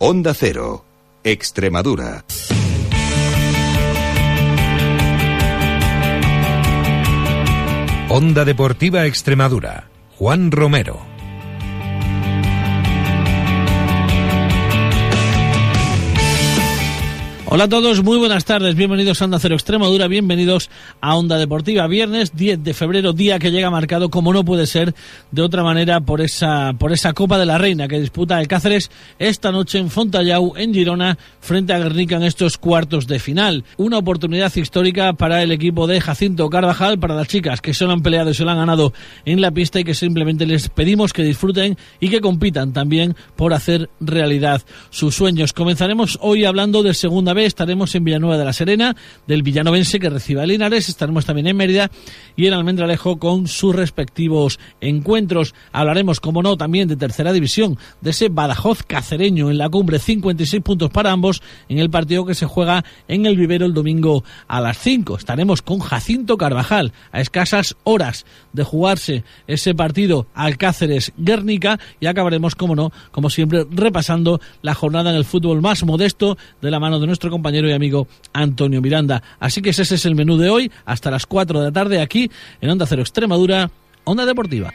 Onda 0.00 0.32
Cero, 0.32 0.84
Extremadura. 1.24 2.24
Onda 8.08 8.44
Deportiva 8.44 9.06
Extremadura. 9.06 9.90
Juan 10.16 10.52
Romero. 10.52 11.07
Hola 17.50 17.64
a 17.64 17.68
todos, 17.70 18.04
muy 18.04 18.18
buenas 18.18 18.44
tardes, 18.44 18.74
bienvenidos 18.74 19.22
a 19.22 19.24
Onda 19.24 19.38
Cero 19.38 19.54
Extremadura, 19.54 20.06
bienvenidos 20.06 20.68
a 21.00 21.16
Onda 21.16 21.38
Deportiva. 21.38 21.86
Viernes 21.86 22.36
10 22.36 22.62
de 22.62 22.74
febrero, 22.74 23.14
día 23.14 23.38
que 23.38 23.50
llega 23.50 23.70
marcado 23.70 24.10
como 24.10 24.34
no 24.34 24.44
puede 24.44 24.66
ser 24.66 24.94
de 25.30 25.40
otra 25.40 25.62
manera 25.62 26.02
por 26.02 26.20
esa, 26.20 26.74
por 26.78 26.92
esa 26.92 27.14
Copa 27.14 27.38
de 27.38 27.46
la 27.46 27.56
Reina 27.56 27.88
que 27.88 28.00
disputa 28.00 28.38
el 28.38 28.48
Cáceres 28.48 28.90
esta 29.18 29.50
noche 29.50 29.78
en 29.78 29.88
Fontallau, 29.88 30.58
en 30.58 30.74
Girona, 30.74 31.16
frente 31.40 31.72
a 31.72 31.78
Guernica 31.78 32.16
en 32.16 32.24
estos 32.24 32.58
cuartos 32.58 33.06
de 33.06 33.18
final. 33.18 33.64
Una 33.78 33.96
oportunidad 33.96 34.54
histórica 34.54 35.14
para 35.14 35.42
el 35.42 35.50
equipo 35.50 35.86
de 35.86 36.02
Jacinto 36.02 36.50
Carvajal, 36.50 36.98
para 36.98 37.14
las 37.14 37.28
chicas 37.28 37.62
que 37.62 37.72
se 37.72 37.86
lo 37.86 37.92
han 37.92 38.02
peleado 38.02 38.28
y 38.28 38.34
se 38.34 38.44
lo 38.44 38.50
han 38.50 38.58
ganado 38.58 38.92
en 39.24 39.40
la 39.40 39.52
pista 39.52 39.80
y 39.80 39.84
que 39.84 39.94
simplemente 39.94 40.44
les 40.44 40.68
pedimos 40.68 41.14
que 41.14 41.22
disfruten 41.22 41.78
y 41.98 42.10
que 42.10 42.20
compitan 42.20 42.74
también 42.74 43.16
por 43.36 43.54
hacer 43.54 43.88
realidad 44.00 44.60
sus 44.90 45.14
sueños. 45.14 45.54
Comenzaremos 45.54 46.18
hoy 46.20 46.44
hablando 46.44 46.82
de 46.82 46.92
segunda 46.92 47.37
estaremos 47.44 47.94
en 47.94 48.04
Villanueva 48.04 48.38
de 48.38 48.44
la 48.44 48.52
Serena, 48.52 48.96
del 49.26 49.42
villanovense 49.42 49.98
que 49.98 50.10
recibe 50.10 50.42
a 50.42 50.46
Linares, 50.46 50.88
estaremos 50.88 51.24
también 51.24 51.46
en 51.46 51.56
Mérida 51.56 51.90
y 52.36 52.46
en 52.46 52.54
Almendralejo 52.54 53.18
con 53.18 53.46
sus 53.46 53.74
respectivos 53.74 54.58
encuentros. 54.80 55.54
Hablaremos, 55.72 56.20
como 56.20 56.42
no, 56.42 56.56
también 56.56 56.88
de 56.88 56.96
tercera 56.96 57.32
división, 57.32 57.78
de 58.00 58.10
ese 58.10 58.28
Badajoz 58.28 58.82
cacereño 58.82 59.50
en 59.50 59.58
la 59.58 59.68
cumbre, 59.68 59.98
56 59.98 60.62
puntos 60.62 60.90
para 60.90 61.12
ambos 61.12 61.42
en 61.68 61.78
el 61.78 61.90
partido 61.90 62.24
que 62.24 62.34
se 62.34 62.46
juega 62.46 62.84
en 63.08 63.26
el 63.26 63.36
vivero 63.36 63.66
el 63.66 63.74
domingo 63.74 64.24
a 64.46 64.60
las 64.60 64.78
5. 64.78 65.16
Estaremos 65.16 65.62
con 65.62 65.80
Jacinto 65.80 66.36
Carvajal 66.36 66.92
a 67.12 67.20
escasas 67.20 67.76
horas 67.84 68.26
de 68.52 68.64
jugarse 68.64 69.24
ese 69.46 69.74
partido 69.74 70.26
Alcáceres-Guernica 70.34 71.78
y 72.00 72.06
acabaremos, 72.06 72.54
como 72.54 72.74
no, 72.74 72.92
como 73.10 73.30
siempre, 73.30 73.66
repasando 73.70 74.40
la 74.62 74.74
jornada 74.74 75.10
en 75.10 75.16
el 75.16 75.24
fútbol 75.24 75.60
más 75.60 75.84
modesto 75.84 76.36
de 76.60 76.70
la 76.70 76.80
mano 76.80 77.00
de 77.00 77.06
nuestro 77.06 77.27
compañero 77.30 77.68
y 77.68 77.72
amigo 77.72 78.08
Antonio 78.32 78.80
Miranda. 78.80 79.22
Así 79.40 79.62
que 79.62 79.70
ese 79.70 79.82
es 79.82 80.04
el 80.04 80.14
menú 80.14 80.36
de 80.36 80.50
hoy, 80.50 80.70
hasta 80.84 81.10
las 81.10 81.26
4 81.26 81.60
de 81.60 81.64
la 81.66 81.72
tarde 81.72 82.00
aquí 82.00 82.30
en 82.60 82.70
Onda 82.70 82.86
Cero 82.86 83.02
Extremadura, 83.02 83.70
Onda 84.04 84.26
Deportiva. 84.26 84.72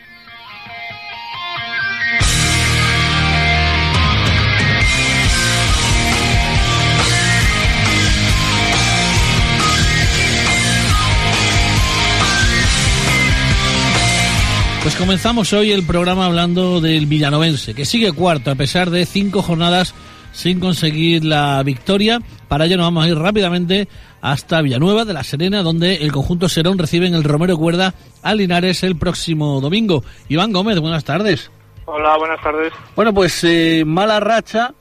Pues 14.83 14.95
comenzamos 14.95 15.53
hoy 15.53 15.71
el 15.71 15.85
programa 15.85 16.25
hablando 16.25 16.81
del 16.81 17.05
villanovense, 17.05 17.73
que 17.73 17.85
sigue 17.85 18.11
cuarto 18.11 18.51
a 18.51 18.55
pesar 18.55 18.89
de 18.89 19.05
cinco 19.05 19.41
jornadas 19.41 19.93
sin 20.33 20.59
conseguir 20.59 21.23
la 21.23 21.63
victoria. 21.63 22.19
Para 22.53 22.65
ello 22.65 22.77
nos 22.77 22.85
vamos 22.85 23.03
a 23.03 23.09
ir 23.09 23.17
rápidamente 23.17 23.87
hasta 24.21 24.61
Villanueva 24.61 25.05
de 25.05 25.13
la 25.13 25.23
Serena, 25.23 25.63
donde 25.63 25.95
el 25.95 26.11
conjunto 26.11 26.47
Serón 26.47 26.77
recibe 26.77 27.07
en 27.07 27.15
el 27.15 27.23
Romero 27.23 27.57
Cuerda 27.57 27.95
a 28.21 28.35
Linares 28.35 28.83
el 28.83 28.95
próximo 28.95 29.59
domingo. 29.59 30.03
Iván 30.29 30.53
Gómez, 30.53 30.79
buenas 30.79 31.03
tardes. 31.03 31.49
Hola, 31.85 32.15
buenas 32.15 32.39
tardes. 32.43 32.71
Bueno, 32.95 33.11
pues 33.11 33.43
eh, 33.43 33.83
mala 33.87 34.19
racha, 34.19 34.71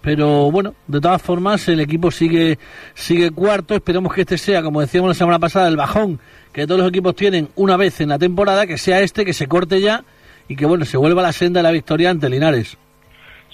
pero 0.00 0.50
bueno, 0.50 0.74
de 0.88 1.00
todas 1.00 1.22
formas 1.22 1.68
el 1.68 1.78
equipo 1.78 2.10
sigue 2.10 2.58
sigue 2.94 3.30
cuarto. 3.30 3.76
Esperemos 3.76 4.12
que 4.12 4.22
este 4.22 4.36
sea, 4.36 4.60
como 4.64 4.80
decíamos 4.80 5.10
la 5.10 5.14
semana 5.14 5.38
pasada, 5.38 5.68
el 5.68 5.76
bajón 5.76 6.18
que 6.52 6.66
todos 6.66 6.80
los 6.80 6.88
equipos 6.88 7.14
tienen 7.14 7.48
una 7.54 7.76
vez 7.76 8.00
en 8.00 8.08
la 8.08 8.18
temporada, 8.18 8.66
que 8.66 8.76
sea 8.76 9.02
este, 9.02 9.24
que 9.24 9.34
se 9.34 9.46
corte 9.46 9.80
ya 9.80 10.02
y 10.48 10.56
que 10.56 10.66
bueno, 10.66 10.84
se 10.84 10.96
vuelva 10.96 11.22
a 11.22 11.26
la 11.26 11.32
senda 11.32 11.60
de 11.60 11.62
la 11.62 11.70
victoria 11.70 12.10
ante 12.10 12.28
Linares. 12.28 12.76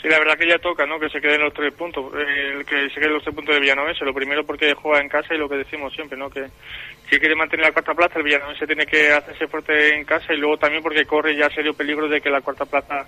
Sí, 0.07 0.13
la 0.13 0.21
verdad 0.21 0.39
que 0.39 0.47
ya 0.47 0.61
toca, 0.61 0.87
¿no? 0.87 1.01
Que 1.01 1.09
se 1.09 1.21
queden 1.21 1.41
los 1.41 1.53
tres 1.53 1.75
puntos, 1.75 2.13
eh, 2.15 2.63
que 2.65 2.89
se 2.91 3.01
queden 3.01 3.15
los 3.15 3.25
tres 3.25 3.35
puntos 3.35 3.57
de 3.57 3.61
Villanovense. 3.61 4.05
Lo 4.05 4.15
primero 4.15 4.47
porque 4.47 4.73
juega 4.73 5.01
en 5.01 5.09
casa 5.09 5.35
y 5.35 5.37
lo 5.37 5.49
que 5.49 5.57
decimos 5.57 5.93
siempre, 5.93 6.17
¿no? 6.17 6.31
Que 6.31 6.47
si 7.11 7.19
quiere 7.19 7.35
mantener 7.35 7.67
la 7.67 7.73
cuarta 7.73 7.93
plaza, 7.93 8.21
el 8.21 8.25
Villanovense 8.25 8.69
tiene 8.69 8.87
que 8.87 9.11
hacerse 9.11 9.49
fuerte 9.49 9.97
en 9.97 10.05
casa 10.05 10.33
y 10.33 10.37
luego 10.37 10.59
también 10.59 10.81
porque 10.81 11.05
corre 11.07 11.37
ya 11.37 11.51
serio 11.51 11.75
peligro 11.75 12.07
de 12.09 12.21
que 12.21 12.31
la 12.31 12.41
cuarta 12.41 12.65
plaza 12.65 13.05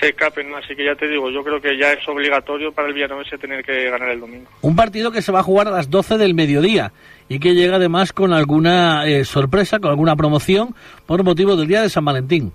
se 0.00 0.08
escape. 0.08 0.40
Así 0.56 0.74
que 0.74 0.86
ya 0.86 0.94
te 0.94 1.08
digo, 1.08 1.30
yo 1.30 1.44
creo 1.44 1.60
que 1.60 1.76
ya 1.76 1.92
es 1.92 2.08
obligatorio 2.08 2.72
para 2.72 2.88
el 2.88 2.94
Villanovense 2.94 3.36
tener 3.36 3.62
que 3.62 3.90
ganar 3.90 4.08
el 4.08 4.20
domingo. 4.20 4.48
Un 4.62 4.74
partido 4.74 5.12
que 5.12 5.20
se 5.20 5.32
va 5.32 5.40
a 5.40 5.42
jugar 5.42 5.68
a 5.68 5.72
las 5.72 5.90
12 5.90 6.16
del 6.16 6.32
mediodía 6.32 6.94
y 7.28 7.38
que 7.38 7.54
llega 7.54 7.76
además 7.76 8.14
con 8.14 8.32
alguna 8.32 9.06
eh, 9.06 9.26
sorpresa, 9.26 9.78
con 9.78 9.90
alguna 9.90 10.16
promoción 10.16 10.74
por 11.04 11.22
motivo 11.22 11.54
del 11.54 11.68
Día 11.68 11.82
de 11.82 11.90
San 11.90 12.06
Valentín. 12.06 12.54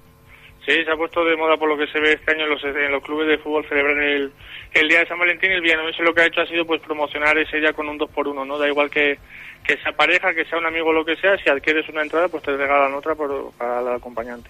Sí, 0.66 0.84
se 0.84 0.92
ha 0.92 0.96
puesto 0.96 1.24
de 1.24 1.38
moda 1.38 1.58
por 1.58 1.70
lo 1.70 1.78
que 1.78 1.86
se 1.92 2.00
ve 2.00 2.14
este 2.14 2.32
año 2.32 2.46
en 2.46 2.50
los, 2.50 2.64
en 2.64 2.92
los 2.92 3.04
clubes 3.04 3.28
de 3.28 3.38
fútbol 3.38 3.68
celebran 3.70 4.02
el, 4.02 4.32
el 4.74 4.88
Día 4.88 5.00
de 5.00 5.08
San 5.08 5.20
Valentín 5.20 5.52
y 5.52 5.54
el 5.54 5.62
Villanovense 5.62 6.02
lo 6.02 6.14
que 6.14 6.22
ha 6.22 6.26
hecho 6.26 6.42
ha 6.42 6.48
sido 6.48 6.66
pues 6.66 6.82
promocionar 6.82 7.38
ese 7.38 7.58
día 7.58 7.74
con 7.74 7.88
un 7.88 8.00
2 8.00 8.10
por 8.10 8.28
1 8.28 8.46
¿no? 8.46 8.58
Da 8.58 8.68
igual 8.68 8.90
que, 8.90 9.20
que 9.66 9.78
sea 9.78 9.92
pareja, 9.92 10.34
que 10.34 10.46
sea 10.46 10.60
un 10.60 10.66
amigo 10.66 10.94
lo 10.94 11.04
que 11.04 11.16
sea, 11.16 11.38
si 11.38 11.50
adquieres 11.50 11.88
una 11.90 12.04
entrada 12.04 12.28
pues 12.28 12.44
te 12.44 12.56
regalan 12.56 12.94
otra 12.94 13.16
por, 13.16 13.52
para 13.58 13.82
el 13.82 13.88
acompañante. 13.88 14.50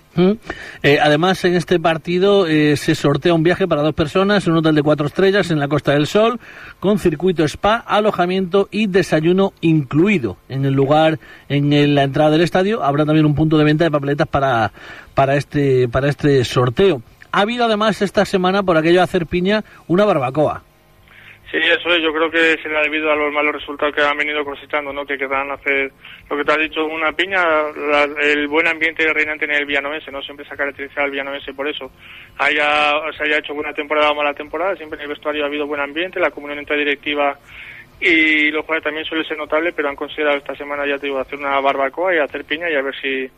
Eh, 0.83 0.99
además 1.01 1.43
en 1.45 1.55
este 1.55 1.79
partido 1.79 2.47
eh, 2.47 2.75
se 2.75 2.95
sortea 2.95 3.33
un 3.33 3.43
viaje 3.43 3.67
para 3.67 3.81
dos 3.81 3.93
personas 3.93 4.45
en 4.45 4.53
un 4.53 4.59
hotel 4.59 4.75
de 4.75 4.83
cuatro 4.83 5.07
estrellas 5.07 5.51
en 5.51 5.59
la 5.59 5.67
Costa 5.67 5.93
del 5.93 6.07
Sol 6.07 6.39
con 6.79 6.99
circuito 6.99 7.43
spa, 7.45 7.77
alojamiento 7.77 8.67
y 8.71 8.87
desayuno 8.87 9.53
incluido. 9.61 10.37
En 10.49 10.65
el 10.65 10.73
lugar, 10.73 11.19
en 11.49 11.95
la 11.95 12.03
entrada 12.03 12.31
del 12.31 12.41
estadio 12.41 12.83
habrá 12.83 13.05
también 13.05 13.25
un 13.25 13.35
punto 13.35 13.57
de 13.57 13.63
venta 13.63 13.83
de 13.83 13.91
papeletas 13.91 14.27
para 14.27 14.71
para 15.13 15.35
este, 15.35 15.87
para 15.87 16.09
este 16.09 16.43
sorteo. 16.43 17.01
Ha 17.31 17.41
habido 17.41 17.65
además 17.65 18.01
esta 18.01 18.23
semana, 18.25 18.63
por 18.63 18.77
aquello 18.77 18.99
de 18.99 19.03
hacer 19.03 19.25
piña, 19.25 19.63
una 19.87 20.05
barbacoa. 20.05 20.63
Sí, 21.51 21.57
eso 21.57 21.89
es, 21.89 22.01
yo 22.01 22.11
creo 22.11 22.29
que 22.31 22.57
será 22.61 22.81
debido 22.81 23.11
a 23.11 23.15
los 23.15 23.31
malos 23.31 23.53
resultados 23.53 23.93
que 23.93 24.01
han 24.01 24.17
venido 24.17 24.43
cosechando, 24.43 24.91
¿no? 24.91 25.05
Que 25.05 25.17
querrán 25.17 25.51
hacer, 25.51 25.91
lo 26.29 26.37
que 26.37 26.43
te 26.43 26.51
has 26.51 26.57
dicho, 26.57 26.85
una 26.85 27.11
piña, 27.11 27.43
el 28.19 28.47
buen 28.47 28.67
ambiente 28.67 29.13
reinante 29.13 29.45
en 29.45 29.51
el 29.51 29.65
Villanovense, 29.65 30.11
¿no? 30.11 30.21
Siempre 30.23 30.45
se 30.45 30.53
ha 30.53 30.57
caracterizado 30.57 31.05
el 31.05 31.11
Villanovense 31.11 31.53
por 31.53 31.67
eso. 31.67 31.91
Haya, 32.39 32.93
se 33.15 33.23
haya 33.23 33.37
hecho 33.37 33.53
buena 33.53 33.73
temporada 33.73 34.11
o 34.11 34.15
mala 34.15 34.33
temporada, 34.33 34.75
siempre 34.75 34.97
en 34.97 35.03
el 35.03 35.09
vestuario 35.09 35.43
ha 35.43 35.47
habido 35.47 35.67
buen 35.67 35.81
ambiente, 35.81 36.19
la 36.19 36.31
comunión 36.31 36.59
entre 36.59 36.77
directiva 36.77 37.37
y 37.99 38.51
los 38.51 38.61
jugadores 38.65 38.83
también 38.83 39.05
suele 39.05 39.23
ser 39.25 39.37
notable, 39.37 39.71
pero 39.71 39.89
han 39.89 39.95
considerado 39.95 40.37
esta 40.37 40.55
semana, 40.55 40.85
ya 40.85 40.97
te 40.97 41.07
digo, 41.07 41.19
hacer 41.19 41.39
una 41.39 41.59
barbacoa 41.61 42.13
y 42.13 42.19
hacer 42.19 42.43
piña 42.43 42.69
y 42.69 42.75
a 42.75 42.81
ver 42.81 42.93
si, 43.01 43.29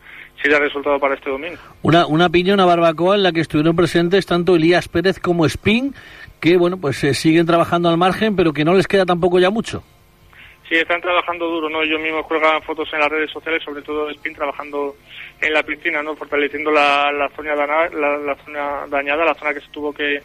si 0.42 0.48
da 0.48 0.58
resultado 0.58 0.98
para 0.98 1.14
este 1.14 1.30
domingo. 1.30 1.58
Una, 1.82 2.06
una 2.06 2.28
piña, 2.28 2.54
una 2.54 2.64
barbacoa 2.64 3.14
en 3.14 3.22
la 3.22 3.32
que 3.32 3.40
estuvieron 3.40 3.76
presentes 3.76 4.26
tanto 4.26 4.56
Elías 4.56 4.88
Pérez 4.88 5.20
como 5.20 5.46
Spin, 5.46 5.94
que 6.40 6.56
bueno, 6.56 6.78
pues 6.78 7.02
eh, 7.04 7.14
siguen 7.14 7.46
trabajando 7.46 7.88
al 7.88 7.96
margen, 7.96 8.36
pero 8.36 8.52
que 8.52 8.64
no 8.64 8.74
les 8.74 8.86
queda 8.86 9.04
tampoco 9.04 9.38
ya 9.38 9.50
mucho. 9.50 9.82
Sí, 10.68 10.74
están 10.74 11.00
trabajando 11.00 11.46
duro, 11.46 11.70
¿no? 11.70 11.82
Ellos 11.82 12.00
mismos 12.00 12.26
cuelgan 12.26 12.62
fotos 12.62 12.88
en 12.92 13.00
las 13.00 13.08
redes 13.08 13.30
sociales, 13.30 13.62
sobre 13.64 13.80
todo 13.80 14.10
Spin 14.10 14.34
trabajando 14.34 14.96
en 15.40 15.52
la 15.52 15.62
piscina, 15.62 16.02
¿no? 16.02 16.14
Fortaleciendo 16.14 16.70
la, 16.70 17.10
la, 17.10 17.28
zona, 17.30 17.54
la, 17.54 18.18
la 18.18 18.36
zona 18.44 18.86
dañada, 18.88 19.24
la 19.24 19.34
zona 19.34 19.54
que 19.54 19.60
se 19.60 19.70
tuvo 19.70 19.94
que 19.94 20.22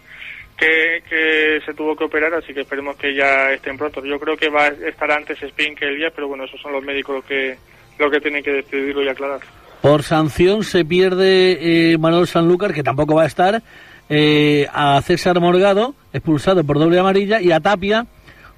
que, 0.58 1.60
se 1.66 1.74
tuvo 1.74 1.96
que 1.96 2.06
operar, 2.06 2.34
así 2.34 2.54
que 2.54 2.62
esperemos 2.62 2.96
que 2.96 3.14
ya 3.14 3.52
estén 3.52 3.78
pronto. 3.78 4.04
Yo 4.06 4.20
creo 4.20 4.38
que 4.38 4.50
va 4.50 4.64
a 4.64 4.68
estar 4.68 5.12
antes 5.12 5.42
Spin 5.42 5.76
que 5.76 5.86
el 5.86 5.98
día, 5.98 6.10
pero 6.14 6.28
bueno, 6.28 6.46
esos 6.46 6.62
son 6.62 6.72
los 6.72 6.84
médicos 6.84 7.24
que, 7.26 7.58
lo 8.00 8.10
que 8.10 8.22
tienen 8.22 8.44
que 8.44 8.52
decidirlo 8.52 9.04
y 9.04 9.10
aclarar. 9.10 9.42
Por 9.82 10.04
sanción 10.04 10.64
se 10.64 10.86
pierde 10.86 11.92
eh, 11.92 11.98
Manuel 11.98 12.28
Sanlúcar, 12.28 12.74
que 12.74 12.84
tampoco 12.84 13.16
va 13.16 13.24
a 13.24 13.28
estar, 13.28 13.62
eh, 14.10 14.68
a 14.74 15.02
César 15.02 15.40
Morgado, 15.40 15.96
expulsado 16.14 16.64
por 16.64 16.80
doble 16.80 17.00
amarilla, 17.00 17.42
y 17.42 17.52
a 17.52 17.60
Tapia 17.60 18.06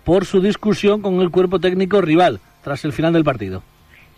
por 0.03 0.25
su 0.25 0.41
discusión 0.41 1.01
con 1.01 1.21
el 1.21 1.31
cuerpo 1.31 1.59
técnico 1.59 2.01
rival 2.01 2.39
tras 2.63 2.85
el 2.85 2.93
final 2.93 3.13
del 3.13 3.23
partido. 3.23 3.63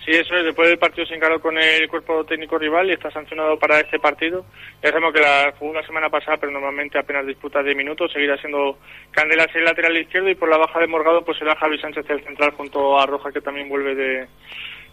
Sí, 0.07 0.13
eso 0.13 0.38
es. 0.38 0.46
Después 0.46 0.69
del 0.69 0.78
partido 0.78 1.06
se 1.06 1.16
encargó 1.16 1.42
con 1.42 1.57
el 1.57 1.86
cuerpo 1.90 2.24
técnico 2.24 2.57
rival 2.57 2.90
y 2.90 2.94
está 2.94 3.12
sancionado 3.12 3.60
para 3.60 3.81
este 3.81 4.00
partido. 4.00 4.46
Ya 4.81 4.90
sabemos 4.90 5.13
que 5.13 5.19
la 5.19 5.54
jugó 5.60 5.74
la 5.74 5.86
semana 5.86 6.10
pasada, 6.10 6.38
pero 6.38 6.54
normalmente 6.54 6.98
apenas 6.98 7.28
disputa 7.28 7.62
de 7.62 7.75
minutos. 7.75 8.13
Seguirá 8.13 8.38
siendo 8.38 8.78
Candelas 9.12 9.54
el 9.54 9.66
lateral 9.66 9.98
izquierdo 9.98 10.30
y 10.30 10.36
por 10.36 10.48
la 10.48 10.56
baja 10.56 10.80
de 10.80 10.88
Morgado 10.88 11.25
pues 11.25 11.38
será 11.38 11.57
Javi 11.57 11.78
Sánchez 11.78 12.10
el 12.10 12.24
central 12.24 12.51
junto 12.51 12.98
a 12.98 13.06
Roja 13.06 13.34
que 13.34 13.42
también 13.42 13.68
vuelve 13.68 13.96
de, 13.96 14.28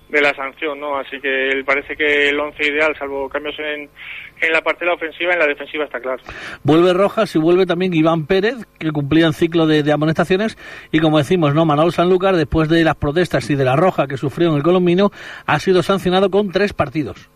de 0.09 0.21
la 0.21 0.35
sanción, 0.35 0.79
¿no? 0.79 0.97
Así 0.97 1.21
que 1.21 1.63
parece 1.65 1.97
que 1.97 2.29
el 2.29 2.39
once 2.39 2.67
ideal, 2.67 2.95
salvo 2.99 3.29
cambios 3.29 3.59
en, 3.59 3.89
en 4.41 4.53
la 4.53 4.61
parte 4.61 4.85
de 4.85 4.91
la 4.91 4.95
ofensiva, 4.95 5.33
en 5.33 5.39
la 5.39 5.47
defensiva 5.47 5.85
está 5.85 6.01
claro. 6.01 6.23
Vuelve 6.63 6.93
Rojas 6.93 7.35
y 7.35 7.39
vuelve 7.39 7.67
también 7.67 7.95
Iván 7.95 8.27
Pérez, 8.27 8.67
que 8.79 8.91
cumplía 8.91 9.27
un 9.27 9.33
ciclo 9.33 9.67
de, 9.67 9.91
amonestaciones, 9.91 10.57
y 10.93 11.01
como 11.01 11.19
decimos, 11.19 11.55
¿no? 11.55 11.65
Manolo 11.65 11.91
Sanlúcar, 11.91 12.37
después 12.37 12.69
de 12.69 12.85
las 12.85 12.97
protestas 12.97 13.49
y 13.51 13.55
de 13.55 13.65
la 13.65 13.77
roja 13.77 14.07
que 14.07 14.17
sufrió 14.17 14.51
en 14.51 14.57
el 14.57 14.63
Colombino, 14.63 15.11
ha 15.47 15.59
sido 15.59 15.83
sancionado 15.83 16.31
con 16.31 16.51
tres 16.51 16.73
partidos. 16.73 17.31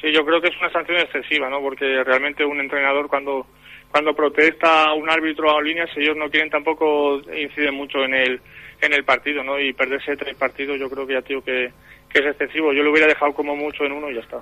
Sí, 0.00 0.12
yo 0.12 0.24
creo 0.24 0.40
que 0.40 0.48
es 0.48 0.58
una 0.60 0.70
sanción 0.70 0.98
excesiva, 0.98 1.48
¿no? 1.48 1.60
Porque 1.60 2.04
realmente 2.04 2.44
un 2.44 2.60
entrenador 2.60 3.08
cuando 3.08 3.46
cuando 3.90 4.14
protesta 4.14 4.92
un 4.92 5.08
árbitro 5.08 5.56
a 5.56 5.62
líneas, 5.62 5.88
ellos 5.96 6.16
no 6.16 6.28
quieren 6.28 6.50
tampoco 6.50 7.20
inciden 7.34 7.74
mucho 7.74 8.04
en 8.04 8.14
el 8.14 8.40
en 8.82 8.92
el 8.92 9.04
partido, 9.04 9.42
¿no? 9.42 9.58
Y 9.58 9.72
perderse 9.72 10.16
tres 10.16 10.36
partidos, 10.36 10.78
yo 10.78 10.90
creo 10.90 11.06
que 11.06 11.14
ya 11.14 11.22
tío 11.22 11.42
que 11.42 11.70
es 12.18 12.26
excesivo. 12.26 12.72
Yo 12.72 12.82
lo 12.82 12.90
hubiera 12.90 13.06
dejado 13.06 13.32
como 13.32 13.54
mucho 13.56 13.84
en 13.84 13.92
uno 13.92 14.10
y 14.10 14.14
ya 14.14 14.20
está. 14.20 14.38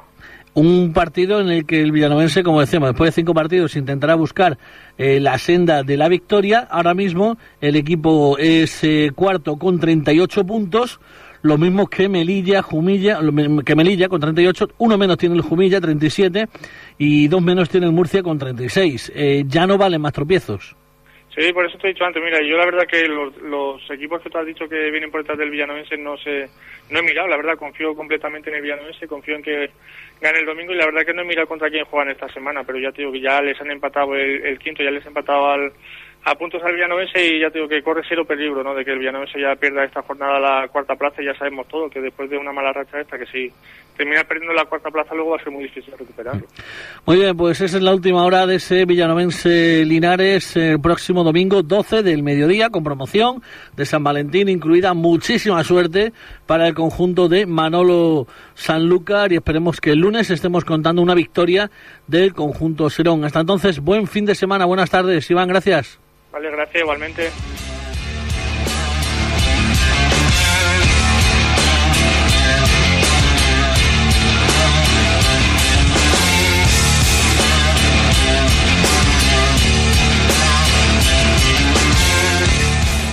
Un 0.54 0.92
partido 0.92 1.40
en 1.40 1.48
el 1.48 1.66
que 1.66 1.80
el 1.80 1.92
villanovense, 1.92 2.42
como 2.42 2.60
decíamos, 2.60 2.90
después 2.90 3.08
de 3.08 3.20
cinco 3.20 3.34
partidos 3.34 3.76
intentará 3.76 4.14
buscar 4.14 4.58
eh, 4.98 5.18
la 5.20 5.38
senda 5.38 5.82
de 5.82 5.96
la 5.96 6.08
victoria. 6.08 6.60
Ahora 6.70 6.94
mismo 6.94 7.36
el 7.60 7.76
equipo 7.76 8.38
es 8.38 8.84
eh, 8.84 9.10
cuarto 9.14 9.56
con 9.56 9.80
38 9.80 10.44
puntos 10.44 11.00
lo 11.44 11.58
mismo 11.58 11.88
que 11.88 12.08
Melilla, 12.08 12.62
Jumilla, 12.62 13.18
que 13.66 13.76
Melilla 13.76 14.08
con 14.08 14.18
38, 14.18 14.70
uno 14.78 14.96
menos 14.96 15.18
tiene 15.18 15.34
el 15.34 15.42
Jumilla, 15.42 15.78
37, 15.78 16.48
y 16.96 17.28
dos 17.28 17.42
menos 17.42 17.68
tiene 17.68 17.84
el 17.84 17.92
Murcia 17.92 18.22
con 18.22 18.38
36. 18.38 19.12
Eh, 19.14 19.44
ya 19.46 19.66
no 19.66 19.76
valen 19.76 20.00
más 20.00 20.14
tropiezos. 20.14 20.74
Sí, 21.36 21.52
por 21.52 21.66
eso 21.66 21.76
te 21.78 21.88
he 21.88 21.92
dicho 21.92 22.04
antes, 22.04 22.22
mira, 22.22 22.40
yo 22.42 22.56
la 22.56 22.64
verdad 22.64 22.86
que 22.86 23.08
los, 23.08 23.90
equipos 23.90 24.22
que 24.22 24.30
tú 24.30 24.38
has 24.38 24.46
dicho 24.46 24.68
que 24.68 24.90
vienen 24.90 25.10
por 25.10 25.22
detrás 25.22 25.36
del 25.36 25.50
Villanovense 25.50 25.96
no 25.96 26.16
sé, 26.16 26.48
no 26.90 27.00
he 27.00 27.02
mirado, 27.02 27.26
la 27.26 27.36
verdad 27.36 27.58
confío 27.58 27.92
completamente 27.96 28.50
en 28.50 28.56
el 28.56 28.62
Villanovense, 28.62 29.08
confío 29.08 29.34
en 29.34 29.42
que 29.42 29.70
gane 30.20 30.38
el 30.38 30.46
domingo 30.46 30.72
y 30.72 30.76
la 30.76 30.86
verdad 30.86 31.04
que 31.04 31.12
no 31.12 31.22
he 31.22 31.24
mirado 31.24 31.48
contra 31.48 31.70
quién 31.70 31.86
juegan 31.86 32.12
esta 32.12 32.28
semana, 32.28 32.62
pero 32.62 32.78
ya 32.78 32.92
te 32.92 33.02
digo 33.02 33.10
que 33.10 33.20
ya 33.20 33.42
les 33.42 33.60
han 33.60 33.70
empatado 33.72 34.14
el, 34.14 34.46
el 34.46 34.58
quinto, 34.60 34.84
ya 34.84 34.92
les 34.92 35.02
han 35.02 35.08
empatado 35.08 35.50
al, 35.50 35.72
a 36.24 36.34
puntos 36.36 36.62
al 36.62 36.74
Villanovense 36.74 37.22
y 37.22 37.40
ya 37.40 37.50
tengo 37.50 37.68
que 37.68 37.82
corre 37.82 38.02
cero 38.08 38.24
peligro, 38.24 38.62
¿no? 38.62 38.74
De 38.74 38.84
que 38.84 38.92
el 38.92 38.98
Villanovense 38.98 39.38
ya 39.38 39.54
pierda 39.56 39.84
esta 39.84 40.00
jornada 40.02 40.40
la 40.40 40.68
cuarta 40.68 40.96
plaza 40.96 41.22
y 41.22 41.26
ya 41.26 41.34
sabemos 41.34 41.68
todo, 41.68 41.90
que 41.90 42.00
después 42.00 42.30
de 42.30 42.38
una 42.38 42.52
mala 42.52 42.72
racha 42.72 43.00
esta, 43.00 43.18
que 43.18 43.26
si 43.26 43.52
termina 43.94 44.24
perdiendo 44.24 44.54
la 44.54 44.64
cuarta 44.64 44.90
plaza 44.90 45.14
luego 45.14 45.32
va 45.32 45.36
a 45.36 45.44
ser 45.44 45.52
muy 45.52 45.64
difícil 45.64 45.92
recuperarlo. 45.96 46.46
Muy 47.06 47.16
bien, 47.18 47.36
pues 47.36 47.60
esa 47.60 47.76
es 47.76 47.82
la 47.82 47.94
última 47.94 48.24
hora 48.24 48.46
de 48.46 48.56
ese 48.56 48.86
Villanovense 48.86 49.84
Linares 49.84 50.56
el 50.56 50.80
próximo 50.80 51.24
domingo 51.24 51.62
12 51.62 52.02
del 52.02 52.22
mediodía 52.22 52.70
con 52.70 52.82
promoción 52.82 53.42
de 53.76 53.84
San 53.84 54.02
Valentín 54.02 54.48
incluida. 54.48 54.94
Muchísima 54.94 55.62
suerte 55.62 56.12
para 56.46 56.66
el 56.66 56.74
conjunto 56.74 57.28
de 57.28 57.44
Manolo 57.44 58.26
Sanlúcar 58.54 59.30
y 59.32 59.36
esperemos 59.36 59.78
que 59.80 59.90
el 59.90 59.98
lunes 59.98 60.30
estemos 60.30 60.64
contando 60.64 61.02
una 61.02 61.14
victoria 61.14 61.70
del 62.06 62.32
conjunto 62.32 62.88
Serón. 62.88 63.24
Hasta 63.24 63.40
entonces, 63.40 63.80
buen 63.80 64.06
fin 64.06 64.24
de 64.24 64.34
semana, 64.34 64.64
buenas 64.64 64.90
tardes, 64.90 65.30
Iván, 65.30 65.48
gracias. 65.48 66.00
Vale, 66.34 66.50
gracias 66.50 66.82
igualmente. 66.82 67.30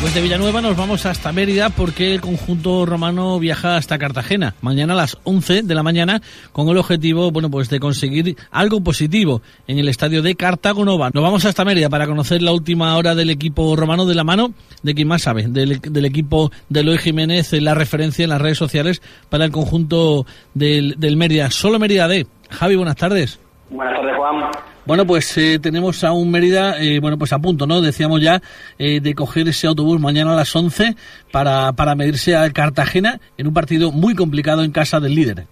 Pues 0.02 0.16
de 0.16 0.22
Villanueva 0.22 0.62
nos 0.62 0.76
vamos 0.76 1.06
hasta 1.06 1.32
Mérida 1.32 1.70
porque 1.70 2.16
el 2.16 2.22
conjunto 2.22 2.88
romano 2.88 3.38
viaja 3.38 3.78
hasta 3.78 4.00
Cartagena 4.00 4.56
mañana 4.60 4.94
a 4.94 4.96
las 4.96 5.20
11 5.26 5.62
de 5.62 5.76
la 5.76 5.84
mañana 5.84 6.24
con 6.52 6.68
el 6.70 6.78
objetivo, 6.80 7.30
bueno, 7.30 7.52
pues 7.52 7.70
de 7.70 7.80
conseguir 7.80 8.36
algo 8.50 8.82
positivo 8.82 9.44
en 9.68 9.78
el 9.78 9.88
estadio 9.88 10.24
de 10.24 10.34
Cartagonova. 10.34 11.12
Nos 11.14 11.24
vamos 11.24 11.46
hasta 11.46 11.64
Mérida 11.64 11.88
para 11.88 12.08
conocer 12.08 12.42
la 12.42 12.52
última 12.52 12.98
hora 12.98 13.14
del 13.14 13.30
equipo 13.30 13.76
romano 13.76 14.08
de 14.08 14.16
la 14.16 14.24
mano 14.24 14.56
de 14.82 14.96
quien 14.96 15.08
más 15.08 15.22
sabe, 15.22 15.46
del, 15.48 16.06
equipo 16.06 16.52
de 16.68 16.80
Eloy 16.80 16.98
Jiménez, 16.98 17.54
la 17.54 17.76
referencia 17.76 18.24
en 18.24 18.32
las 18.32 18.42
redes 18.42 18.58
sociales 18.58 19.04
para 19.30 19.46
el 19.46 19.52
conjunto 19.52 20.26
del, 20.56 20.96
del 20.98 21.16
Mérida. 21.16 21.52
Solo 21.52 21.78
Mérida 21.78 22.08
D. 22.08 22.26
Javi, 22.50 22.76
buenas 22.76 22.96
tardes. 22.96 23.40
Buenas 23.72 23.96
tardes, 23.96 24.16
Juan. 24.18 24.52
Bueno, 24.86 25.06
pues 25.06 25.38
eh, 25.38 25.58
tenemos 25.58 26.04
a 26.04 26.12
un 26.12 26.30
Mérida, 26.30 26.76
eh, 26.82 27.00
bueno, 27.00 27.18
pues 27.18 27.32
a 27.32 27.40
punto, 27.40 27.66
¿no? 27.66 27.80
Decíamos 27.80 28.22
ya 28.22 28.42
eh, 28.78 29.00
de 29.00 29.14
coger 29.16 29.48
ese 29.48 29.68
autobús 29.68 30.02
mañana 30.02 30.34
a 30.34 30.36
las 30.36 30.54
11 30.54 30.96
para, 31.32 31.72
para 31.72 31.96
medirse 31.96 32.36
a 32.36 32.52
Cartagena 32.52 33.20
en 33.38 33.48
un 33.48 33.54
partido 33.54 33.94
muy 33.94 34.14
complicado 34.14 34.64
en 34.64 34.74
casa 34.74 35.00
del 35.00 35.16
líder. 35.16 35.46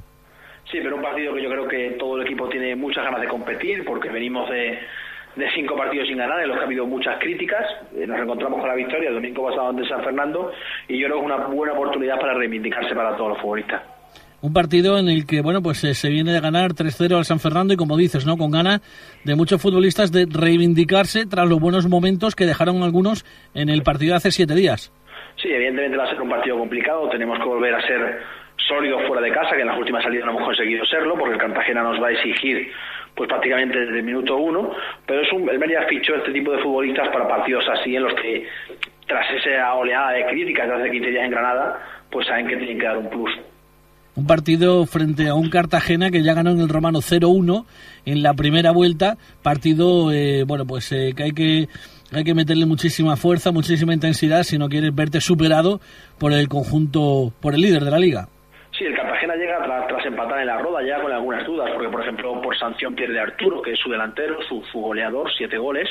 Sí, 0.69 0.79
pero 0.83 0.97
un 0.97 1.01
partido 1.01 1.33
que 1.33 1.41
yo 1.41 1.49
creo 1.49 1.67
que 1.67 1.95
todo 1.97 2.17
el 2.17 2.23
equipo 2.23 2.49
tiene 2.49 2.75
muchas 2.75 3.05
ganas 3.05 3.21
de 3.21 3.27
competir 3.29 3.85
porque 3.85 4.09
venimos 4.09 4.49
de, 4.49 4.79
de 5.37 5.51
cinco 5.55 5.77
partidos 5.77 6.07
sin 6.09 6.17
ganar 6.17 6.41
en 6.41 6.49
los 6.49 6.57
que 6.57 6.63
ha 6.63 6.67
habido 6.67 6.85
muchas 6.85 7.17
críticas. 7.19 7.65
Nos 8.05 8.19
encontramos 8.19 8.59
con 8.59 8.67
la 8.67 8.75
victoria 8.75 9.07
el 9.07 9.15
domingo 9.15 9.47
pasado 9.47 9.69
ante 9.69 9.87
San 9.87 10.03
Fernando 10.03 10.51
y 10.89 10.99
yo 10.99 11.07
creo 11.07 11.21
que 11.21 11.25
es 11.25 11.31
una 11.33 11.47
buena 11.47 11.71
oportunidad 11.71 12.19
para 12.19 12.33
reivindicarse 12.33 12.93
para 12.93 13.15
todos 13.15 13.29
los 13.29 13.41
futbolistas. 13.41 13.98
Un 14.41 14.53
partido 14.53 14.97
en 14.97 15.09
el 15.09 15.25
que, 15.25 15.41
bueno, 15.41 15.61
pues 15.61 15.83
eh, 15.83 15.93
se 15.93 16.09
viene 16.09 16.31
de 16.31 16.39
ganar 16.39 16.71
3-0 16.71 17.17
al 17.17 17.25
San 17.25 17.39
Fernando 17.39 17.73
y 17.73 17.77
como 17.77 17.97
dices, 17.97 18.25
¿no? 18.25 18.37
Con 18.37 18.51
gana 18.51 18.81
de 19.25 19.35
muchos 19.35 19.61
futbolistas 19.61 20.11
de 20.11 20.27
reivindicarse 20.29 21.25
tras 21.25 21.47
los 21.49 21.59
buenos 21.59 21.89
momentos 21.89 22.35
que 22.35 22.45
dejaron 22.45 22.81
algunos 22.83 23.25
en 23.53 23.69
el 23.69 23.83
partido 23.83 24.15
hace 24.15 24.31
siete 24.31 24.55
días. 24.55 24.93
Sí, 25.41 25.49
evidentemente 25.49 25.97
va 25.97 26.05
a 26.05 26.09
ser 26.09 26.21
un 26.21 26.29
partido 26.29 26.57
complicado. 26.57 27.09
Tenemos 27.09 27.37
que 27.37 27.45
volver 27.45 27.73
a 27.73 27.81
ser 27.85 28.19
sólidos 28.67 29.01
fuera 29.07 29.21
de 29.21 29.31
casa, 29.31 29.55
que 29.55 29.61
en 29.61 29.67
las 29.67 29.77
últimas 29.77 30.03
salidas 30.03 30.25
no 30.25 30.31
hemos 30.31 30.45
conseguido 30.45 30.85
serlo, 30.85 31.17
porque 31.17 31.33
el 31.33 31.39
Cartagena 31.39 31.83
nos 31.83 32.01
va 32.01 32.07
a 32.07 32.11
exigir 32.11 32.71
pues 33.15 33.27
prácticamente 33.27 33.77
desde 33.77 33.97
el 33.97 34.03
minuto 34.03 34.37
uno, 34.37 34.73
pero 35.05 35.21
es 35.21 35.31
un, 35.33 35.49
el 35.49 35.59
Mérida 35.59 35.85
fichó 35.89 36.15
este 36.15 36.31
tipo 36.31 36.51
de 36.51 36.61
futbolistas 36.61 37.09
para 37.09 37.27
partidos 37.27 37.67
así 37.67 37.95
en 37.95 38.03
los 38.03 38.13
que 38.13 38.47
tras 39.07 39.25
esa 39.33 39.73
oleada 39.73 40.11
de 40.11 40.25
críticas 40.27 40.67
de 40.69 40.75
hace 40.75 40.91
15 40.91 41.09
días 41.09 41.25
en 41.25 41.31
Granada, 41.31 41.79
pues 42.11 42.27
saben 42.27 42.47
que 42.47 42.55
tienen 42.55 42.79
que 42.79 42.85
dar 42.85 42.97
un 42.97 43.09
plus. 43.09 43.31
Un 44.19 44.27
partido 44.27 44.85
frente 44.85 45.29
a 45.29 45.33
un 45.33 45.49
Cartagena 45.49 46.11
que 46.11 46.21
ya 46.21 46.33
ganó 46.33 46.51
en 46.51 46.59
el 46.59 46.67
Romano 46.67 46.99
0-1 46.99 47.63
en 48.05 48.21
la 48.21 48.33
primera 48.33 48.71
vuelta. 48.71 49.15
Partido, 49.41 50.11
eh, 50.11 50.43
bueno, 50.45 50.65
pues 50.65 50.91
eh, 50.91 51.13
que 51.15 51.23
hay 51.23 51.31
que 51.31 51.69
hay 52.11 52.25
que 52.25 52.33
meterle 52.33 52.65
muchísima 52.65 53.15
fuerza, 53.15 53.53
muchísima 53.53 53.93
intensidad 53.93 54.43
si 54.43 54.57
no 54.57 54.67
quieres 54.67 54.93
verte 54.93 55.21
superado 55.21 55.79
por 56.19 56.33
el 56.33 56.49
conjunto, 56.49 57.31
por 57.39 57.55
el 57.55 57.61
líder 57.61 57.85
de 57.85 57.91
la 57.91 57.97
liga. 57.97 58.27
Sí, 58.77 58.83
el 58.83 58.93
Cartagena 58.93 59.35
llega 59.35 59.63
tras, 59.87 60.05
empatar 60.05 60.39
en 60.39 60.47
la 60.47 60.57
roda 60.57 60.83
ya 60.85 61.01
con 61.01 61.13
algunas 61.13 61.45
dudas, 61.45 61.69
porque 61.73 61.87
por 61.87 62.01
ejemplo 62.01 62.41
por 62.41 62.57
sanción 62.57 62.95
pierde 62.95 63.21
Arturo, 63.21 63.61
que 63.61 63.71
es 63.71 63.79
su 63.79 63.89
delantero, 63.89 64.37
su, 64.41 64.61
goleador, 64.73 65.31
siete 65.37 65.57
goles, 65.57 65.87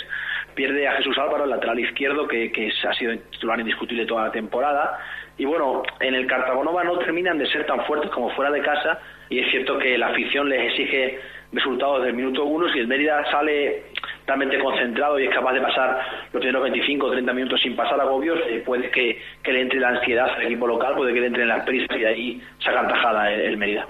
pierde 0.54 0.86
a 0.86 0.92
Jesús 0.96 1.16
Álvaro, 1.16 1.44
el 1.44 1.50
lateral 1.50 1.80
izquierdo, 1.80 2.28
que, 2.28 2.52
que 2.52 2.70
ha 2.86 2.92
sido 2.92 3.16
titular 3.30 3.58
indiscutible 3.58 4.04
toda 4.04 4.24
la 4.24 4.32
temporada, 4.32 4.98
y 5.38 5.44
bueno, 5.44 5.84
en 6.00 6.14
el 6.14 6.26
Cartagonova 6.26 6.82
no 6.82 6.98
terminan 6.98 7.38
de 7.38 7.46
ser 7.46 7.64
tan 7.64 7.84
fuertes 7.86 8.10
como 8.10 8.28
fuera 8.30 8.50
de 8.50 8.60
casa 8.60 8.98
y 9.30 9.38
es 9.38 9.48
cierto 9.50 9.78
que 9.78 9.96
la 9.96 10.08
afición 10.08 10.48
les 10.48 10.68
exige 10.70 11.20
resultados 11.52 12.02
del 12.02 12.14
minuto 12.14 12.44
uno. 12.44 12.68
Si 12.72 12.80
el 12.80 12.88
Mérida 12.88 13.24
sale 13.30 13.84
realmente 14.26 14.58
concentrado 14.58 15.18
y 15.20 15.26
es 15.26 15.34
capaz 15.34 15.52
de 15.52 15.60
pasar 15.60 16.00
los 16.32 16.40
primeros 16.40 16.62
25 16.64 17.06
o 17.06 17.10
30 17.12 17.32
minutos 17.32 17.60
sin 17.62 17.76
pasar 17.76 18.00
agobios, 18.00 18.36
eh, 18.48 18.62
puede 18.66 18.90
que, 18.90 19.20
le 19.44 19.62
entre 19.62 19.78
la 19.78 19.90
ansiedad 19.90 20.28
al 20.28 20.42
equipo 20.42 20.66
local, 20.66 20.94
puede 20.96 21.14
que 21.14 21.20
le 21.20 21.28
entre 21.28 21.42
en 21.42 21.48
las 21.48 21.64
prisas 21.64 21.96
y 21.96 22.00
de 22.00 22.08
ahí 22.08 22.42
sacan 22.58 22.88
tajada 22.88 23.32
el, 23.32 23.56
Mérida. 23.56 23.86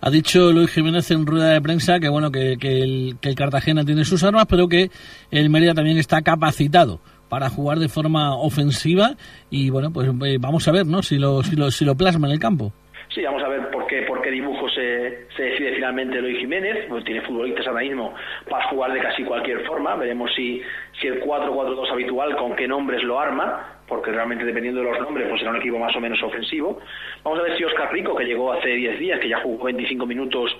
Ha 0.00 0.10
dicho 0.10 0.52
Luis 0.52 0.70
Jiménez 0.70 1.10
en 1.10 1.26
rueda 1.26 1.52
de 1.52 1.60
prensa 1.60 1.98
que 1.98 2.08
bueno 2.08 2.30
que, 2.30 2.52
el, 2.52 3.16
que 3.20 3.28
el 3.28 3.34
Cartagena 3.34 3.84
tiene 3.84 4.04
sus 4.04 4.22
armas, 4.22 4.46
pero 4.48 4.68
que 4.68 4.88
el 5.32 5.50
Mérida 5.50 5.74
también 5.74 5.98
está 5.98 6.22
capacitado 6.22 7.00
para 7.32 7.48
jugar 7.48 7.78
de 7.78 7.88
forma 7.88 8.36
ofensiva 8.36 9.12
y 9.48 9.70
bueno, 9.70 9.88
pues 9.90 10.06
eh, 10.06 10.36
vamos 10.38 10.68
a 10.68 10.70
ver, 10.70 10.84
¿no? 10.84 11.00
Si 11.00 11.16
lo, 11.18 11.42
si 11.42 11.56
lo, 11.56 11.70
si 11.70 11.86
lo 11.86 11.94
plasma 11.94 12.26
en 12.26 12.34
el 12.34 12.38
campo. 12.38 12.74
Sí, 13.08 13.22
vamos 13.22 13.42
a 13.42 13.48
ver 13.48 13.70
por 13.70 13.86
qué, 13.86 14.02
por 14.02 14.20
qué 14.20 14.30
dibujo 14.30 14.68
se, 14.68 15.28
se 15.34 15.42
decide 15.42 15.76
finalmente 15.76 16.18
Eloy 16.18 16.36
Jiménez, 16.36 16.84
pues 16.90 17.02
tiene 17.06 17.22
futbolistas 17.22 17.66
ahora 17.66 17.80
mismo 17.80 18.12
para 18.50 18.68
jugar 18.68 18.92
de 18.92 19.00
casi 19.00 19.24
cualquier 19.24 19.64
forma, 19.64 19.96
veremos 19.96 20.30
si, 20.36 20.60
si 21.00 21.06
el 21.06 21.22
4-4-2 21.22 21.90
habitual, 21.90 22.36
con 22.36 22.54
qué 22.54 22.68
nombres 22.68 23.02
lo 23.02 23.18
arma, 23.18 23.78
porque 23.88 24.12
realmente 24.12 24.44
dependiendo 24.44 24.82
de 24.82 24.90
los 24.90 25.00
nombres, 25.00 25.26
pues 25.30 25.40
será 25.40 25.52
un 25.52 25.56
equipo 25.56 25.78
más 25.78 25.96
o 25.96 26.00
menos 26.00 26.22
ofensivo. 26.22 26.80
Vamos 27.24 27.40
a 27.40 27.44
ver 27.44 27.56
si 27.56 27.64
Oscar 27.64 27.90
Rico, 27.94 28.14
que 28.14 28.24
llegó 28.24 28.52
hace 28.52 28.68
10 28.68 28.98
días, 28.98 29.20
que 29.20 29.30
ya 29.30 29.40
jugó 29.40 29.64
25 29.64 30.04
minutos 30.04 30.54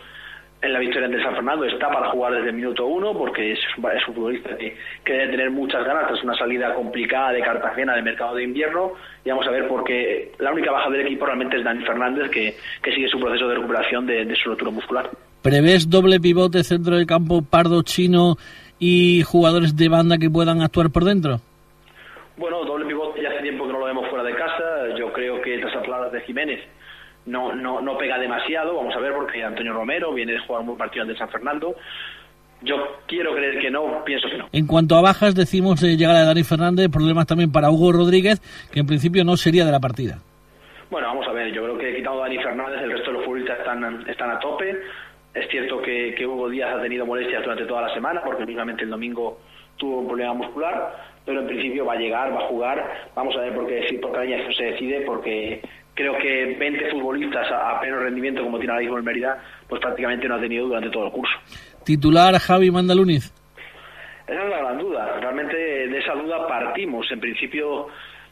en 0.63 0.73
la 0.73 0.79
victoria 0.79 1.07
ante 1.07 1.21
San 1.23 1.35
Fernando 1.35 1.65
está 1.65 1.89
para 1.89 2.11
jugar 2.11 2.35
desde 2.35 2.51
el 2.51 2.55
minuto 2.55 2.87
uno 2.87 3.13
porque 3.13 3.53
es, 3.53 3.59
un 3.77 4.15
futbolista 4.15 4.57
que, 4.57 4.77
debe 5.05 5.29
tener 5.29 5.51
muchas 5.51 5.85
ganas 5.85 6.07
tras 6.07 6.23
una 6.23 6.35
salida 6.37 6.73
complicada 6.75 7.33
de 7.33 7.43
Cartagena 7.43 7.95
del 7.95 8.05
mercado 8.05 8.37
de 8.37 8.45
invierno 8.45 8.93
y 9.25 9.31
vamos 9.31 9.47
a 9.49 9.51
ver 9.51 9.67
porque 9.67 10.31
la 10.39 10.53
única 10.53 10.71
baja 10.71 10.89
del 10.91 11.01
equipo 11.01 11.27
realmente 11.27 11.59
es 11.59 11.65
Dani 11.65 11.85
Fernández 11.85 12.31
que, 12.31 12.55
sigue 12.95 13.09
su 13.09 13.19
proceso 13.19 13.49
de 13.49 13.57
recuperación 13.57 14.07
de, 14.07 14.35
su 14.37 14.51
rotura 14.51 14.71
muscular. 14.71 15.11
¿Prevés 15.43 15.91
doble 15.91 16.21
pivote 16.21 16.63
centro 16.63 16.97
de 16.97 17.07
campo 17.07 17.43
Pardo 17.43 17.83
Chino 17.83 18.37
y 18.79 19.23
jugadores 19.23 19.77
de 19.77 19.89
banda 19.89 20.19
que 20.19 20.31
puedan 20.31 20.63
actuar 20.63 20.91
por 20.91 21.05
dentro? 21.05 21.41
Bueno, 22.37 22.65
doble 22.65 22.87
pivote 22.87 23.21
ya 23.21 23.31
hace 23.31 23.43
tiempo 23.43 23.67
que 23.67 23.73
no 23.73 23.81
lo 23.81 23.87
vemos 23.87 24.09
fuera 24.09 24.23
de 24.23 24.35
casa. 24.35 24.97
Yo 24.97 25.13
creo 25.13 25.43
que 25.43 25.59
tras 25.59 25.75
las 25.75 25.85
palabras 25.85 26.13
de 26.13 26.21
Jiménez 26.21 26.61
no, 27.27 27.55
no, 27.55 27.81
no 27.81 27.97
pega 27.99 28.19
demasiado, 28.19 28.77
vamos 28.77 28.95
a 28.95 28.99
ver, 28.99 29.13
porque 29.15 29.43
Antonio 29.43 29.73
Romero 29.73 30.13
viene 30.13 30.33
de 30.33 30.39
jugar 30.41 30.61
un 30.61 30.69
buen 30.69 30.79
partido 30.79 31.03
ante 31.03 31.17
San 31.17 31.29
Fernando. 31.29 31.77
Yo 32.63 32.77
quiero 33.07 33.35
creer 33.35 33.59
que 33.59 33.71
no, 33.71 34.05
pienso 34.05 34.29
que 34.29 34.39
no. 34.39 34.49
En 34.53 34.67
cuanto 34.67 34.97
a 34.97 35.01
bajas, 35.01 35.35
decimos 35.35 35.83
eh, 35.83 35.97
llegar 35.97 36.17
a 36.17 36.25
Dani 36.25 36.45
Fernández, 36.45 36.89
problemas 36.91 37.27
también 37.27 37.51
para 37.51 37.71
Hugo 37.71 37.93
Rodríguez, 37.93 38.41
que 38.73 38.81
en 38.81 38.87
principio 38.87 39.25
no 39.25 39.37
sería 39.37 39.65
de 39.65 39.73
la 39.73 39.81
partida. 39.81 40.19
Bueno, 40.91 41.09
vamos 41.09 41.27
a 41.27 41.33
ver, 41.33 41.53
yo 41.53 41.63
creo 41.65 41.79
que 41.79 41.97
quitado 41.97 42.23
a 42.23 42.29
Dani 42.29 42.43
Fernández, 42.43 42.83
el 42.83 42.93
resto 42.93 43.11
de 43.11 43.17
los 43.17 43.25
futbolistas 43.25 43.59
están, 43.59 44.09
están 44.09 44.31
a 44.31 44.39
tope. 44.39 44.77
Es 45.35 45.49
cierto 45.49 45.81
que, 45.81 46.15
que 46.15 46.27
Hugo 46.27 46.51
Díaz 46.51 46.77
ha 46.77 46.83
tenido 46.83 47.07
molestias 47.07 47.43
durante 47.43 47.65
toda 47.65 47.83
la 47.83 47.95
semana, 47.95 48.21
porque 48.23 48.45
mismamente 48.45 48.85
el 48.85 48.91
domingo 48.91 49.41
tuvo 49.77 50.01
un 50.01 50.07
problema 50.07 50.35
muscular, 50.35 50.95
pero 51.25 51.41
en 51.41 51.47
principio 51.47 51.87
va 51.87 51.95
a 51.95 51.97
llegar, 51.97 52.33
va 52.33 52.45
a 52.45 52.49
jugar. 52.49 53.11
Vamos 53.15 53.35
a 53.37 53.41
ver 53.41 53.55
por 53.55 53.67
qué, 53.67 53.75
decir, 53.77 54.01
por 54.01 54.13
qué 54.13 54.55
se 54.57 54.65
decide, 54.65 55.01
porque 55.01 55.63
creo 55.95 56.17
que 56.19 56.57
20 56.59 56.91
futbolistas 56.91 57.47
a, 57.51 57.81
pleno 57.81 57.99
rendimiento 57.99 58.43
como 58.43 58.59
tiene 58.59 58.73
ahora 58.73 58.83
mismo 58.83 58.97
el 58.97 59.03
Mérida, 59.03 59.43
pues 59.69 59.81
prácticamente 59.81 60.29
no 60.29 60.37
ha 60.37 60.41
tenido 60.41 60.67
durante 60.67 60.91
todo 60.91 61.07
el 61.07 61.13
curso. 61.13 61.35
Titular 61.85 62.39
Javi 62.39 62.71
Mandaluniz. 62.71 63.33
Esa 64.27 64.45
es 64.45 64.51
la 64.51 64.59
gran 64.59 64.79
duda. 64.79 65.19
Realmente 65.21 65.57
de 65.57 65.99
esa 65.99 66.15
duda 66.15 66.47
partimos. 66.47 67.11
En 67.11 67.21
principio 67.21 67.89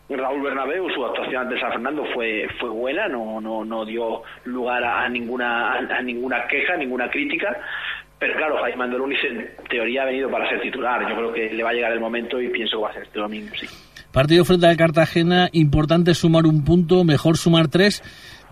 Raúl 0.09 0.43
Bernabéu, 0.43 0.89
su 0.91 1.05
actuación 1.05 1.43
ante 1.43 1.61
San 1.61 1.73
Fernando 1.73 2.05
fue 2.15 2.49
fue 2.59 2.71
buena, 2.71 3.09
no 3.09 3.41
no 3.41 3.65
no 3.65 3.85
dio 3.85 4.23
lugar 4.45 4.83
a, 4.85 5.09
ninguna 5.09 5.75
a, 5.75 6.03
ninguna 6.03 6.47
queja, 6.47 6.77
ninguna 6.77 7.11
crítica. 7.11 7.57
Pero 8.19 8.35
claro, 8.37 8.59
Jaime 8.59 8.77
Mandelunis 8.77 9.19
en 9.25 9.51
teoría 9.69 10.03
ha 10.03 10.07
venido 10.07 10.31
para 10.31 10.49
ser 10.49 10.61
titular. 10.61 11.09
Yo 11.09 11.17
creo 11.17 11.33
que 11.33 11.55
le 11.55 11.63
va 11.63 11.71
a 11.71 11.73
llegar 11.73 11.93
el 11.93 12.01
momento 12.01 12.41
y 12.41 12.49
pienso 12.49 12.77
que 12.77 12.83
va 12.83 12.91
a 12.91 12.95
ser 12.95 13.03
este 13.05 13.19
domingo, 13.19 13.55
sí. 13.55 13.67
Partido 14.13 14.45
frente 14.45 14.67
al 14.67 14.77
Cartagena, 14.77 15.49
importante 15.53 16.15
sumar 16.15 16.45
un 16.45 16.65
punto, 16.65 17.05
mejor 17.05 17.37
sumar 17.37 17.69
tres, 17.69 18.03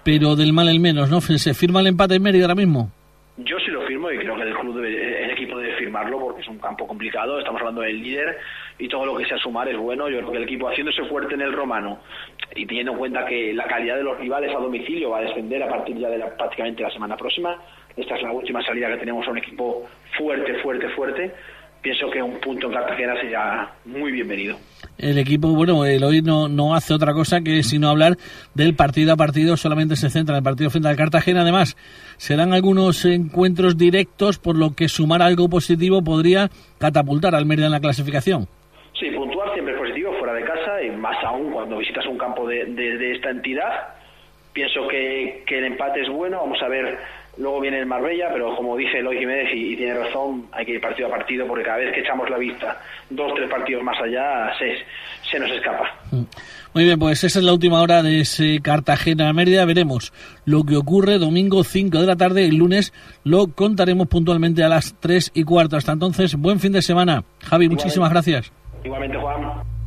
pero 0.04 0.36
del 0.36 0.52
mal 0.52 0.68
el 0.68 0.78
menos, 0.78 1.10
¿no? 1.10 1.20
¿Se 1.20 1.52
firma 1.52 1.80
el 1.80 1.88
empate 1.88 2.14
en 2.14 2.22
Mérida 2.22 2.44
ahora 2.44 2.54
mismo? 2.54 2.92
Yo 3.38 3.56
sí 3.58 3.72
lo 3.72 3.82
firmo 3.82 4.08
y 4.10 4.18
creo 4.18 4.36
que 4.36 4.42
el 4.42 4.54
club 4.54 4.76
debe, 4.76 5.24
el 5.24 5.30
equipo 5.30 5.58
debe 5.58 5.76
firmarlo 5.76 6.20
porque 6.20 6.42
es 6.42 6.48
un 6.48 6.58
campo 6.58 6.86
complicado. 6.86 7.40
Estamos 7.40 7.60
hablando 7.60 7.80
del 7.80 8.00
líder 8.00 8.38
y 8.78 8.88
todo 8.88 9.04
lo 9.04 9.16
que 9.16 9.24
sea 9.26 9.36
sumar 9.38 9.68
es 9.68 9.76
bueno. 9.76 10.08
Yo 10.08 10.18
creo 10.18 10.30
que 10.30 10.36
el 10.38 10.44
equipo 10.44 10.68
haciéndose 10.68 11.04
fuerte 11.06 11.34
en 11.34 11.40
el 11.40 11.52
romano 11.52 11.98
y 12.54 12.64
teniendo 12.64 12.92
en 12.92 12.98
cuenta 12.98 13.26
que 13.26 13.52
la 13.52 13.66
calidad 13.66 13.96
de 13.96 14.04
los 14.04 14.18
rivales 14.18 14.54
a 14.54 14.60
domicilio 14.60 15.10
va 15.10 15.18
a 15.18 15.22
descender 15.22 15.60
a 15.64 15.68
partir 15.68 15.96
ya 15.98 16.08
de 16.08 16.18
la, 16.18 16.36
prácticamente 16.36 16.84
la 16.84 16.90
semana 16.90 17.16
próxima. 17.16 17.56
Esta 17.96 18.14
es 18.14 18.22
la 18.22 18.30
última 18.30 18.62
salida 18.62 18.88
que 18.90 18.98
tenemos 18.98 19.26
a 19.26 19.30
un 19.32 19.38
equipo 19.38 19.88
fuerte, 20.16 20.54
fuerte, 20.62 20.88
fuerte 20.90 21.32
pienso 21.82 22.10
que 22.10 22.22
un 22.22 22.38
punto 22.40 22.66
en 22.66 22.72
Cartagena 22.72 23.14
sería 23.20 23.70
muy 23.84 24.12
bienvenido. 24.12 24.56
El 24.98 25.18
equipo, 25.18 25.48
bueno, 25.48 25.84
el 25.84 26.02
hoy 26.02 26.22
no, 26.22 26.48
no 26.48 26.74
hace 26.74 26.92
otra 26.92 27.12
cosa 27.12 27.40
que 27.40 27.62
sino 27.62 27.88
hablar 27.88 28.16
del 28.54 28.74
partido 28.74 29.12
a 29.12 29.16
partido, 29.16 29.56
solamente 29.56 29.96
se 29.96 30.10
centra 30.10 30.34
en 30.34 30.38
el 30.38 30.44
partido 30.44 30.70
frente 30.70 30.88
al 30.88 30.96
Cartagena. 30.96 31.42
Además, 31.42 31.76
serán 32.16 32.52
algunos 32.52 33.04
encuentros 33.04 33.78
directos, 33.78 34.38
por 34.38 34.56
lo 34.56 34.74
que 34.74 34.88
sumar 34.88 35.22
algo 35.22 35.48
positivo 35.48 36.02
podría 36.02 36.48
catapultar 36.78 37.34
al 37.34 37.46
Mérida 37.46 37.66
en 37.66 37.72
la 37.72 37.80
clasificación. 37.80 38.48
Sí, 38.98 39.10
puntuar 39.10 39.52
siempre 39.54 39.74
es 39.74 39.80
positivo 39.80 40.12
fuera 40.18 40.34
de 40.34 40.44
casa 40.44 40.82
y 40.82 40.90
más 40.90 41.16
aún 41.24 41.52
cuando 41.52 41.78
visitas 41.78 42.04
un 42.06 42.18
campo 42.18 42.48
de, 42.48 42.64
de, 42.66 43.12
esta 43.12 43.30
entidad. 43.30 43.94
Pienso 44.52 44.88
que, 44.88 45.44
que 45.46 45.58
el 45.58 45.64
empate 45.66 46.00
es 46.00 46.08
bueno. 46.08 46.38
Vamos 46.40 46.60
a 46.60 46.68
ver 46.68 46.98
Luego 47.38 47.60
viene 47.60 47.78
el 47.78 47.86
Marbella, 47.86 48.30
pero 48.32 48.56
como 48.56 48.76
dice 48.76 48.98
Eloy 48.98 49.18
Jiménez 49.18 49.48
y, 49.54 49.76
tiene 49.76 49.94
razón, 49.94 50.46
hay 50.52 50.66
que 50.66 50.72
ir 50.72 50.80
partido 50.80 51.08
a 51.08 51.10
partido 51.12 51.46
porque 51.46 51.64
cada 51.64 51.78
vez 51.78 51.94
que 51.94 52.00
echamos 52.00 52.28
la 52.28 52.36
vista 52.36 52.80
dos, 53.10 53.32
tres 53.34 53.48
partidos 53.48 53.82
más 53.84 53.96
allá, 54.00 54.52
se, 54.58 54.78
se 55.30 55.38
nos 55.38 55.50
escapa. 55.50 55.88
Mm. 56.10 56.24
Muy 56.74 56.84
bien, 56.84 56.98
pues 56.98 57.24
esa 57.24 57.38
es 57.38 57.44
la 57.44 57.52
última 57.52 57.80
hora 57.80 58.02
de 58.02 58.20
ese 58.20 58.60
Cartagena-Mérida. 58.60 59.64
Veremos 59.64 60.12
lo 60.44 60.64
que 60.64 60.76
ocurre 60.76 61.18
domingo 61.18 61.64
5 61.64 61.98
de 62.00 62.06
la 62.06 62.16
tarde. 62.16 62.44
El 62.44 62.56
lunes 62.56 62.92
lo 63.24 63.48
contaremos 63.48 64.08
puntualmente 64.08 64.62
a 64.62 64.68
las 64.68 64.94
3 65.00 65.30
y 65.34 65.44
cuarto. 65.44 65.76
Hasta 65.76 65.92
entonces, 65.92 66.36
buen 66.36 66.60
fin 66.60 66.72
de 66.72 66.82
semana. 66.82 67.24
Javi, 67.42 67.68
muchísimas 67.68 68.10
gracias. 68.10 68.52
Igualmente, 68.84 69.16
Juan. 69.16 69.77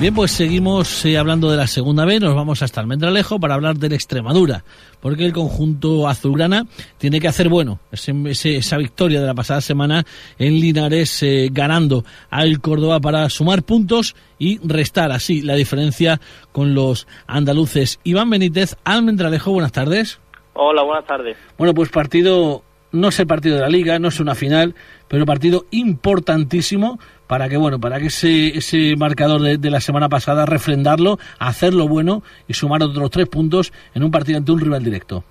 Bien, 0.00 0.14
pues 0.14 0.30
seguimos 0.30 1.04
eh, 1.04 1.18
hablando 1.18 1.50
de 1.50 1.58
la 1.58 1.66
segunda 1.66 2.06
vez, 2.06 2.22
nos 2.22 2.34
vamos 2.34 2.62
hasta 2.62 2.80
Almendralejo 2.80 3.38
para 3.38 3.52
hablar 3.52 3.76
de 3.76 3.90
la 3.90 3.96
Extremadura, 3.96 4.64
porque 4.98 5.26
el 5.26 5.34
conjunto 5.34 6.08
azulgrana 6.08 6.64
tiene 6.96 7.20
que 7.20 7.28
hacer 7.28 7.50
bueno 7.50 7.80
esa 7.92 8.78
victoria 8.78 9.20
de 9.20 9.26
la 9.26 9.34
pasada 9.34 9.60
semana 9.60 10.06
en 10.38 10.58
Linares 10.58 11.22
eh, 11.22 11.50
ganando 11.52 12.02
al 12.30 12.62
Córdoba 12.62 12.98
para 12.98 13.28
sumar 13.28 13.62
puntos 13.62 14.16
y 14.38 14.58
restar 14.66 15.12
así 15.12 15.42
la 15.42 15.54
diferencia 15.54 16.18
con 16.50 16.74
los 16.74 17.06
andaluces. 17.26 18.00
Iván 18.02 18.30
Benítez, 18.30 18.76
Almendralejo, 18.84 19.52
buenas 19.52 19.72
tardes. 19.72 20.18
Hola, 20.54 20.82
buenas 20.82 21.04
tardes. 21.04 21.36
Bueno, 21.58 21.74
pues 21.74 21.90
partido, 21.90 22.62
no 22.92 23.08
es 23.08 23.20
el 23.20 23.26
partido 23.26 23.56
de 23.56 23.62
la 23.62 23.68
liga, 23.68 23.98
no 23.98 24.08
es 24.08 24.20
una 24.20 24.34
final, 24.34 24.74
pero 25.08 25.24
partido 25.26 25.64
importantísimo 25.70 26.98
para 27.26 27.48
que 27.48 27.56
bueno 27.56 27.78
para 27.78 28.00
que 28.00 28.06
ese, 28.06 28.48
ese 28.48 28.96
marcador 28.96 29.40
de, 29.40 29.70
la 29.70 29.80
semana 29.80 30.08
pasada 30.08 30.46
refrendarlo, 30.46 31.18
hacerlo 31.38 31.86
bueno 31.86 32.22
y 32.48 32.54
sumar 32.54 32.82
otros 32.82 33.10
tres 33.10 33.28
puntos 33.28 33.72
en 33.94 34.02
un 34.02 34.10
partido 34.10 34.38
ante 34.38 34.52
un 34.52 34.60
rival 34.60 34.82
directo. 34.82 35.22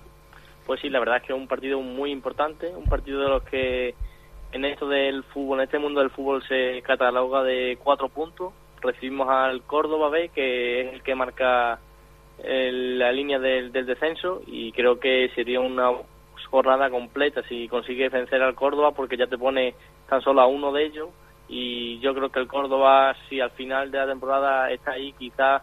Pues 0.66 0.80
sí, 0.80 0.88
la 0.88 1.00
verdad 1.00 1.16
es 1.16 1.24
que 1.24 1.32
es 1.32 1.38
un 1.38 1.48
partido 1.48 1.80
muy 1.80 2.10
importante, 2.10 2.68
un 2.68 2.84
partido 2.84 3.20
de 3.20 3.28
los 3.28 3.42
que 3.42 3.94
en 4.52 4.64
esto 4.64 4.88
del 4.88 5.24
fútbol, 5.24 5.58
en 5.58 5.64
este 5.64 5.78
mundo 5.78 6.00
del 6.00 6.10
fútbol 6.10 6.42
se 6.48 6.80
cataloga 6.82 7.42
de 7.42 7.78
cuatro 7.82 8.08
puntos. 8.08 8.52
Recibimos 8.80 9.28
al 9.28 9.62
Córdoba 9.62 10.08
B, 10.08 10.30
que 10.34 10.80
es 10.80 10.94
el 10.94 11.02
que 11.02 11.14
marca 11.14 11.78
la 12.42 13.12
línea 13.12 13.38
del, 13.38 13.70
del 13.70 13.84
descenso 13.84 14.40
y 14.46 14.72
creo 14.72 14.98
que 14.98 15.30
sería 15.34 15.60
una 15.60 15.90
jornada 16.46 16.90
completa 16.90 17.42
si 17.48 17.68
consigue 17.68 18.08
vencer 18.08 18.42
al 18.42 18.54
Córdoba 18.54 18.92
porque 18.92 19.16
ya 19.16 19.26
te 19.26 19.38
pone 19.38 19.74
tan 20.08 20.20
solo 20.20 20.40
a 20.40 20.46
uno 20.46 20.72
de 20.72 20.86
ellos 20.86 21.08
y 21.48 21.98
yo 21.98 22.14
creo 22.14 22.30
que 22.30 22.38
el 22.38 22.46
Córdoba, 22.46 23.14
si 23.28 23.40
al 23.40 23.50
final 23.50 23.90
de 23.90 23.98
la 23.98 24.06
temporada 24.06 24.70
está 24.70 24.92
ahí, 24.92 25.12
quizás 25.18 25.62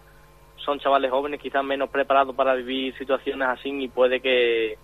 son 0.58 0.80
chavales 0.80 1.10
jóvenes, 1.10 1.40
quizás 1.42 1.64
menos 1.64 1.90
preparados 1.90 2.36
para 2.36 2.54
vivir 2.56 2.96
situaciones 2.98 3.48
así 3.48 3.70
y 3.70 3.88
puede 3.88 4.20
que, 4.20 4.78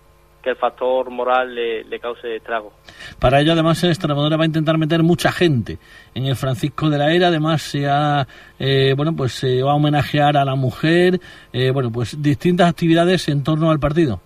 el 0.44 0.56
factor 0.56 1.08
moral 1.08 1.54
le, 1.54 2.00
cause 2.00 2.36
estrago. 2.36 2.70
Para 3.18 3.40
ello, 3.40 3.52
además, 3.52 3.82
el 3.82 3.88
Extremadura 3.88 4.36
va 4.36 4.42
a 4.42 4.46
intentar 4.46 4.76
meter 4.76 5.02
mucha 5.02 5.32
gente 5.32 5.78
en 6.14 6.26
el 6.26 6.36
Francisco 6.36 6.90
de 6.90 6.98
la 6.98 7.14
Era. 7.14 7.28
Además, 7.28 7.62
se 7.62 7.86
ha, 7.88 8.28
eh, 8.58 8.92
bueno, 8.94 9.16
pues 9.16 9.32
se 9.32 9.62
va 9.62 9.72
a 9.72 9.74
homenajear 9.74 10.36
a 10.36 10.44
la 10.44 10.54
mujer. 10.54 11.18
Eh, 11.50 11.70
bueno, 11.70 11.90
pues 11.90 12.20
distintas 12.20 12.68
actividades 12.68 13.26
en 13.28 13.42
torno 13.42 13.70
al 13.70 13.80
partido. 13.80 14.20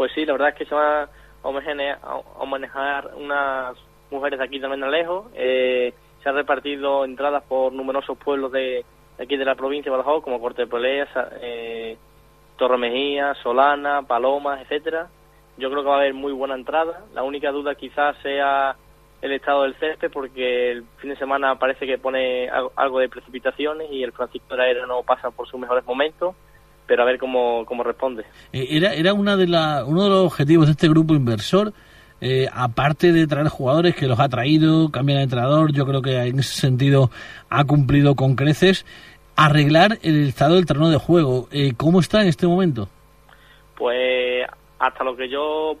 Pues 0.00 0.12
sí, 0.14 0.24
la 0.24 0.32
verdad 0.32 0.48
es 0.48 0.54
que 0.54 0.64
se 0.64 0.74
va 0.74 1.02
a 1.02 1.48
homenajear 2.38 3.10
unas 3.18 3.76
mujeres 4.10 4.38
de 4.38 4.44
aquí 4.46 4.58
también 4.58 4.90
lejos. 4.90 5.26
Eh, 5.34 5.92
se 6.22 6.28
han 6.30 6.36
repartido 6.36 7.04
entradas 7.04 7.42
por 7.42 7.70
numerosos 7.74 8.16
pueblos 8.16 8.50
de, 8.50 8.82
aquí 9.22 9.36
de 9.36 9.44
la 9.44 9.56
provincia 9.56 9.92
de 9.92 9.98
Badajoz, 9.98 10.24
como 10.24 10.40
Corte 10.40 10.62
de 10.62 10.68
Pelea, 10.68 11.06
eh, 11.42 11.98
Torre 12.56 12.78
Mejía, 12.78 13.34
Solana, 13.42 14.00
Palomas, 14.00 14.62
etcétera. 14.62 15.10
Yo 15.58 15.68
creo 15.68 15.82
que 15.82 15.90
va 15.90 15.96
a 15.96 15.98
haber 15.98 16.14
muy 16.14 16.32
buena 16.32 16.54
entrada. 16.54 17.04
La 17.12 17.22
única 17.22 17.50
duda 17.50 17.74
quizás 17.74 18.16
sea 18.22 18.76
el 19.20 19.32
estado 19.32 19.64
del 19.64 19.74
césped, 19.74 20.10
porque 20.10 20.70
el 20.70 20.84
fin 20.96 21.10
de 21.10 21.16
semana 21.16 21.58
parece 21.58 21.86
que 21.86 21.98
pone 21.98 22.48
algo 22.74 23.00
de 23.00 23.10
precipitaciones 23.10 23.92
y 23.92 24.02
el 24.02 24.12
Francisco 24.12 24.46
de 24.48 24.56
la 24.56 24.70
Era 24.70 24.86
no 24.86 25.02
pasa 25.02 25.30
por 25.30 25.46
sus 25.46 25.60
mejores 25.60 25.84
momentos 25.84 26.34
pero 26.90 27.04
a 27.04 27.06
ver 27.06 27.18
cómo, 27.18 27.64
cómo 27.66 27.84
responde. 27.84 28.24
Eh, 28.52 28.66
era, 28.70 28.92
era 28.94 29.14
una 29.14 29.36
de 29.36 29.46
la, 29.46 29.84
uno 29.86 30.02
de 30.02 30.10
los 30.10 30.26
objetivos 30.26 30.66
de 30.66 30.72
este 30.72 30.88
grupo 30.88 31.14
inversor 31.14 31.72
eh, 32.20 32.48
aparte 32.52 33.12
de 33.12 33.28
traer 33.28 33.46
jugadores 33.46 33.94
que 33.94 34.08
los 34.08 34.18
ha 34.18 34.28
traído, 34.28 34.90
cambiar 34.90 35.18
de 35.18 35.22
entrenador, 35.22 35.72
yo 35.72 35.86
creo 35.86 36.02
que 36.02 36.16
en 36.16 36.40
ese 36.40 36.60
sentido 36.60 37.10
ha 37.48 37.64
cumplido 37.64 38.16
con 38.16 38.34
creces, 38.34 38.84
arreglar 39.36 39.98
el 40.02 40.26
estado 40.26 40.56
del 40.56 40.66
terreno 40.66 40.90
de 40.90 40.96
juego. 40.96 41.46
Eh, 41.52 41.74
¿Cómo 41.76 42.00
está 42.00 42.22
en 42.22 42.26
este 42.26 42.48
momento? 42.48 42.88
Pues 43.76 44.44
hasta 44.80 45.04
lo 45.04 45.14
que 45.14 45.28
yo 45.28 45.76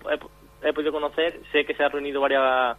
he, 0.62 0.72
podido 0.72 0.92
conocer, 0.92 1.40
sé 1.50 1.64
que 1.64 1.74
se 1.74 1.82
ha 1.82 1.88
reunido 1.88 2.20
varias, 2.20 2.78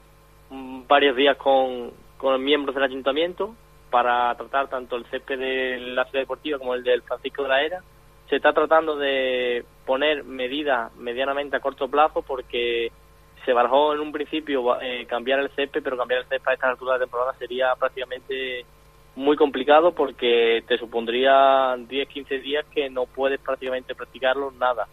varios 0.88 1.18
días 1.18 1.36
con, 1.36 1.92
con 2.18 2.42
miembros 2.42 2.76
del 2.76 2.86
ayuntamiento 2.86 3.54
para 3.90 4.34
tratar 4.36 4.70
tanto 4.70 4.96
el 4.96 5.06
césped 5.08 5.38
de 5.38 5.80
la 5.82 6.06
ciudad 6.06 6.24
deportiva 6.24 6.58
como 6.58 6.74
el 6.74 6.84
del 6.84 7.02
Francisco 7.04 7.44
de 7.44 7.50
la 7.50 7.62
Era. 7.62 7.82
Se 8.32 8.38
está 8.38 8.54
tratando 8.54 8.96
de 8.96 9.66
poner 9.86 10.24
medidas 10.24 10.96
medianamente 10.96 11.58
a 11.58 11.60
corto 11.60 11.90
plazo 11.90 12.22
porque 12.22 12.90
se 13.44 13.52
barajó 13.52 13.94
en 13.94 14.00
un 14.00 14.14
principio 14.14 14.82
eh, 14.82 15.06
cambiar 15.06 15.40
el 15.40 15.50
césped, 15.50 15.84
pero 15.84 15.98
cambiar 15.98 16.22
el 16.22 16.28
césped 16.30 16.50
a 16.50 16.54
esta 16.54 16.70
altura 16.70 16.94
de 16.94 17.02
temporada 17.02 17.36
sería 17.38 17.76
prácticamente 17.76 18.66
muy 19.18 19.36
complicado 19.36 19.92
porque 19.92 20.64
te 20.66 20.78
supondría 20.78 21.76
10, 21.78 22.08
15 22.08 22.40
días 22.40 22.66
que 22.74 22.90
no 22.90 23.06
puedes 23.06 23.38
prácticamente 23.42 23.96
practicarlo 23.96 24.52
nada. 24.52 24.88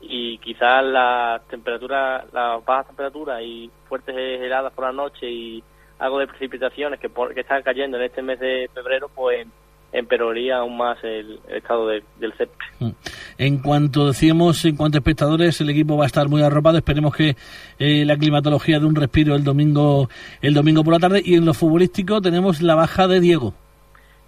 Y 0.00 0.38
quizás 0.38 0.82
las 0.82 1.46
temperaturas, 1.48 2.24
las 2.32 2.64
bajas 2.64 2.86
temperaturas 2.86 3.42
y 3.42 3.70
fuertes 3.86 4.16
heladas 4.16 4.72
por 4.72 4.86
la 4.86 4.92
noche 4.92 5.28
y 5.28 5.62
algo 5.98 6.20
de 6.20 6.26
precipitaciones 6.26 6.98
que, 6.98 7.10
que 7.34 7.40
están 7.40 7.62
cayendo 7.62 7.98
en 7.98 8.04
este 8.04 8.22
mes 8.22 8.40
de 8.40 8.70
febrero, 8.72 9.10
pues 9.14 9.46
empeoraría 9.92 10.58
aún 10.58 10.76
más 10.76 11.02
el, 11.02 11.40
estado 11.48 11.88
del 11.88 12.32
césped. 12.36 12.66
Mm. 12.80 12.90
En 13.38 13.58
cuanto 13.58 14.06
decíamos, 14.06 14.64
en 14.64 14.76
cuanto 14.76 14.98
a 14.98 15.00
espectadores, 15.00 15.60
el 15.60 15.70
equipo 15.70 15.96
va 15.96 16.04
a 16.04 16.06
estar 16.06 16.28
muy 16.28 16.42
arropado. 16.42 16.78
Esperemos 16.78 17.14
que 17.14 17.36
eh, 17.78 18.04
la 18.04 18.16
climatología 18.16 18.78
de 18.78 18.86
un 18.86 18.94
respiro 18.94 19.34
el 19.34 19.44
domingo, 19.44 20.08
el 20.42 20.54
domingo 20.54 20.84
por 20.84 20.94
la 20.94 21.00
tarde. 21.00 21.22
Y 21.24 21.36
en 21.36 21.44
lo 21.44 21.54
futbolístico 21.54 22.20
tenemos 22.20 22.60
la 22.60 22.74
baja 22.74 23.06
de 23.06 23.20
Diego. 23.20 23.54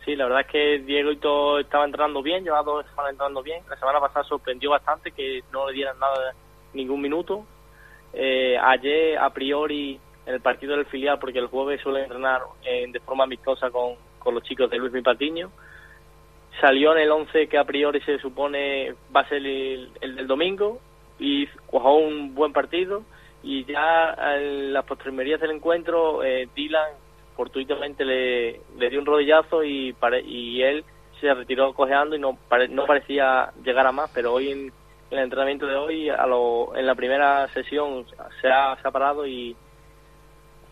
Sí, 0.04 0.16
la 0.16 0.24
verdad 0.24 0.40
es 0.40 0.46
que 0.46 0.78
Diego 0.78 1.12
y 1.12 1.16
todo 1.16 1.58
estaba 1.58 1.84
entrando 1.84 2.22
bien, 2.22 2.42
llevaba 2.42 2.62
dos 2.62 2.86
semanas 2.86 3.12
entrando 3.12 3.42
bien. 3.42 3.62
La 3.68 3.76
semana 3.76 4.00
pasada 4.00 4.24
sorprendió 4.24 4.70
bastante 4.70 5.12
que 5.12 5.42
no 5.52 5.68
le 5.68 5.74
dieran 5.74 5.98
nada, 5.98 6.32
ningún 6.72 7.02
minuto. 7.02 7.44
Eh, 8.12 8.56
ayer, 8.58 9.18
a 9.18 9.30
priori, 9.30 10.00
en 10.26 10.34
el 10.34 10.40
partido 10.40 10.74
del 10.74 10.86
filial, 10.86 11.18
porque 11.18 11.38
el 11.38 11.46
jueves 11.46 11.80
suele 11.82 12.02
entrenar 12.02 12.40
eh, 12.64 12.86
de 12.90 13.00
forma 13.00 13.24
amistosa 13.24 13.70
con, 13.70 13.94
con 14.20 14.34
los 14.34 14.44
chicos 14.44 14.70
de 14.70 14.78
Luis 14.78 14.92
Mi 14.92 15.02
Patiño, 15.02 15.50
salió 16.60 16.92
en 16.92 17.02
el 17.02 17.10
11 17.10 17.48
que 17.48 17.58
a 17.58 17.64
priori 17.64 18.00
se 18.02 18.18
supone 18.18 18.94
va 19.14 19.22
a 19.22 19.28
ser 19.28 19.38
el, 19.44 19.90
el 20.00 20.16
del 20.16 20.26
domingo 20.28 20.78
y 21.18 21.48
jugó 21.66 21.98
un 21.98 22.34
buen 22.34 22.52
partido. 22.52 23.02
Y 23.42 23.64
ya 23.64 24.14
en 24.36 24.72
las 24.72 24.84
postrimerías 24.84 25.40
del 25.40 25.52
encuentro 25.52 26.22
eh, 26.22 26.48
Dylan 26.54 26.90
fortuitamente 27.36 28.04
le, 28.04 28.60
le 28.76 28.90
dio 28.90 29.00
un 29.00 29.06
rodillazo 29.06 29.64
y, 29.64 29.94
pare, 29.94 30.20
y 30.20 30.62
él 30.62 30.84
se 31.20 31.32
retiró 31.32 31.72
cojeando 31.72 32.14
y 32.14 32.18
no, 32.18 32.36
pare, 32.48 32.68
no 32.68 32.84
parecía 32.84 33.52
llegar 33.64 33.86
a 33.86 33.92
más, 33.92 34.10
pero 34.14 34.34
hoy 34.34 34.50
en, 34.50 34.72
en 35.10 35.18
el 35.18 35.24
entrenamiento 35.24 35.66
de 35.66 35.74
hoy, 35.74 36.08
a 36.10 36.26
lo, 36.26 36.76
en 36.76 36.86
la 36.86 36.94
primera 36.94 37.48
sesión 37.48 38.04
se 38.40 38.48
ha, 38.48 38.76
se 38.76 38.86
ha 38.86 38.90
parado 38.90 39.26
y 39.26 39.56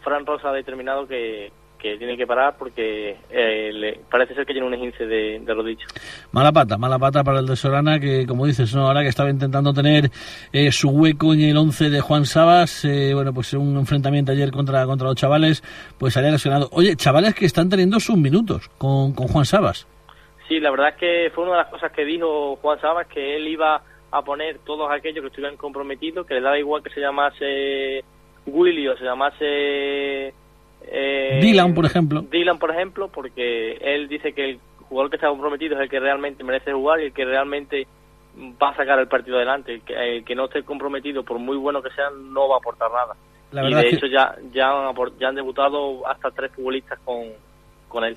Fran 0.03 0.27
Rosa 0.27 0.51
ha 0.51 0.53
determinado 0.53 1.07
que, 1.07 1.53
que 1.79 1.97
tiene 1.97 2.17
que 2.17 2.27
parar 2.27 2.57
porque 2.59 3.17
eh, 3.31 3.71
le, 3.73 4.01
parece 4.11 4.35
ser 4.35 4.45
que 4.45 4.53
tiene 4.53 4.67
un 4.67 4.75
esguince 4.75 5.07
de, 5.07 5.41
de 5.41 5.55
rodilla. 5.55 5.85
Mala 6.33 6.53
pata, 6.53 6.77
mala 6.77 6.99
pata 6.99 7.23
para 7.23 7.41
el 7.41 7.47
de 7.47 7.57
Solana, 7.57 7.99
que 8.01 8.27
como 8.27 8.47
dices, 8.47 8.75
¿no? 8.75 8.87
ahora 8.87 9.03
que 9.03 9.09
estaba 9.09 9.31
intentando 9.31 9.73
tener 9.73 10.11
eh, 10.53 10.73
su 10.73 10.91
hueco 10.91 11.33
en 11.35 11.43
el 11.43 11.57
11 11.57 11.91
de 11.91 12.01
Juan 12.01 12.25
Sabas, 12.25 12.85
eh, 12.85 13.13
bueno, 13.15 13.33
pues 13.33 13.53
un 13.55 13.77
enfrentamiento 13.77 14.33
ayer 14.33 14.51
contra, 14.51 14.85
contra 14.87 15.09
los 15.09 15.17
chavales, 15.17 15.63
pues 15.99 16.15
salía 16.15 16.31
lesionado. 16.31 16.69
Oye, 16.73 16.97
chavales 16.97 17.35
que 17.35 17.47
están 17.47 17.69
teniendo 17.69 18.01
sus 18.01 18.17
minutos 18.17 18.69
con, 18.79 19.13
con 19.15 19.29
Juan 19.29 19.45
Sabas. 19.45 19.87
Sí, 20.49 20.61
la 20.61 20.71
verdad 20.71 20.89
es 20.91 20.97
que 20.97 21.31
fue 21.35 21.45
una 21.45 21.53
de 21.53 21.59
las 21.59 21.71
cosas 21.71 21.93
que 21.93 22.05
dijo 22.05 22.57
Juan 22.57 22.81
Sabas, 22.81 23.07
que 23.07 23.37
él 23.37 23.47
iba 23.49 23.83
a 24.11 24.23
poner 24.23 24.59
todos 24.61 24.91
aquellos 24.91 25.21
que 25.21 25.29
estuvieran 25.29 25.57
comprometidos, 25.57 26.27
que 26.27 26.35
le 26.35 26.41
daba 26.41 26.59
igual 26.59 26.83
que 26.83 26.91
se 26.91 27.01
llamase 27.01 28.03
Willy 28.47 28.89
o 28.89 28.97
se 28.97 29.05
llamase 29.05 30.35
eh, 30.91 31.39
Dylan, 31.41 31.75
por 31.75 31.87
ejemplo. 31.87 32.23
Dylan, 32.23 32.59
por 32.59 32.71
ejemplo, 32.71 33.09
porque 33.09 33.73
él 33.81 34.09
dice 34.09 34.33
que 34.33 34.51
el 34.51 34.61
jugador 34.89 35.11
que 35.11 35.17
está 35.17 35.29
comprometido 35.29 35.77
es 35.77 35.83
el 35.83 35.89
que 35.89 36.01
realmente 36.01 36.45
merece 36.45 36.73
jugar 36.73 37.01
y 37.01 37.07
el 37.07 37.13
que 37.13 37.25
realmente 37.25 37.87
va 38.63 38.71
a 38.71 38.77
sacar 38.77 38.99
el 38.99 39.09
partido 39.09 39.37
adelante. 39.37 39.75
El 39.75 39.83
que, 39.83 39.95
el 39.95 40.25
que 40.25 40.35
no 40.35 40.47
esté 40.47 40.63
comprometido, 40.63 41.25
por 41.25 41.39
muy 41.39 41.57
bueno 41.57 41.83
que 41.83 41.91
sea, 41.91 42.11
no 42.11 42.49
va 42.49 42.57
a 42.57 42.59
aportar 42.59 42.91
nada. 42.91 43.15
La 43.51 43.69
y 43.69 43.75
de 43.75 43.89
hecho 43.89 44.07
ya, 44.07 44.35
ya, 44.53 44.89
han, 44.89 44.95
ya 45.19 45.29
han 45.29 45.35
debutado 45.35 46.07
hasta 46.07 46.31
tres 46.31 46.53
futbolistas 46.53 46.99
con, 47.05 47.33
con 47.89 48.05
él. 48.05 48.17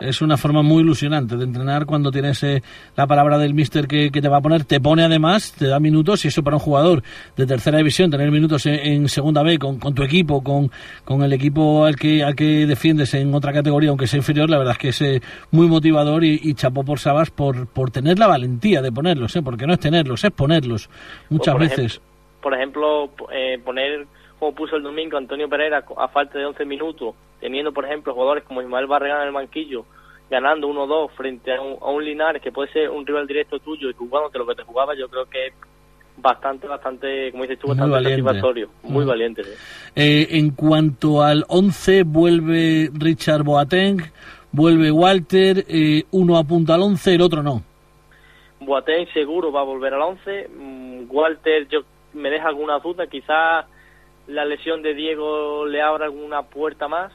Es 0.00 0.22
una 0.22 0.36
forma 0.36 0.62
muy 0.62 0.82
ilusionante 0.82 1.36
de 1.36 1.44
entrenar 1.44 1.84
cuando 1.84 2.10
tienes 2.10 2.42
eh, 2.42 2.62
la 2.96 3.06
palabra 3.06 3.36
del 3.36 3.52
mister 3.52 3.86
que, 3.86 4.10
que, 4.10 4.22
te 4.22 4.28
va 4.28 4.38
a 4.38 4.40
poner, 4.40 4.64
te 4.64 4.80
pone 4.80 5.04
además, 5.04 5.52
te 5.52 5.66
da 5.66 5.78
minutos 5.80 6.24
y 6.24 6.28
eso 6.28 6.42
para 6.42 6.56
un 6.56 6.60
jugador 6.60 7.02
de 7.36 7.46
tercera 7.46 7.78
división, 7.78 8.10
tener 8.10 8.30
minutos 8.30 8.64
en, 8.66 8.74
en 8.74 9.08
segunda 9.08 9.42
B 9.42 9.58
con, 9.58 9.78
con, 9.78 9.94
tu 9.94 10.02
equipo, 10.02 10.42
con, 10.42 10.70
con 11.04 11.22
el 11.22 11.32
equipo 11.32 11.84
al 11.84 11.96
que, 11.96 12.22
al 12.22 12.34
que 12.34 12.66
defiendes 12.66 13.12
en 13.14 13.34
otra 13.34 13.52
categoría, 13.52 13.90
aunque 13.90 14.06
sea 14.06 14.18
inferior, 14.18 14.48
la 14.48 14.58
verdad 14.58 14.72
es 14.72 14.78
que 14.78 14.88
es 14.88 15.02
eh, 15.02 15.20
muy 15.50 15.66
motivador 15.66 16.24
y, 16.24 16.40
y, 16.42 16.54
chapó 16.54 16.84
por 16.84 16.98
Sabas 16.98 17.30
por, 17.30 17.66
por 17.66 17.90
tener 17.90 18.18
la 18.18 18.26
valentía 18.26 18.80
de 18.80 18.92
ponerlos, 18.92 19.34
¿eh? 19.36 19.42
porque 19.42 19.66
no 19.66 19.74
es 19.74 19.80
tenerlos, 19.80 20.24
es 20.24 20.30
ponerlos 20.30 20.88
muchas 21.28 21.54
por 21.54 21.62
veces. 21.62 21.76
Ejemplo, 21.76 22.02
por 22.40 22.54
ejemplo, 22.54 23.10
eh, 23.32 23.58
poner 23.64 24.06
como 24.38 24.54
puso 24.54 24.76
el 24.76 24.82
domingo 24.82 25.16
Antonio 25.16 25.48
Pereira 25.48 25.84
a 25.96 26.08
falta 26.08 26.38
de 26.38 26.46
11 26.46 26.64
minutos, 26.64 27.14
teniendo 27.40 27.72
por 27.72 27.84
ejemplo 27.84 28.14
jugadores 28.14 28.44
como 28.44 28.62
Ismael 28.62 28.86
Barragán 28.86 29.22
en 29.22 29.28
el 29.28 29.34
banquillo, 29.34 29.84
ganando 30.30 30.68
1-2 30.68 31.10
frente 31.12 31.54
a 31.54 31.60
un, 31.60 31.76
a 31.80 31.90
un, 31.90 32.04
Linares 32.04 32.42
que 32.42 32.52
puede 32.52 32.70
ser 32.72 32.90
un 32.90 33.06
rival 33.06 33.26
directo 33.26 33.58
tuyo 33.60 33.88
y 33.90 33.94
jugándote 33.94 34.38
lo 34.38 34.46
que 34.46 34.54
te 34.56 34.62
jugaba, 34.62 34.94
yo 34.94 35.08
creo 35.08 35.24
que 35.26 35.46
es 35.46 35.54
bastante, 36.18 36.66
bastante, 36.66 37.30
como 37.30 37.44
dices 37.44 37.58
tú, 37.60 37.68
bastante 37.68 37.94
muy 37.94 38.04
satisfactorio, 38.04 38.68
muy 38.82 39.04
Mm. 39.04 39.08
valiente. 39.08 39.44
Sí. 39.44 39.50
Eh, 39.94 40.26
en 40.32 40.50
cuanto 40.50 41.22
al 41.22 41.44
11, 41.48 42.02
vuelve 42.02 42.90
Richard 42.92 43.44
Boateng, 43.44 43.98
vuelve 44.52 44.90
Walter, 44.90 45.64
eh, 45.68 46.02
uno 46.10 46.36
apunta 46.36 46.74
al 46.74 46.82
11, 46.82 47.14
el 47.14 47.22
otro 47.22 47.42
no. 47.42 47.62
Boateng 48.60 49.06
seguro 49.14 49.52
va 49.52 49.60
a 49.60 49.64
volver 49.64 49.94
al 49.94 50.02
11, 50.02 50.48
mm, 50.48 51.04
Walter 51.08 51.68
yo 51.68 51.80
me 52.14 52.30
deja 52.30 52.48
alguna 52.48 52.78
duda, 52.80 53.06
quizás 53.06 53.66
la 54.26 54.44
lesión 54.44 54.82
de 54.82 54.94
Diego 54.94 55.64
le 55.66 55.80
abra 55.80 56.06
alguna 56.06 56.42
puerta 56.42 56.88
más, 56.88 57.12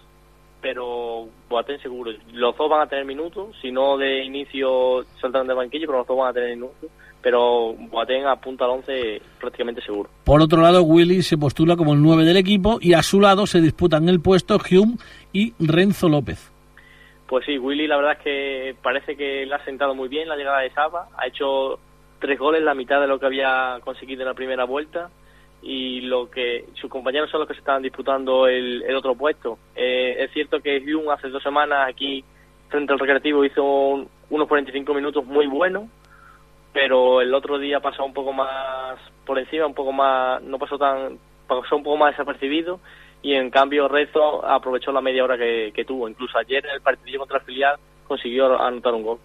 pero 0.64 1.28
Boateng 1.50 1.80
seguro. 1.82 2.12
Los 2.32 2.58
dos 2.58 2.70
van 2.70 2.82
a 2.82 2.88
tener 2.88 3.06
minutos, 3.06 3.56
si 3.62 3.70
no 3.70 3.98
de 3.98 4.24
inicio 4.24 5.04
saltan 5.20 5.46
de 5.46 5.54
banquillo, 5.54 5.86
pero 5.86 6.00
los 6.00 6.08
dos 6.08 6.18
van 6.18 6.30
a 6.30 6.34
tener 6.34 6.56
minutos. 6.56 6.90
Pero 7.22 7.74
Boateng 7.74 8.26
apunta 8.26 8.66
al 8.66 8.72
11 8.72 9.22
prácticamente 9.40 9.82
seguro. 9.82 10.10
Por 10.24 10.42
otro 10.42 10.62
lado, 10.62 10.82
Willy 10.82 11.22
se 11.22 11.38
postula 11.38 11.76
como 11.76 11.94
el 11.94 12.02
9 12.02 12.24
del 12.24 12.38
equipo 12.38 12.80
y 12.82 12.94
a 12.94 13.04
su 13.04 13.20
lado 13.20 13.46
se 13.46 13.62
disputan 13.62 14.10
el 14.10 14.22
puesto 14.22 14.58
Hume 14.58 14.96
y 15.34 15.54
Renzo 15.60 16.10
López. 16.10 16.52
Pues 17.28 17.46
sí, 17.46 17.58
Willy 17.58 17.88
la 17.88 17.98
verdad 17.98 18.14
es 18.14 18.24
que 18.24 18.76
parece 18.82 19.16
que 19.16 19.46
le 19.46 19.54
ha 19.54 19.64
sentado 19.66 19.96
muy 19.96 20.08
bien 20.08 20.30
la 20.30 20.38
llegada 20.38 20.60
de 20.60 20.72
Saba. 20.72 21.10
Ha 21.18 21.28
hecho 21.28 21.80
tres 22.20 22.40
goles, 22.40 22.64
la 22.64 22.74
mitad 22.74 23.02
de 23.02 23.08
lo 23.08 23.20
que 23.20 23.26
había 23.26 23.80
conseguido 23.84 24.22
en 24.22 24.30
la 24.30 24.34
primera 24.34 24.64
vuelta 24.64 25.10
y 25.64 26.02
lo 26.02 26.30
que 26.30 26.66
sus 26.74 26.90
compañeros 26.90 27.30
son 27.32 27.40
los 27.40 27.48
que 27.48 27.54
se 27.56 27.62
estaban 27.62 27.82
disputando 27.82 28.48
el, 28.48 28.84
el 28.84 28.96
otro 28.96 29.16
puesto. 29.16 29.58
Eh, 29.76 30.18
es 30.20 30.32
cierto 30.32 30.60
que 30.60 30.78
Hume 30.80 31.14
hace 31.14 31.30
dos 31.30 31.42
semanas 31.42 31.88
aquí 31.88 32.24
frente 32.70 32.92
al 32.92 33.00
Recreativo 33.00 33.46
hizo 33.46 33.64
un, 33.64 34.10
unos 34.30 34.48
45 34.48 34.94
minutos 34.94 35.26
muy 35.26 35.48
buenos, 35.48 35.86
pero 36.74 37.22
el 37.22 37.34
otro 37.34 37.58
día 37.60 37.80
pasó 37.80 38.04
un 38.04 38.14
poco 38.14 38.34
más 38.34 39.00
por 39.26 39.40
encima, 39.40 39.66
un 39.66 39.74
poco 39.74 39.94
más, 39.94 40.42
no 40.44 40.60
pasó 40.60 40.78
tan, 40.78 41.18
pasó 41.48 41.78
un 41.78 41.84
poco 41.84 41.98
más 41.98 42.12
desapercibido 42.12 42.80
y 43.22 43.36
en 43.36 43.50
cambio 43.50 43.88
Rezo 43.88 44.46
aprovechó 44.46 44.92
la 44.92 45.02
media 45.02 45.24
hora 45.24 45.38
que, 45.38 45.86
tuvo. 45.88 46.10
Incluso 46.10 46.38
ayer 46.38 46.66
en 46.66 46.74
el 46.74 46.82
partido 46.82 47.20
contra 47.20 47.38
el 47.38 47.46
filial 47.46 47.78
consiguió 48.08 48.62
anotar 48.62 48.94
un 48.94 49.04
gol. 49.04 49.18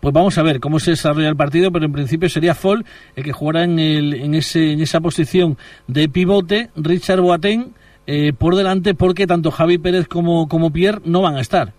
Pues 0.00 0.12
vamos 0.12 0.36
a 0.38 0.42
ver 0.42 0.60
cómo 0.60 0.78
se 0.78 0.92
desarrolla 0.92 1.28
el 1.28 1.36
partido, 1.36 1.70
pero 1.70 1.84
en 1.84 1.92
principio 1.92 2.28
sería 2.28 2.54
Fall 2.54 2.84
el 3.14 3.24
que 3.24 3.32
jugara 3.32 3.64
en, 3.64 3.78
el, 3.78 4.14
en, 4.14 4.34
ese, 4.34 4.72
en 4.72 4.80
esa 4.80 5.00
posición 5.00 5.56
de 5.86 6.08
pivote, 6.08 6.70
Richard 6.76 7.20
Boateng 7.20 7.74
eh, 8.06 8.32
por 8.32 8.54
delante, 8.54 8.94
porque 8.94 9.26
tanto 9.26 9.50
Javi 9.50 9.78
Pérez 9.78 10.06
como, 10.06 10.48
como 10.48 10.72
Pierre 10.72 11.00
no 11.04 11.22
van 11.22 11.36
a 11.36 11.40
estar. 11.40 11.72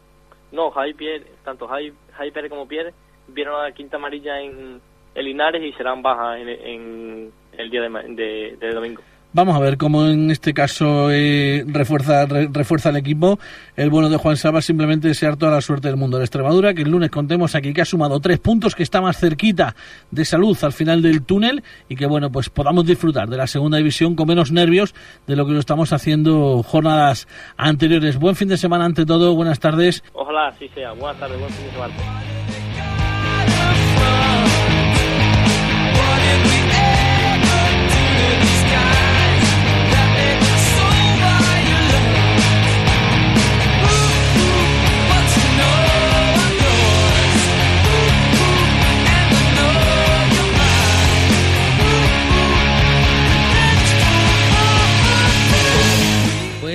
No, 0.51 0.71
Javi 0.71 0.93
Pierre, 0.93 1.25
tanto 1.43 1.67
Javi, 1.67 1.93
Javi 2.13 2.31
Pérez 2.31 2.49
como 2.49 2.67
Pierre 2.67 2.93
vieron 3.27 3.61
la 3.61 3.71
quinta 3.71 3.97
amarilla 3.97 4.41
en 4.41 4.81
el 5.15 5.25
Linares 5.25 5.63
y 5.63 5.71
serán 5.73 6.01
bajas 6.01 6.39
en, 6.39 6.49
en, 6.49 7.31
el 7.57 7.69
día 7.69 7.81
de, 7.81 7.89
de, 8.13 8.57
de 8.59 8.73
domingo. 8.73 9.01
Vamos 9.33 9.55
a 9.55 9.59
ver 9.59 9.77
cómo 9.77 10.07
en 10.07 10.31
este 10.31 10.53
caso 10.53 11.11
eh, 11.11 11.63
refuerza, 11.67 12.25
re, 12.25 12.49
refuerza 12.51 12.89
el 12.89 12.95
equipo. 12.95 13.37
El 13.75 13.89
bueno 13.89 14.09
de 14.09 14.17
Juan 14.17 14.37
Sabas 14.37 14.65
simplemente 14.65 15.09
desear 15.09 15.35
toda 15.35 15.51
la 15.51 15.61
suerte 15.61 15.89
del 15.89 15.97
mundo 15.97 16.17
de 16.17 16.23
Extremadura, 16.23 16.73
que 16.73 16.81
el 16.83 16.89
lunes 16.89 17.11
contemos 17.11 17.53
aquí 17.53 17.73
que 17.73 17.81
ha 17.81 17.85
sumado 17.85 18.19
tres 18.19 18.39
puntos, 18.39 18.73
que 18.73 18.83
está 18.83 19.01
más 19.01 19.17
cerquita 19.17 19.75
de 20.11 20.25
salud 20.25 20.57
al 20.61 20.73
final 20.73 21.01
del 21.01 21.23
túnel 21.23 21.63
y 21.89 21.95
que 21.95 22.07
bueno, 22.07 22.31
pues 22.31 22.49
podamos 22.49 22.85
disfrutar 22.85 23.27
de 23.29 23.37
la 23.37 23.47
segunda 23.47 23.77
división 23.77 24.15
con 24.15 24.27
menos 24.27 24.51
nervios 24.51 24.95
de 25.27 25.35
lo 25.35 25.45
que 25.45 25.51
lo 25.51 25.59
estamos 25.59 25.93
haciendo 25.93 26.63
jornadas 26.63 27.27
anteriores. 27.57 28.17
Buen 28.17 28.35
fin 28.35 28.47
de 28.47 28.57
semana 28.57 28.85
ante 28.85 29.05
todo, 29.05 29.35
buenas 29.35 29.59
tardes. 29.59 30.03
Ojalá 30.13 30.47
así 30.47 30.67
sea. 30.69 30.93
Buenas 30.93 31.19
tardes, 31.19 31.39
buen 31.39 31.51
fin 31.51 31.65
de 31.65 31.71
semana. 31.71 31.93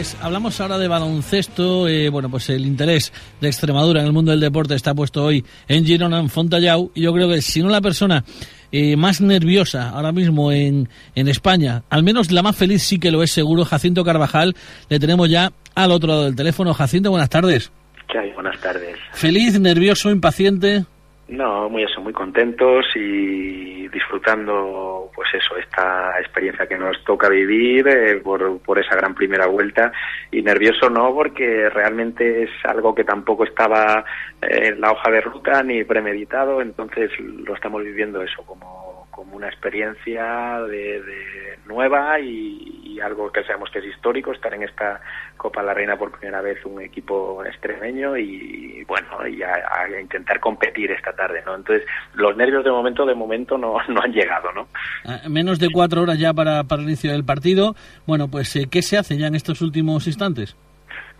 Pues 0.02 0.16
hablamos 0.20 0.60
ahora 0.60 0.78
de 0.78 0.88
baloncesto. 0.88 1.86
Eh, 1.86 2.08
bueno, 2.08 2.28
pues 2.28 2.50
el 2.50 2.66
interés 2.66 3.12
de 3.40 3.46
Extremadura 3.46 4.00
en 4.00 4.06
el 4.06 4.12
mundo 4.12 4.32
del 4.32 4.40
deporte 4.40 4.74
está 4.74 4.92
puesto 4.96 5.22
hoy 5.24 5.44
en 5.68 5.84
Girona, 5.86 6.18
en 6.18 6.28
Fontallau. 6.28 6.90
Y 6.92 7.02
yo 7.02 7.12
creo 7.12 7.28
que 7.28 7.40
si 7.40 7.62
no 7.62 7.68
la 7.68 7.80
persona 7.80 8.24
eh, 8.72 8.96
más 8.96 9.20
nerviosa 9.20 9.90
ahora 9.90 10.10
mismo 10.10 10.50
en, 10.50 10.88
en 11.14 11.28
España, 11.28 11.84
al 11.88 12.02
menos 12.02 12.32
la 12.32 12.42
más 12.42 12.56
feliz 12.56 12.82
sí 12.82 12.98
que 12.98 13.12
lo 13.12 13.22
es 13.22 13.30
seguro, 13.30 13.64
Jacinto 13.64 14.02
Carvajal, 14.02 14.56
le 14.88 14.98
tenemos 14.98 15.30
ya 15.30 15.52
al 15.76 15.92
otro 15.92 16.08
lado 16.08 16.24
del 16.24 16.34
teléfono. 16.34 16.74
Jacinto, 16.74 17.10
buenas 17.10 17.30
tardes. 17.30 17.70
¿Qué 18.10 18.18
hay? 18.18 18.32
Buenas 18.32 18.60
tardes. 18.60 18.96
¿Feliz, 19.12 19.60
nervioso, 19.60 20.10
impaciente? 20.10 20.84
No, 21.32 21.70
muy 21.70 21.84
eso, 21.84 22.02
muy 22.02 22.12
contentos 22.12 22.84
y 22.94 23.88
disfrutando, 23.88 25.10
pues 25.14 25.30
eso, 25.32 25.56
esta 25.56 26.20
experiencia 26.20 26.66
que 26.66 26.76
nos 26.76 27.02
toca 27.04 27.30
vivir 27.30 27.88
eh, 27.88 28.16
por, 28.22 28.60
por 28.60 28.78
esa 28.78 28.94
gran 28.96 29.14
primera 29.14 29.46
vuelta. 29.46 29.90
Y 30.30 30.42
nervioso 30.42 30.90
no, 30.90 31.14
porque 31.14 31.70
realmente 31.70 32.42
es 32.42 32.50
algo 32.64 32.94
que 32.94 33.04
tampoco 33.04 33.44
estaba 33.44 34.04
en 34.42 34.78
la 34.78 34.92
hoja 34.92 35.10
de 35.10 35.22
ruta 35.22 35.62
ni 35.62 35.84
premeditado, 35.84 36.60
entonces 36.60 37.10
lo 37.18 37.54
estamos 37.54 37.82
viviendo 37.82 38.22
eso 38.22 38.42
como, 38.44 38.91
como 39.12 39.36
una 39.36 39.46
experiencia 39.46 40.58
de, 40.62 41.00
de 41.02 41.58
nueva 41.66 42.18
y, 42.18 42.70
algo 43.02 43.32
que 43.32 43.42
sabemos 43.42 43.68
que 43.70 43.80
es 43.80 43.86
histórico, 43.86 44.30
estar 44.30 44.54
en 44.54 44.62
esta 44.62 45.00
Copa 45.36 45.60
la 45.60 45.74
Reina 45.74 45.96
por 45.96 46.12
primera 46.12 46.40
vez 46.40 46.64
un 46.64 46.80
equipo 46.80 47.44
extremeño 47.44 48.16
y 48.16 48.84
bueno, 48.84 49.26
y 49.26 49.42
a, 49.42 50.00
intentar 50.00 50.38
competir 50.38 50.92
esta 50.92 51.12
tarde, 51.12 51.42
¿no? 51.44 51.56
Entonces, 51.56 51.84
los 52.14 52.36
nervios 52.36 52.62
de 52.62 52.70
momento, 52.70 53.04
de 53.04 53.14
momento 53.14 53.58
no, 53.58 53.76
no 53.88 54.00
han 54.02 54.12
llegado, 54.12 54.52
¿no? 54.52 54.68
A 55.04 55.28
menos 55.28 55.58
de 55.58 55.70
cuatro 55.72 56.02
horas 56.02 56.18
ya 56.18 56.32
para, 56.32 56.62
para 56.64 56.82
el 56.82 56.88
inicio 56.88 57.10
del 57.10 57.24
partido. 57.24 57.74
Bueno, 58.06 58.28
pues, 58.28 58.54
eh, 58.54 58.68
¿qué 58.70 58.82
se 58.82 58.98
hace 58.98 59.16
ya 59.16 59.26
en 59.26 59.34
estos 59.34 59.62
últimos 59.62 60.06
instantes? 60.06 60.56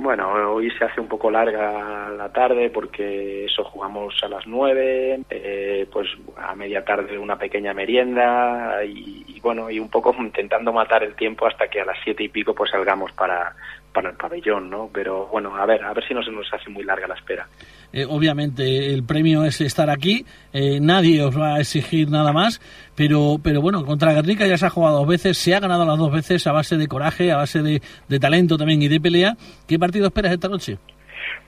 Bueno, 0.03 0.53
hoy 0.53 0.69
se 0.73 0.85
hace 0.85 1.01
un 1.01 1.07
poco 1.07 1.31
larga 1.31 2.11
la 2.11 2.29
tarde 2.33 2.71
porque 2.71 3.45
eso 3.45 3.63
jugamos 3.63 4.13
a 4.25 4.29
las 4.29 4.45
nueve, 4.49 5.21
eh, 5.31 5.87
pues 5.93 6.09
a 6.37 6.57
media 6.57 6.85
tarde 6.85 7.17
una 7.17 7.39
pequeña 7.39 7.73
merienda 7.73 8.85
y, 8.85 9.25
y, 9.29 9.41
bueno, 9.41 9.71
y 9.71 9.79
un 9.79 9.89
poco 9.89 10.13
intentando 10.19 10.73
matar 10.73 11.05
el 11.05 11.15
tiempo 11.15 11.47
hasta 11.47 11.69
que 11.69 11.81
a 11.81 11.85
las 11.85 11.99
siete 12.03 12.25
y 12.25 12.29
pico 12.31 12.53
pues 12.53 12.73
salgamos 12.73 13.13
para, 13.13 13.55
para 13.93 14.11
el 14.11 14.17
pabellón, 14.17 14.71
¿no? 14.71 14.91
Pero 14.93 15.27
bueno, 15.27 15.55
a 15.57 15.67
ver, 15.67 15.85
a 15.85 15.93
ver 15.93 16.07
si 16.07 16.15
no 16.15 16.23
se 16.23 16.31
nos 16.31 16.53
hace 16.53 16.71
muy 16.71 16.85
larga 16.85 17.07
la 17.07 17.15
espera. 17.15 17.47
Eh, 17.93 18.07
obviamente 18.09 18.93
el 18.93 19.05
premio 19.05 19.45
es 19.45 19.61
estar 19.61 19.91
aquí, 19.91 20.25
eh, 20.53 20.79
nadie 20.81 21.23
os 21.23 21.39
va 21.39 21.57
a 21.57 21.61
exigir 21.61 22.11
nada 22.11 22.33
más, 22.33 22.61
pero, 22.97 23.37
pero 23.43 23.61
bueno, 23.61 23.85
contra 23.85 24.15
Guernica 24.15 24.47
ya 24.47 24.57
se 24.57 24.67
ha 24.67 24.71
jugado 24.71 24.99
dos 24.99 25.09
veces, 25.09 25.37
se 25.37 25.55
ha 25.55 25.61
ganado 25.61 25.85
las 25.85 25.99
dos 25.99 26.11
veces 26.11 26.47
a 26.47 26.53
base 26.53 26.77
de 26.77 26.89
coraje, 26.89 27.33
a 27.33 27.37
base 27.37 27.63
de, 27.63 27.83
de 28.09 28.19
talento 28.19 28.57
también 28.57 28.81
y 28.81 28.89
de 28.89 29.01
pelea. 29.01 29.37
¿Qué 29.69 29.79
partido 29.79 30.07
esperas 30.07 30.33
esta 30.33 30.49
noche? 30.49 30.79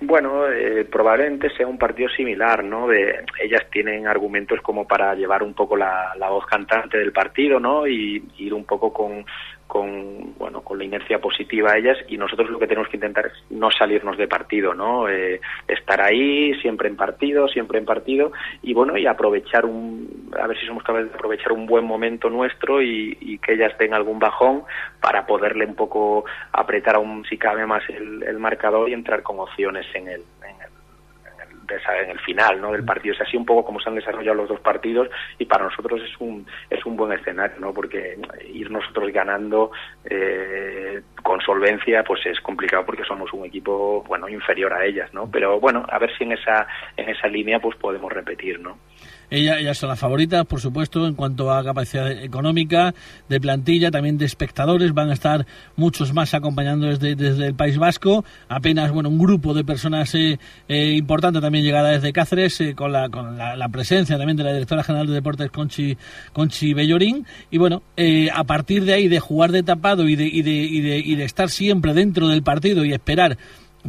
Bueno, 0.00 0.48
eh, 0.50 0.84
probablemente 0.84 1.50
sea 1.56 1.66
un 1.66 1.78
partido 1.78 2.08
similar, 2.10 2.62
¿no? 2.62 2.88
De, 2.88 3.24
ellas 3.42 3.62
tienen 3.70 4.06
argumentos 4.06 4.60
como 4.60 4.86
para 4.86 5.14
llevar 5.14 5.42
un 5.42 5.54
poco 5.54 5.76
la, 5.76 6.12
la 6.18 6.28
voz 6.28 6.46
cantante 6.46 6.98
del 6.98 7.12
partido, 7.12 7.58
¿no? 7.58 7.86
Y 7.86 8.22
ir 8.38 8.54
un 8.54 8.64
poco 8.64 8.92
con, 8.92 9.24
con 9.66 10.34
bueno 10.38 10.60
con 10.60 10.78
la 10.78 10.84
inercia 10.84 11.18
positiva 11.18 11.72
a 11.72 11.78
ellas 11.78 11.98
y 12.08 12.16
nosotros 12.16 12.50
lo 12.50 12.58
que 12.58 12.66
tenemos 12.66 12.88
que 12.88 12.96
intentar 12.96 13.26
es 13.26 13.32
no 13.50 13.70
salirnos 13.70 14.16
de 14.16 14.28
partido 14.28 14.74
no 14.74 15.08
eh, 15.08 15.40
estar 15.66 16.00
ahí 16.00 16.54
siempre 16.60 16.88
en 16.88 16.96
partido 16.96 17.48
siempre 17.48 17.78
en 17.78 17.84
partido 17.84 18.32
y 18.62 18.74
bueno 18.74 18.96
y 18.96 19.06
aprovechar 19.06 19.64
un 19.64 20.30
a 20.38 20.46
ver 20.46 20.58
si 20.58 20.66
somos 20.66 20.82
capaces 20.82 21.08
de 21.08 21.14
aprovechar 21.14 21.52
un 21.52 21.66
buen 21.66 21.84
momento 21.84 22.28
nuestro 22.30 22.82
y, 22.82 23.38
que 23.44 23.54
ellas 23.54 23.76
tengan 23.76 23.98
algún 23.98 24.18
bajón 24.18 24.62
para 25.00 25.26
poderle 25.26 25.66
un 25.66 25.74
poco 25.74 26.24
apretar 26.52 26.96
aún 26.96 27.24
si 27.28 27.36
cabe 27.36 27.66
más 27.66 27.82
el, 27.90 28.38
marcador 28.38 28.88
y 28.88 28.94
entrar 28.94 29.22
con 29.22 29.38
opciones 29.38 29.86
en 29.94 30.08
el 30.08 30.22
en 32.02 32.10
el 32.10 32.20
final 32.20 32.60
¿no? 32.60 32.72
del 32.72 32.84
partido. 32.84 33.14
Es 33.14 33.20
así 33.20 33.36
un 33.36 33.44
poco 33.44 33.64
como 33.64 33.80
se 33.80 33.88
han 33.88 33.96
desarrollado 33.96 34.36
los 34.36 34.48
dos 34.48 34.60
partidos 34.60 35.08
y 35.38 35.44
para 35.44 35.64
nosotros 35.64 36.00
es 36.02 36.14
un, 36.20 36.46
es 36.70 36.84
un 36.84 36.96
buen 36.96 37.12
escenario, 37.12 37.58
¿no? 37.60 37.72
porque 37.72 38.18
ir 38.52 38.70
nosotros 38.70 39.10
ganando 39.12 39.70
eh, 40.04 41.02
con 41.22 41.40
solvencia 41.40 42.04
pues 42.04 42.24
es 42.26 42.40
complicado 42.40 42.84
porque 42.84 43.04
somos 43.04 43.32
un 43.32 43.44
equipo 43.44 44.02
bueno 44.06 44.28
inferior 44.28 44.72
a 44.72 44.84
ellas, 44.84 45.12
¿no? 45.12 45.30
pero 45.30 45.60
bueno, 45.60 45.86
a 45.88 45.98
ver 45.98 46.16
si 46.16 46.24
en 46.24 46.32
esa, 46.32 46.66
en 46.96 47.08
esa 47.08 47.28
línea 47.28 47.58
pues 47.60 47.76
podemos 47.76 48.12
repetir. 48.12 48.60
¿no? 48.60 48.78
Ellas, 49.34 49.58
ellas 49.58 49.78
son 49.78 49.88
las 49.88 49.98
favoritas, 49.98 50.46
por 50.46 50.60
supuesto, 50.60 51.06
en 51.06 51.14
cuanto 51.14 51.52
a 51.52 51.64
capacidad 51.64 52.08
económica, 52.10 52.94
de 53.28 53.40
plantilla, 53.40 53.90
también 53.90 54.16
de 54.16 54.26
espectadores. 54.26 54.94
Van 54.94 55.10
a 55.10 55.14
estar 55.14 55.44
muchos 55.74 56.12
más 56.14 56.34
acompañando 56.34 56.86
desde, 56.86 57.16
desde 57.16 57.46
el 57.48 57.54
País 57.54 57.76
Vasco. 57.76 58.24
Apenas, 58.48 58.92
bueno, 58.92 59.08
un 59.08 59.18
grupo 59.18 59.52
de 59.52 59.64
personas 59.64 60.14
eh, 60.14 60.38
eh, 60.68 60.92
importante 60.92 61.40
también 61.40 61.64
llegada 61.64 61.90
desde 61.90 62.12
Cáceres, 62.12 62.60
eh, 62.60 62.74
con, 62.76 62.92
la, 62.92 63.08
con 63.08 63.36
la, 63.36 63.56
la, 63.56 63.68
presencia 63.68 64.16
también 64.16 64.36
de 64.36 64.44
la 64.44 64.52
directora 64.52 64.84
general 64.84 65.08
de 65.08 65.14
deportes, 65.14 65.50
Conchi, 65.50 65.96
Conchi 66.32 66.72
Bellorín. 66.72 67.26
Y 67.50 67.58
bueno, 67.58 67.82
eh, 67.96 68.28
a 68.32 68.44
partir 68.44 68.84
de 68.84 68.94
ahí, 68.94 69.08
de 69.08 69.18
jugar 69.18 69.50
de 69.50 69.62
tapado 69.64 70.08
y 70.08 70.14
de, 70.14 70.26
y 70.26 70.42
de, 70.42 70.52
y 70.52 70.80
de, 70.80 70.98
y 70.98 71.16
de 71.16 71.24
estar 71.24 71.50
siempre 71.50 71.92
dentro 71.92 72.28
del 72.28 72.42
partido 72.42 72.84
y 72.84 72.92
esperar 72.92 73.36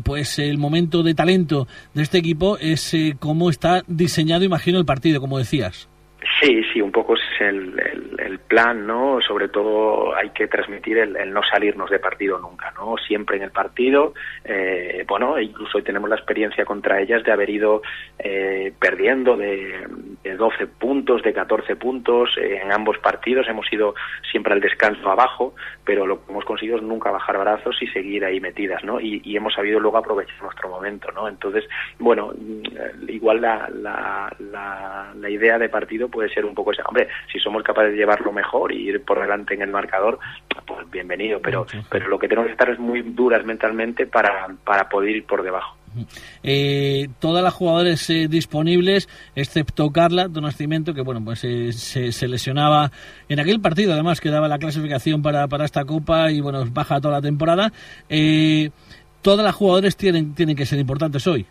pues 0.03 0.39
el 0.39 0.57
momento 0.57 1.03
de 1.03 1.13
talento 1.13 1.67
de 1.93 2.03
este 2.03 2.17
equipo 2.17 2.57
es 2.59 2.93
eh, 2.93 3.15
cómo 3.19 3.49
está 3.49 3.81
diseñado, 3.87 4.43
imagino, 4.43 4.79
el 4.79 4.85
partido, 4.85 5.21
como 5.21 5.37
decías. 5.37 5.89
Sí, 6.41 6.61
sí, 6.73 6.81
un 6.81 6.91
poco 6.91 7.13
es 7.15 7.21
el, 7.39 7.79
el, 7.79 8.19
el, 8.19 8.39
plan, 8.39 8.85
¿no? 8.85 9.19
Sobre 9.21 9.47
todo 9.47 10.15
hay 10.15 10.31
que 10.31 10.47
transmitir 10.47 10.97
el, 10.97 11.15
el, 11.15 11.31
no 11.31 11.41
salirnos 11.43 11.89
de 11.89 11.99
partido 11.99 12.39
nunca, 12.39 12.73
Siempre 13.07 13.37
en 13.37 13.43
el 13.43 13.51
partido, 13.51 14.13
eh, 14.43 15.03
bueno, 15.07 15.39
incluso 15.39 15.77
hoy 15.77 15.83
tenemos 15.83 16.09
la 16.09 16.15
experiencia 16.15 16.65
contra 16.65 17.01
ellas 17.01 17.23
de 17.23 17.31
haber 17.31 17.49
ido 17.49 17.81
eh, 18.19 18.73
perdiendo 18.79 19.35
de, 19.35 19.87
de 20.23 20.35
12 20.35 20.67
puntos, 20.67 21.23
de 21.23 21.33
14 21.33 21.75
puntos 21.75 22.37
eh, 22.37 22.61
en 22.63 22.71
ambos 22.71 22.97
partidos, 22.99 23.47
hemos 23.47 23.71
ido 23.71 23.95
siempre 24.31 24.53
al 24.53 24.61
descanso 24.61 25.09
abajo, 25.09 25.55
pero 25.83 26.05
lo 26.05 26.23
que 26.23 26.31
hemos 26.31 26.45
conseguido 26.45 26.77
es 26.77 26.83
nunca 26.83 27.11
bajar 27.11 27.37
brazos 27.37 27.81
y 27.81 27.87
seguir 27.87 28.23
ahí 28.25 28.39
metidas, 28.39 28.83
¿no? 28.83 28.99
Y, 28.99 29.21
y 29.23 29.35
hemos 29.35 29.53
sabido 29.53 29.79
luego 29.79 29.97
aprovechar 29.97 30.41
nuestro 30.41 30.69
momento, 30.69 31.11
¿no? 31.11 31.27
Entonces, 31.27 31.65
bueno, 31.99 32.33
igual 33.07 33.41
la, 33.41 33.69
la, 33.73 34.35
la, 34.39 35.13
la 35.15 35.29
idea 35.29 35.57
de 35.57 35.69
partido 35.69 36.09
puede 36.09 36.29
ser 36.29 36.45
un 36.45 36.53
poco 36.53 36.71
esa. 36.71 36.83
Hombre, 36.83 37.07
si 37.31 37.39
somos 37.39 37.63
capaces 37.63 37.91
de 37.91 37.97
llevarlo 37.97 38.31
mejor 38.31 38.71
y 38.71 38.89
ir 38.89 39.03
por 39.03 39.19
delante 39.19 39.53
en 39.53 39.61
el 39.61 39.71
marcador, 39.71 40.19
pues 40.65 40.89
bienvenido. 40.89 41.39
Pero, 41.41 41.65
sí, 41.69 41.77
pero 41.89 42.07
lo 42.07 42.19
que 42.19 42.27
tenemos 42.27 42.47
que 42.47 42.53
estar 42.53 42.69
es 42.69 42.79
muy 42.79 43.01
duras 43.01 43.45
mentalmente 43.45 44.05
para, 44.05 44.47
para 44.63 44.87
poder 44.89 45.17
ir 45.17 45.25
por 45.25 45.43
debajo. 45.43 45.75
Eh, 46.43 47.07
todas 47.19 47.43
las 47.43 47.53
jugadoras 47.53 48.09
eh, 48.09 48.27
disponibles, 48.29 49.07
excepto 49.35 49.91
Carla 49.91 50.27
Donacimiento, 50.27 50.93
que 50.93 51.01
bueno, 51.01 51.21
pues 51.23 51.43
eh, 51.43 51.71
se, 51.71 52.11
se, 52.11 52.27
lesionaba 52.27 52.91
en 53.29 53.39
aquel 53.39 53.61
partido, 53.61 53.93
además 53.93 54.21
que 54.21 54.29
daba 54.29 54.47
la 54.47 54.59
clasificación 54.59 55.21
para, 55.21 55.47
para 55.47 55.65
esta 55.65 55.85
copa 55.85 56.31
y 56.31 56.41
bueno, 56.41 56.63
baja 56.71 56.99
toda 56.99 57.15
la 57.15 57.21
temporada. 57.21 57.71
Eh, 58.09 58.69
todas 59.21 59.45
las 59.45 59.55
jugadoras 59.55 59.95
tienen, 59.95 60.35
tienen 60.35 60.55
que 60.55 60.65
ser 60.65 60.79
importantes 60.79 61.25
hoy. 61.27 61.45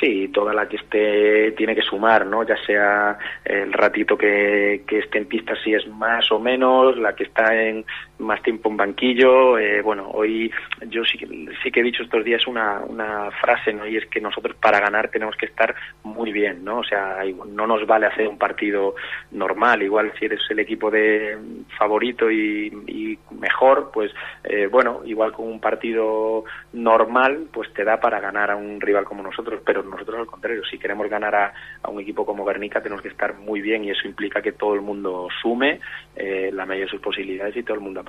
Sí, 0.00 0.28
toda 0.28 0.54
la 0.54 0.68
que 0.68 0.76
esté 0.76 1.52
tiene 1.56 1.74
que 1.74 1.82
sumar, 1.82 2.24
¿no? 2.24 2.46
Ya 2.46 2.56
sea 2.64 3.18
el 3.44 3.72
ratito 3.72 4.16
que, 4.16 4.84
que 4.86 5.00
esté 5.00 5.18
en 5.18 5.26
pista 5.26 5.54
si 5.64 5.74
es 5.74 5.88
más 5.88 6.30
o 6.30 6.38
menos, 6.38 6.96
la 6.98 7.16
que 7.16 7.24
está 7.24 7.52
en 7.52 7.84
más 8.18 8.42
tiempo 8.42 8.68
en 8.68 8.76
banquillo. 8.76 9.58
Eh, 9.58 9.82
bueno, 9.82 10.10
hoy 10.12 10.50
yo 10.88 11.04
sí, 11.04 11.18
sí 11.62 11.70
que 11.70 11.80
he 11.80 11.82
dicho 11.82 12.02
estos 12.02 12.24
días 12.24 12.46
una, 12.46 12.80
una 12.80 13.30
frase, 13.40 13.72
¿no? 13.72 13.86
Y 13.86 13.96
es 13.96 14.06
que 14.06 14.20
nosotros 14.20 14.56
para 14.60 14.80
ganar 14.80 15.08
tenemos 15.08 15.36
que 15.36 15.46
estar 15.46 15.74
muy 16.02 16.32
bien, 16.32 16.64
¿no? 16.64 16.78
O 16.78 16.84
sea, 16.84 17.18
no 17.46 17.66
nos 17.66 17.86
vale 17.86 18.06
hacer 18.06 18.28
un 18.28 18.38
partido 18.38 18.94
normal. 19.30 19.82
Igual 19.82 20.12
si 20.18 20.26
eres 20.26 20.40
el 20.50 20.58
equipo 20.58 20.90
de 20.90 21.38
favorito 21.78 22.30
y, 22.30 22.66
y 22.86 23.18
mejor, 23.38 23.90
pues 23.92 24.12
eh, 24.44 24.66
bueno, 24.66 25.02
igual 25.04 25.32
con 25.32 25.46
un 25.46 25.60
partido 25.60 26.44
normal, 26.72 27.48
pues 27.52 27.72
te 27.72 27.84
da 27.84 28.00
para 28.00 28.20
ganar 28.20 28.50
a 28.50 28.56
un 28.56 28.80
rival 28.80 29.04
como 29.04 29.22
nosotros, 29.22 29.60
pero 29.64 29.82
nosotros 29.82 30.18
al 30.18 30.26
contrario, 30.26 30.62
si 30.64 30.78
queremos 30.78 31.08
ganar 31.08 31.34
a, 31.34 31.52
a, 31.82 31.90
un 31.90 32.00
equipo 32.00 32.24
como 32.24 32.44
Guernica 32.44 32.82
tenemos 32.82 33.02
que 33.02 33.08
estar 33.08 33.34
muy 33.34 33.60
bien 33.60 33.84
y 33.84 33.90
eso 33.90 34.06
implica 34.06 34.42
que 34.42 34.52
todo 34.52 34.74
el 34.74 34.80
mundo 34.80 35.28
sume 35.42 35.80
eh, 36.16 36.50
la 36.52 36.66
medida 36.66 36.84
de 36.84 36.90
sus 36.90 37.00
posibilidades 37.00 37.56
y 37.56 37.62
todo 37.62 37.74
el 37.74 37.80
mundo 37.80 38.00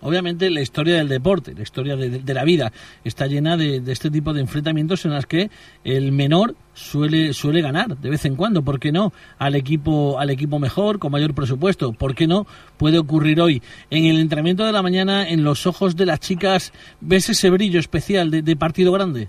Obviamente 0.00 0.50
la 0.50 0.60
historia 0.60 0.96
del 0.96 1.08
deporte, 1.08 1.54
la 1.54 1.62
historia 1.62 1.96
de, 1.96 2.10
de, 2.10 2.34
la 2.34 2.44
vida 2.44 2.72
está 3.04 3.26
llena 3.26 3.56
de, 3.56 3.80
de, 3.80 3.92
este 3.92 4.10
tipo 4.10 4.32
de 4.32 4.40
enfrentamientos 4.40 5.04
en 5.04 5.12
las 5.12 5.26
que 5.26 5.50
el 5.84 6.12
menor 6.12 6.54
suele 6.74 7.32
suele 7.32 7.62
ganar 7.62 7.96
de 7.96 8.10
vez 8.10 8.24
en 8.24 8.36
cuando, 8.36 8.62
¿por 8.62 8.78
qué 8.78 8.92
no? 8.92 9.12
Al 9.38 9.54
equipo 9.54 10.18
al 10.18 10.30
equipo 10.30 10.58
mejor 10.58 10.98
con 10.98 11.12
mayor 11.12 11.34
presupuesto, 11.34 11.92
¿por 11.92 12.14
qué 12.14 12.26
no? 12.26 12.46
Puede 12.76 12.98
ocurrir 12.98 13.40
hoy. 13.40 13.62
En 13.90 14.04
el 14.04 14.20
entrenamiento 14.20 14.64
de 14.64 14.72
la 14.72 14.82
mañana 14.82 15.28
en 15.28 15.42
los 15.44 15.66
ojos 15.66 15.96
de 15.96 16.06
las 16.06 16.20
chicas 16.20 16.72
ves 17.00 17.28
ese 17.28 17.50
brillo 17.50 17.80
especial 17.80 18.30
de, 18.30 18.42
de 18.42 18.56
partido 18.56 18.92
grande. 18.92 19.28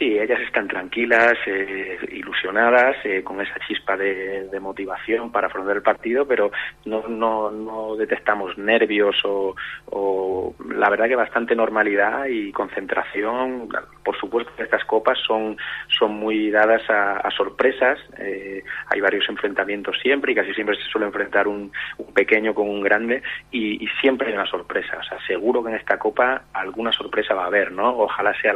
Sí, 0.00 0.18
ellas 0.18 0.40
están 0.40 0.66
tranquilas, 0.66 1.36
eh, 1.44 1.98
ilusionadas, 2.10 2.96
eh, 3.04 3.22
con 3.22 3.38
esa 3.42 3.54
chispa 3.68 3.98
de, 3.98 4.48
motivación 4.58 5.30
para 5.30 5.48
afrontar 5.48 5.76
el 5.76 5.82
partido, 5.82 6.26
pero 6.26 6.50
no, 6.86 7.06
no, 7.06 7.50
no 7.50 7.96
detectamos 7.96 8.56
nervios 8.56 9.16
o, 9.24 9.54
o, 9.90 10.54
la 10.74 10.88
verdad 10.88 11.06
que 11.06 11.16
bastante 11.16 11.54
normalidad 11.54 12.24
y 12.26 12.50
concentración. 12.50 13.68
Por 14.02 14.16
supuesto 14.18 14.50
que 14.56 14.62
estas 14.62 14.84
copas 14.86 15.18
son, 15.18 15.58
son 15.98 16.14
muy 16.14 16.50
dadas 16.50 16.82
a, 16.88 17.30
sorpresas, 17.36 17.98
eh, 18.18 18.64
hay 18.86 19.00
varios 19.02 19.28
enfrentamientos 19.28 19.98
siempre 20.00 20.32
y 20.32 20.34
casi 20.34 20.54
siempre 20.54 20.76
se 20.76 20.84
suele 20.84 21.08
enfrentar 21.08 21.46
un, 21.46 21.72
pequeño 22.14 22.54
con 22.54 22.70
un 22.70 22.80
grande 22.80 23.22
y, 23.50 23.86
siempre 24.00 24.28
hay 24.28 24.34
una 24.34 24.46
sorpresa. 24.46 24.96
O 24.98 25.02
sea, 25.02 25.18
seguro 25.26 25.62
que 25.62 25.70
en 25.70 25.76
esta 25.76 25.98
copa 25.98 26.44
alguna 26.54 26.90
sorpresa 26.90 27.34
va 27.34 27.44
a 27.44 27.48
haber, 27.48 27.70
¿no? 27.70 27.98
Ojalá 27.98 28.32
sea 28.40 28.54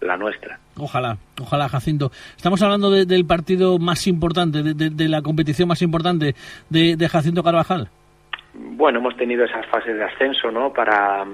la 0.00 0.16
nuestra. 0.16 0.58
Ojalá, 0.80 1.18
ojalá, 1.40 1.68
Jacinto. 1.68 2.10
Estamos 2.36 2.62
hablando 2.62 2.90
del 2.90 3.26
partido 3.26 3.78
más 3.78 4.06
importante, 4.06 4.62
de, 4.62 5.08
la 5.08 5.22
competición 5.22 5.68
más 5.68 5.82
importante 5.82 6.34
de 6.70 7.08
Jacinto 7.08 7.42
Carvajal 7.42 7.90
bueno, 8.52 8.98
hemos 8.98 9.16
tenido 9.16 9.44
esas 9.44 9.66
fases 9.66 9.96
de 9.96 10.04
ascenso, 10.04 10.50
¿no? 10.50 10.72
Para, 10.72 11.24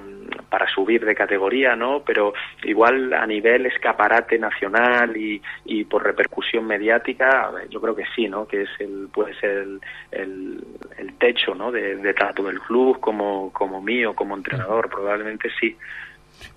para 0.51 0.69
subir 0.69 1.05
de 1.05 1.15
categoría, 1.15 1.75
¿no? 1.75 2.03
Pero 2.05 2.35
igual 2.65 3.13
a 3.15 3.27
nivel 3.27 3.67
escaparate 3.67 4.39
nacional 4.39 5.17
y, 5.17 5.41
y 5.65 5.85
por 5.85 6.05
repercusión 6.05 6.67
mediática, 6.67 7.51
yo 7.71 7.81
creo 7.81 7.97
que 7.97 8.05
sí, 8.15 8.29
¿no? 8.29 8.47
Que 8.47 8.63
es 8.63 8.69
el, 8.79 9.09
puede 9.13 9.35
ser 9.41 9.67
el, 10.13 10.61
el, 10.99 11.15
techo, 11.19 11.55
¿no? 11.55 11.73
De, 11.73 11.97
de 11.97 12.15
tanto 12.15 12.43
del 12.43 12.61
club 12.61 13.01
como, 13.01 13.51
como 13.53 13.81
mío, 13.81 14.15
como 14.15 14.37
entrenador, 14.37 14.91
probablemente 14.91 15.49
sí 15.59 15.77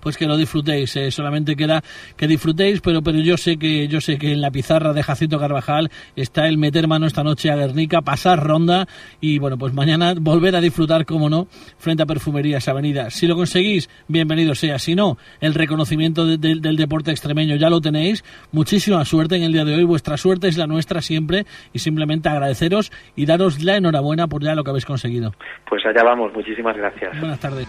pues 0.00 0.16
que 0.16 0.26
lo 0.26 0.36
disfrutéis. 0.36 0.94
Eh, 0.96 1.10
solamente 1.10 1.56
queda 1.56 1.82
que 2.16 2.26
disfrutéis, 2.26 2.80
pero 2.80 3.02
pero 3.02 3.18
yo 3.18 3.36
sé 3.36 3.56
que 3.56 3.88
yo 3.88 4.00
sé 4.00 4.18
que 4.18 4.32
en 4.32 4.40
la 4.40 4.50
pizarra 4.50 4.92
de 4.92 5.02
Jacinto 5.02 5.38
Carvajal 5.38 5.90
está 6.16 6.46
el 6.46 6.58
meter 6.58 6.88
mano 6.88 7.06
esta 7.06 7.22
noche 7.22 7.50
a 7.50 7.56
Guernica, 7.56 8.02
pasar 8.02 8.42
ronda 8.42 8.86
y 9.20 9.38
bueno, 9.38 9.58
pues 9.58 9.72
mañana 9.74 10.14
volver 10.18 10.56
a 10.56 10.60
disfrutar, 10.60 11.04
como 11.04 11.28
no, 11.28 11.46
frente 11.78 12.02
a 12.02 12.06
Perfumerías 12.06 12.68
Avenida. 12.68 13.10
Si 13.10 13.26
lo 13.26 13.36
conseguís, 13.36 13.88
bienvenido 14.08 14.54
sea. 14.54 14.78
Si 14.78 14.94
no, 14.94 15.18
el 15.40 15.54
reconocimiento 15.54 16.26
del 16.26 16.76
deporte 16.76 17.10
extremeño 17.10 17.56
ya 17.56 17.70
lo 17.70 17.80
tenéis. 17.80 18.24
Muchísima 18.52 19.04
suerte 19.04 19.36
en 19.36 19.42
el 19.42 19.52
día 19.52 19.64
de 19.64 19.74
hoy. 19.74 19.84
Vuestra 19.84 20.16
suerte 20.16 20.48
es 20.48 20.56
la 20.56 20.66
nuestra 20.66 21.00
siempre 21.00 21.46
y 21.72 21.78
simplemente 21.78 22.28
agradeceros 22.28 22.92
y 23.16 23.26
daros 23.26 23.62
la 23.62 23.76
enhorabuena 23.76 24.28
por 24.28 24.42
ya 24.42 24.54
lo 24.54 24.64
que 24.64 24.70
habéis 24.70 24.86
conseguido. 24.86 25.32
Pues 25.68 25.84
allá 25.86 26.02
vamos. 26.04 26.32
Muchísimas 26.32 26.76
gracias. 26.76 27.18
Buenas 27.18 27.40
tardes. 27.40 27.66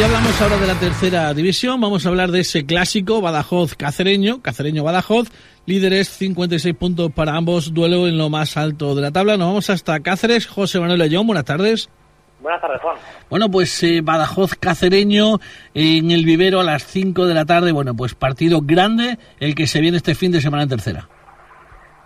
Y 0.00 0.02
hablamos 0.02 0.40
ahora 0.40 0.56
de 0.56 0.66
la 0.66 0.80
tercera 0.80 1.34
división. 1.34 1.78
Vamos 1.78 2.06
a 2.06 2.08
hablar 2.08 2.30
de 2.30 2.40
ese 2.40 2.64
clásico 2.64 3.20
Badajoz-Cacereño, 3.20 4.40
Cacereño-Badajoz. 4.40 5.28
Líderes, 5.66 6.08
56 6.08 6.74
puntos 6.74 7.12
para 7.12 7.36
ambos, 7.36 7.74
duelo 7.74 8.08
en 8.08 8.16
lo 8.16 8.30
más 8.30 8.56
alto 8.56 8.94
de 8.94 9.02
la 9.02 9.10
tabla. 9.10 9.36
Nos 9.36 9.48
vamos 9.48 9.68
hasta 9.68 10.00
Cáceres. 10.00 10.46
José 10.46 10.80
Manuel 10.80 11.02
Ayón, 11.02 11.26
buenas 11.26 11.44
tardes. 11.44 11.90
Buenas 12.40 12.62
tardes, 12.62 12.80
Juan. 12.80 12.96
Bueno, 13.28 13.50
pues 13.50 13.82
eh, 13.82 14.00
Badajoz 14.02 14.54
Cacereño 14.54 15.38
en 15.74 16.10
el 16.10 16.24
vivero 16.24 16.60
a 16.60 16.64
las 16.64 16.86
5 16.86 17.26
de 17.26 17.34
la 17.34 17.44
tarde. 17.44 17.70
Bueno, 17.72 17.94
pues 17.94 18.14
partido 18.14 18.60
grande 18.62 19.18
el 19.38 19.54
que 19.54 19.66
se 19.66 19.82
viene 19.82 19.98
este 19.98 20.14
fin 20.14 20.32
de 20.32 20.40
semana 20.40 20.62
en 20.62 20.70
tercera. 20.70 21.10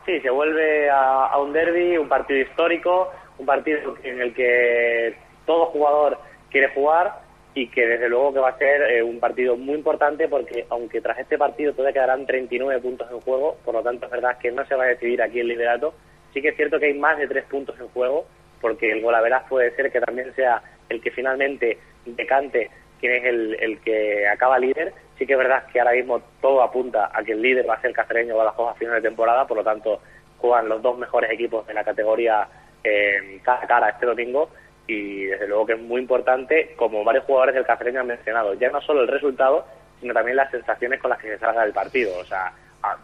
Sí, 0.04 0.20
se 0.20 0.30
vuelve 0.30 0.90
a, 0.90 1.26
a 1.26 1.38
un 1.38 1.52
derby, 1.52 1.96
un 1.96 2.08
partido 2.08 2.40
histórico, 2.40 3.12
un 3.38 3.46
partido 3.46 3.94
en 4.02 4.20
el 4.20 4.34
que 4.34 5.16
todo 5.46 5.66
jugador 5.66 6.18
quiere 6.50 6.74
jugar 6.74 7.23
y 7.54 7.68
que 7.68 7.86
desde 7.86 8.08
luego 8.08 8.32
que 8.32 8.40
va 8.40 8.48
a 8.48 8.58
ser 8.58 8.82
eh, 8.90 9.02
un 9.02 9.20
partido 9.20 9.56
muy 9.56 9.76
importante 9.76 10.28
porque 10.28 10.66
aunque 10.70 11.00
tras 11.00 11.18
este 11.18 11.38
partido 11.38 11.72
todavía 11.72 11.94
quedarán 11.94 12.26
39 12.26 12.80
puntos 12.80 13.08
en 13.10 13.20
juego, 13.20 13.56
por 13.64 13.74
lo 13.74 13.82
tanto 13.82 14.06
es 14.06 14.12
verdad 14.12 14.38
que 14.38 14.50
no 14.50 14.66
se 14.66 14.74
va 14.74 14.84
a 14.84 14.88
decidir 14.88 15.22
aquí 15.22 15.40
el 15.40 15.48
liderato, 15.48 15.94
sí 16.32 16.42
que 16.42 16.48
es 16.48 16.56
cierto 16.56 16.80
que 16.80 16.86
hay 16.86 16.94
más 16.94 17.16
de 17.18 17.28
tres 17.28 17.44
puntos 17.44 17.78
en 17.78 17.88
juego 17.88 18.26
porque 18.60 18.90
el 18.90 19.02
golaveraz 19.02 19.44
puede 19.48 19.74
ser 19.76 19.92
que 19.92 20.00
también 20.00 20.34
sea 20.34 20.62
el 20.88 21.00
que 21.00 21.10
finalmente 21.10 21.78
decante 22.06 22.70
quién 22.98 23.12
es 23.12 23.24
el, 23.24 23.56
el 23.60 23.78
que 23.80 24.26
acaba 24.26 24.58
líder. 24.58 24.92
Sí 25.18 25.26
que 25.26 25.34
es 25.34 25.38
verdad 25.38 25.66
que 25.72 25.78
ahora 25.78 25.92
mismo 25.92 26.20
todo 26.40 26.62
apunta 26.62 27.10
a 27.12 27.22
que 27.22 27.32
el 27.32 27.42
líder 27.42 27.68
va 27.68 27.74
a 27.74 27.80
ser 27.80 27.90
el 27.90 27.96
cacereño 27.96 28.36
Badajoz 28.36 28.70
a 28.70 28.78
final 28.78 28.94
de 28.94 29.08
temporada, 29.08 29.46
por 29.46 29.58
lo 29.58 29.64
tanto 29.64 30.00
juegan 30.38 30.68
los 30.68 30.82
dos 30.82 30.98
mejores 30.98 31.30
equipos 31.30 31.66
de 31.66 31.74
la 31.74 31.84
categoría 31.84 32.48
eh, 32.82 33.38
cara 33.42 33.60
a 33.62 33.66
cara 33.66 33.88
este 33.90 34.06
domingo 34.06 34.50
y 34.86 35.24
desde 35.24 35.48
luego 35.48 35.66
que 35.66 35.72
es 35.74 35.80
muy 35.80 36.00
importante, 36.00 36.74
como 36.76 37.04
varios 37.04 37.24
jugadores 37.24 37.54
del 37.54 37.64
Cacereño 37.64 38.00
han 38.00 38.06
mencionado, 38.06 38.54
ya 38.54 38.70
no 38.70 38.80
solo 38.82 39.02
el 39.02 39.08
resultado, 39.08 39.66
sino 40.00 40.12
también 40.12 40.36
las 40.36 40.50
sensaciones 40.50 41.00
con 41.00 41.10
las 41.10 41.20
que 41.20 41.28
se 41.28 41.38
salga 41.38 41.62
del 41.62 41.72
partido. 41.72 42.18
O 42.18 42.24
sea, 42.24 42.52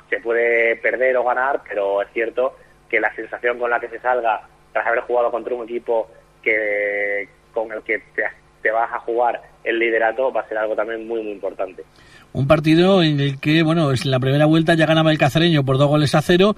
se 0.08 0.20
puede 0.20 0.76
perder 0.76 1.16
o 1.16 1.24
ganar, 1.24 1.62
pero 1.68 2.02
es 2.02 2.08
cierto 2.12 2.56
que 2.88 3.00
la 3.00 3.14
sensación 3.14 3.58
con 3.58 3.70
la 3.70 3.80
que 3.80 3.88
se 3.88 4.00
salga 4.00 4.42
tras 4.72 4.86
haber 4.86 5.00
jugado 5.00 5.30
contra 5.30 5.54
un 5.54 5.64
equipo 5.64 6.10
que 6.42 7.28
con 7.52 7.72
el 7.72 7.82
que 7.82 7.98
te, 8.14 8.24
te 8.62 8.70
vas 8.70 8.92
a 8.92 9.00
jugar 9.00 9.40
el 9.64 9.78
liderato 9.78 10.32
va 10.32 10.42
a 10.42 10.48
ser 10.48 10.58
algo 10.58 10.74
también 10.74 11.06
muy 11.06 11.22
muy 11.22 11.32
importante. 11.32 11.84
Un 12.32 12.46
partido 12.46 13.02
en 13.02 13.18
el 13.18 13.40
que, 13.40 13.62
bueno, 13.62 13.90
en 13.90 14.10
la 14.10 14.20
primera 14.20 14.46
vuelta 14.46 14.74
ya 14.74 14.86
ganaba 14.86 15.10
el 15.10 15.18
Cacereño 15.18 15.64
por 15.64 15.78
dos 15.78 15.88
goles 15.88 16.14
a 16.14 16.22
cero 16.22 16.54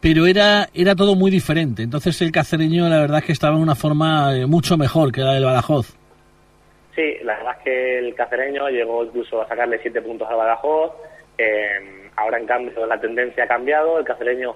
pero 0.00 0.26
era, 0.26 0.68
era 0.74 0.94
todo 0.94 1.14
muy 1.14 1.30
diferente. 1.30 1.82
Entonces 1.82 2.20
el 2.22 2.30
cacereño 2.30 2.88
la 2.88 3.00
verdad 3.00 3.18
es 3.18 3.24
que 3.24 3.32
estaba 3.32 3.56
en 3.56 3.62
una 3.62 3.74
forma 3.74 4.36
eh, 4.36 4.46
mucho 4.46 4.76
mejor 4.76 5.12
que 5.12 5.22
la 5.22 5.34
del 5.34 5.44
Badajoz. 5.44 5.96
Sí, 6.94 7.16
la 7.22 7.36
verdad 7.36 7.56
es 7.58 7.64
que 7.64 7.98
el 7.98 8.14
cacereño 8.14 8.68
llegó 8.68 9.04
incluso 9.04 9.42
a 9.42 9.48
sacarle 9.48 9.78
siete 9.80 10.02
puntos 10.02 10.28
al 10.28 10.36
Badajoz. 10.36 10.92
Eh, 11.36 12.10
ahora 12.16 12.38
en 12.38 12.46
cambio 12.46 12.86
la 12.86 13.00
tendencia 13.00 13.44
ha 13.44 13.48
cambiado. 13.48 13.98
El 13.98 14.04
cacereño 14.04 14.54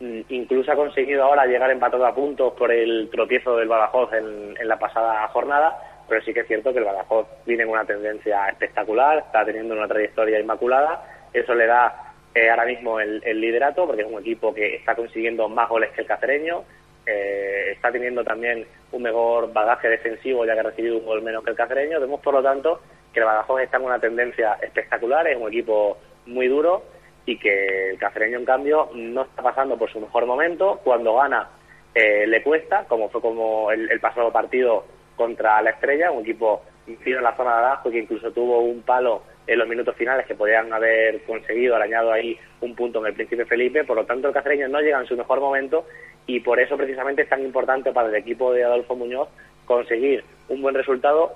mm, 0.00 0.20
incluso 0.28 0.70
ha 0.70 0.76
conseguido 0.76 1.24
ahora 1.24 1.46
llegar 1.46 1.70
empatado 1.70 2.06
a 2.06 2.14
puntos 2.14 2.52
por 2.54 2.70
el 2.72 3.08
tropiezo 3.10 3.56
del 3.56 3.68
Badajoz 3.68 4.12
en, 4.12 4.56
en 4.60 4.68
la 4.68 4.78
pasada 4.78 5.26
jornada. 5.28 5.76
Pero 6.08 6.22
sí 6.22 6.34
que 6.34 6.40
es 6.40 6.46
cierto 6.46 6.72
que 6.72 6.78
el 6.78 6.84
Badajoz 6.84 7.26
viene 7.46 7.62
en 7.62 7.70
una 7.70 7.84
tendencia 7.84 8.48
espectacular, 8.48 9.18
está 9.18 9.44
teniendo 9.44 9.74
una 9.74 9.88
trayectoria 9.88 10.38
inmaculada. 10.38 11.02
Eso 11.32 11.54
le 11.54 11.66
da 11.66 12.03
eh, 12.34 12.50
ahora 12.50 12.64
mismo 12.64 12.98
el, 12.98 13.40
liderato, 13.40 13.86
porque 13.86 14.02
es 14.02 14.08
un 14.10 14.20
equipo 14.20 14.52
que 14.52 14.76
está 14.76 14.94
consiguiendo 14.94 15.48
más 15.48 15.68
goles 15.68 15.90
que 15.92 16.00
el 16.00 16.06
cacereño, 16.06 16.64
eh, 17.06 17.70
está 17.72 17.92
teniendo 17.92 18.24
también 18.24 18.66
un 18.92 19.02
mejor 19.02 19.52
bagaje 19.52 19.88
defensivo, 19.88 20.44
ya 20.44 20.54
que 20.54 20.60
ha 20.60 20.64
recibido 20.64 20.98
un 20.98 21.06
gol 21.06 21.22
menos 21.22 21.44
que 21.44 21.50
el 21.50 21.56
cacereño. 21.56 22.00
Vemos, 22.00 22.20
por 22.20 22.34
lo 22.34 22.42
tanto, 22.42 22.80
que 23.12 23.20
el 23.20 23.26
Badajoz 23.26 23.62
está 23.62 23.76
en 23.76 23.84
una 23.84 24.00
tendencia 24.00 24.54
espectacular, 24.62 25.26
es 25.28 25.36
un 25.36 25.48
equipo 25.48 25.98
muy 26.26 26.48
duro 26.48 26.82
y 27.26 27.38
que 27.38 27.90
el 27.90 27.98
cacereño, 27.98 28.38
en 28.38 28.44
cambio, 28.44 28.90
no 28.94 29.22
está 29.22 29.42
pasando 29.42 29.78
por 29.78 29.90
su 29.90 30.00
mejor 30.00 30.26
momento. 30.26 30.80
Cuando 30.82 31.14
gana, 31.14 31.48
eh, 31.94 32.26
le 32.26 32.42
cuesta, 32.42 32.84
como 32.88 33.08
fue 33.08 33.20
como 33.20 33.70
el, 33.70 34.00
pasado 34.00 34.32
partido 34.32 34.84
contra 35.16 35.62
la 35.62 35.70
Estrella, 35.70 36.10
un 36.10 36.22
equipo 36.22 36.62
en 36.86 37.22
la 37.22 37.36
zona 37.36 37.52
de 37.52 37.58
abajo 37.58 37.88
y 37.88 37.92
que 37.92 37.98
incluso 38.00 38.32
tuvo 38.32 38.58
un 38.58 38.82
palo 38.82 39.22
en 39.46 39.58
los 39.58 39.68
minutos 39.68 39.94
finales 39.96 40.26
que 40.26 40.34
podían 40.34 40.72
haber 40.72 41.22
conseguido, 41.24 41.76
arañado 41.76 42.12
ahí 42.12 42.38
un 42.60 42.74
punto 42.74 43.00
en 43.00 43.06
el 43.06 43.14
Príncipe 43.14 43.44
Felipe. 43.44 43.84
Por 43.84 43.96
lo 43.96 44.06
tanto, 44.06 44.28
el 44.28 44.34
cacereño 44.34 44.68
no 44.68 44.80
llega 44.80 45.00
en 45.00 45.06
su 45.06 45.16
mejor 45.16 45.40
momento 45.40 45.86
y 46.26 46.40
por 46.40 46.58
eso 46.58 46.76
precisamente 46.76 47.22
es 47.22 47.28
tan 47.28 47.42
importante 47.42 47.92
para 47.92 48.08
el 48.08 48.14
equipo 48.14 48.52
de 48.52 48.64
Adolfo 48.64 48.96
Muñoz 48.96 49.28
conseguir 49.66 50.24
un 50.48 50.62
buen 50.62 50.74
resultado 50.74 51.32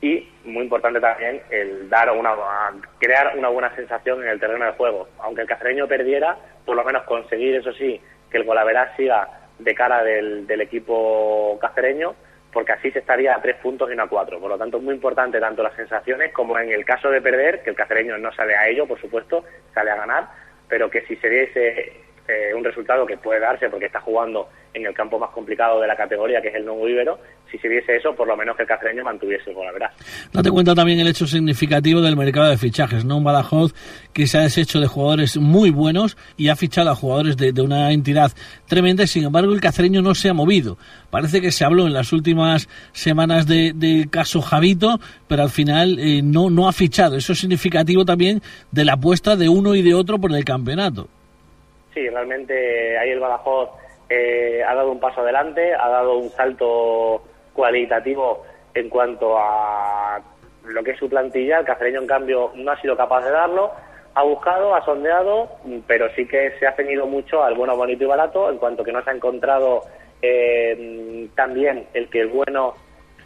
y 0.00 0.28
muy 0.44 0.64
importante 0.64 1.00
también 1.00 1.40
el 1.50 1.88
dar 1.88 2.10
una 2.10 2.34
crear 2.98 3.36
una 3.36 3.48
buena 3.48 3.74
sensación 3.76 4.22
en 4.22 4.30
el 4.30 4.40
terreno 4.40 4.64
de 4.64 4.72
juego. 4.72 5.08
Aunque 5.20 5.42
el 5.42 5.48
cacereño 5.48 5.86
perdiera, 5.86 6.36
por 6.64 6.76
lo 6.76 6.84
menos 6.84 7.04
conseguir 7.04 7.56
eso 7.56 7.72
sí 7.72 8.00
que 8.30 8.38
el 8.38 8.44
golaveraz 8.44 8.96
siga 8.96 9.28
de 9.58 9.74
cara 9.74 10.02
del, 10.02 10.46
del 10.46 10.60
equipo 10.60 11.58
cacereño 11.60 12.14
porque 12.52 12.72
así 12.72 12.90
se 12.90 12.98
estaría 12.98 13.34
a 13.34 13.40
tres 13.40 13.56
puntos 13.56 13.90
y 13.90 13.96
no 13.96 14.02
a 14.02 14.08
cuatro. 14.08 14.38
Por 14.38 14.50
lo 14.50 14.58
tanto, 14.58 14.76
es 14.76 14.82
muy 14.82 14.94
importante 14.94 15.40
tanto 15.40 15.62
las 15.62 15.74
sensaciones 15.74 16.32
como 16.32 16.58
en 16.58 16.70
el 16.70 16.84
caso 16.84 17.10
de 17.10 17.22
perder, 17.22 17.62
que 17.62 17.70
el 17.70 17.76
cacereño 17.76 18.18
no 18.18 18.32
sale 18.32 18.54
a 18.54 18.68
ello, 18.68 18.86
por 18.86 19.00
supuesto, 19.00 19.44
sale 19.74 19.90
a 19.90 19.96
ganar, 19.96 20.28
pero 20.68 20.90
que 20.90 21.02
si 21.02 21.16
se 21.16 21.28
diese 21.28 21.92
eh, 22.28 22.54
un 22.54 22.62
resultado 22.62 23.04
que 23.04 23.16
puede 23.16 23.40
darse 23.40 23.68
porque 23.68 23.86
está 23.86 24.00
jugando 24.00 24.48
en 24.74 24.86
el 24.86 24.94
campo 24.94 25.18
más 25.18 25.30
complicado 25.30 25.80
de 25.80 25.86
la 25.86 25.96
categoría, 25.96 26.40
que 26.40 26.48
es 26.48 26.54
el 26.54 26.64
nuevo 26.64 26.88
Ibero, 26.88 27.18
si 27.50 27.58
se 27.58 27.68
viese 27.68 27.96
eso, 27.96 28.14
por 28.14 28.26
lo 28.26 28.36
menos 28.36 28.56
que 28.56 28.62
el 28.62 28.68
cacereño 28.68 29.04
mantuviese 29.04 29.50
el 29.50 29.56
gol, 29.56 29.66
la 29.66 29.72
verdad. 29.72 29.90
Date 30.32 30.50
cuenta 30.50 30.74
también 30.74 31.00
el 31.00 31.08
hecho 31.08 31.26
significativo 31.26 32.00
del 32.00 32.16
mercado 32.16 32.48
de 32.48 32.56
fichajes, 32.56 33.04
¿no? 33.04 33.18
Un 33.18 33.24
Badajoz 33.24 33.74
que 34.14 34.26
se 34.26 34.38
ha 34.38 34.42
deshecho 34.42 34.80
de 34.80 34.86
jugadores 34.86 35.36
muy 35.36 35.70
buenos 35.70 36.16
y 36.36 36.48
ha 36.48 36.56
fichado 36.56 36.90
a 36.90 36.94
jugadores 36.94 37.36
de, 37.36 37.52
una 37.60 37.92
entidad 37.92 38.32
tremenda, 38.66 39.06
sin 39.06 39.24
embargo 39.24 39.52
el 39.52 39.60
cacereño 39.60 40.00
no 40.00 40.14
se 40.14 40.30
ha 40.30 40.34
movido. 40.34 40.78
Parece 41.10 41.40
que 41.40 41.52
se 41.52 41.64
habló 41.64 41.86
en 41.86 41.92
las 41.92 42.12
últimas 42.12 42.68
semanas 42.92 43.46
del 43.46 43.78
de 43.78 44.08
caso 44.10 44.40
Javito, 44.40 44.98
pero 45.28 45.42
al 45.42 45.50
final 45.50 45.98
eh, 45.98 46.22
no, 46.22 46.48
no 46.48 46.68
ha 46.68 46.72
fichado. 46.72 47.16
Eso 47.16 47.34
es 47.34 47.40
significativo 47.40 48.04
también 48.04 48.40
de 48.70 48.84
la 48.84 48.94
apuesta 48.94 49.36
de 49.36 49.48
uno 49.48 49.74
y 49.74 49.82
de 49.82 49.92
otro 49.92 50.18
por 50.18 50.34
el 50.34 50.44
campeonato. 50.44 51.08
Sí, 51.94 52.08
realmente 52.08 52.98
ahí 52.98 53.10
el 53.10 53.20
Badajoz 53.20 53.70
eh, 54.08 54.62
ha 54.66 54.74
dado 54.74 54.90
un 54.90 55.00
paso 55.00 55.20
adelante, 55.20 55.74
ha 55.74 55.88
dado 55.88 56.16
un 56.16 56.30
salto 56.30 57.22
cualitativo 57.52 58.44
en 58.74 58.88
cuanto 58.88 59.36
a 59.38 60.20
lo 60.64 60.82
que 60.82 60.92
es 60.92 60.98
su 60.98 61.08
plantilla. 61.08 61.58
El 61.58 61.66
cacereño, 61.66 62.00
en 62.00 62.06
cambio, 62.06 62.52
no 62.54 62.72
ha 62.72 62.80
sido 62.80 62.96
capaz 62.96 63.24
de 63.24 63.30
darlo. 63.30 63.70
Ha 64.14 64.22
buscado, 64.22 64.74
ha 64.74 64.84
sondeado, 64.84 65.48
pero 65.86 66.08
sí 66.14 66.26
que 66.26 66.52
se 66.58 66.66
ha 66.66 66.76
ceñido 66.76 67.06
mucho 67.06 67.42
al 67.42 67.54
bueno, 67.54 67.76
bonito 67.76 68.04
y 68.04 68.06
barato, 68.06 68.50
en 68.50 68.58
cuanto 68.58 68.84
que 68.84 68.92
no 68.92 69.02
se 69.02 69.10
ha 69.10 69.14
encontrado 69.14 69.84
eh, 70.20 71.28
también 71.34 71.86
el 71.94 72.08
que 72.10 72.20
el 72.20 72.28
bueno 72.28 72.74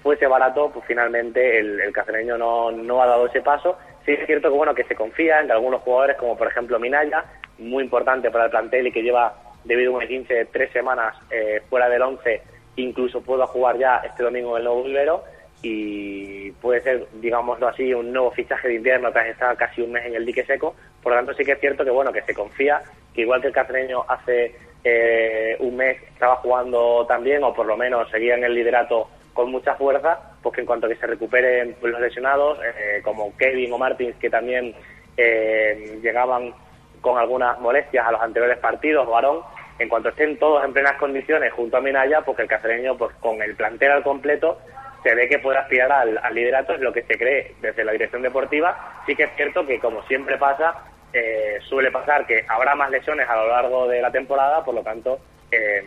fuese 0.02 0.28
barato, 0.28 0.70
pues 0.72 0.84
finalmente 0.86 1.58
el, 1.58 1.80
el 1.80 1.92
cacereño 1.92 2.38
no, 2.38 2.70
no 2.70 3.02
ha 3.02 3.06
dado 3.06 3.26
ese 3.26 3.42
paso. 3.42 3.76
Sí 4.04 4.12
es 4.12 4.24
cierto 4.26 4.48
que 4.48 4.56
bueno 4.56 4.74
que 4.74 4.84
se 4.84 4.94
confía 4.94 5.40
en 5.40 5.46
que 5.46 5.52
algunos 5.52 5.82
jugadores, 5.82 6.16
como 6.16 6.36
por 6.38 6.46
ejemplo 6.46 6.78
Minaya, 6.78 7.24
muy 7.58 7.84
importante 7.84 8.30
para 8.30 8.44
el 8.44 8.50
plantel 8.50 8.86
y 8.86 8.92
que 8.92 9.02
lleva 9.02 9.34
debido 9.64 9.92
a 9.92 9.98
un 9.98 10.06
15 10.06 10.46
tres 10.46 10.72
semanas 10.72 11.16
eh, 11.30 11.62
fuera 11.68 11.88
del 11.88 12.02
11, 12.02 12.42
incluso 12.76 13.20
pueda 13.22 13.46
jugar 13.46 13.78
ya 13.78 13.96
este 14.04 14.22
domingo 14.22 14.52
en 14.52 14.58
el 14.58 14.64
Nuevo 14.64 14.84
Vivero 14.84 15.24
y 15.62 16.50
puede 16.52 16.80
ser, 16.82 17.06
digámoslo 17.14 17.68
así, 17.68 17.92
un 17.92 18.12
nuevo 18.12 18.30
fichaje 18.30 18.68
de 18.68 18.74
invierno 18.74 19.10
tras 19.10 19.26
estar 19.26 19.56
casi 19.56 19.82
un 19.82 19.92
mes 19.92 20.06
en 20.06 20.14
el 20.14 20.24
dique 20.24 20.44
seco. 20.44 20.76
Por 21.02 21.12
lo 21.12 21.18
tanto, 21.18 21.34
sí 21.34 21.44
que 21.44 21.52
es 21.52 21.60
cierto 21.60 21.84
que 21.84 21.90
bueno 21.90 22.12
que 22.12 22.22
se 22.22 22.34
confía 22.34 22.82
que 23.14 23.22
igual 23.22 23.40
que 23.40 23.48
el 23.48 23.52
cacereño 23.52 24.04
hace 24.06 24.54
eh, 24.84 25.56
un 25.58 25.76
mes 25.76 26.00
estaba 26.12 26.36
jugando 26.36 27.06
también, 27.08 27.42
o 27.42 27.54
por 27.54 27.66
lo 27.66 27.76
menos 27.76 28.10
seguía 28.10 28.36
en 28.36 28.44
el 28.44 28.54
liderato 28.54 29.08
con 29.32 29.50
mucha 29.50 29.74
fuerza, 29.74 30.36
pues 30.42 30.54
que 30.54 30.60
en 30.60 30.66
cuanto 30.66 30.88
que 30.88 30.96
se 30.96 31.06
recuperen 31.06 31.74
los 31.82 32.00
lesionados, 32.00 32.58
eh, 32.62 33.00
como 33.02 33.36
Kevin 33.36 33.72
o 33.72 33.78
Martins, 33.78 34.16
que 34.16 34.30
también 34.30 34.74
eh, 35.16 35.98
llegaban 36.02 36.54
con 37.00 37.18
algunas 37.18 37.58
molestias 37.60 38.06
a 38.06 38.12
los 38.12 38.20
anteriores 38.20 38.58
partidos, 38.58 39.08
Varón, 39.08 39.40
en 39.78 39.88
cuanto 39.88 40.08
estén 40.08 40.38
todos 40.38 40.64
en 40.64 40.72
plenas 40.72 40.96
condiciones 40.98 41.52
junto 41.52 41.76
a 41.76 41.80
Minaya, 41.80 42.22
porque 42.22 42.42
el 42.42 42.48
cacereño, 42.48 42.96
pues 42.96 43.14
con 43.16 43.42
el 43.42 43.54
plantel 43.54 43.92
al 43.92 44.02
completo, 44.02 44.58
se 45.02 45.14
ve 45.14 45.28
que 45.28 45.38
puede 45.38 45.58
aspirar 45.58 45.92
al, 45.92 46.34
liderato, 46.34 46.74
es 46.74 46.80
lo 46.80 46.92
que 46.92 47.02
se 47.02 47.16
cree 47.16 47.54
desde 47.60 47.84
la 47.84 47.92
dirección 47.92 48.22
deportiva. 48.22 49.02
Sí 49.06 49.14
que 49.14 49.24
es 49.24 49.30
cierto 49.36 49.64
que, 49.64 49.78
como 49.78 50.02
siempre 50.04 50.36
pasa, 50.36 50.74
eh, 51.12 51.58
suele 51.68 51.90
pasar 51.90 52.26
que 52.26 52.44
habrá 52.48 52.74
más 52.74 52.90
lesiones 52.90 53.28
a 53.28 53.36
lo 53.36 53.48
largo 53.48 53.86
de 53.86 54.02
la 54.02 54.10
temporada, 54.10 54.64
por 54.64 54.74
lo 54.74 54.82
tanto, 54.82 55.18
eh, 55.52 55.84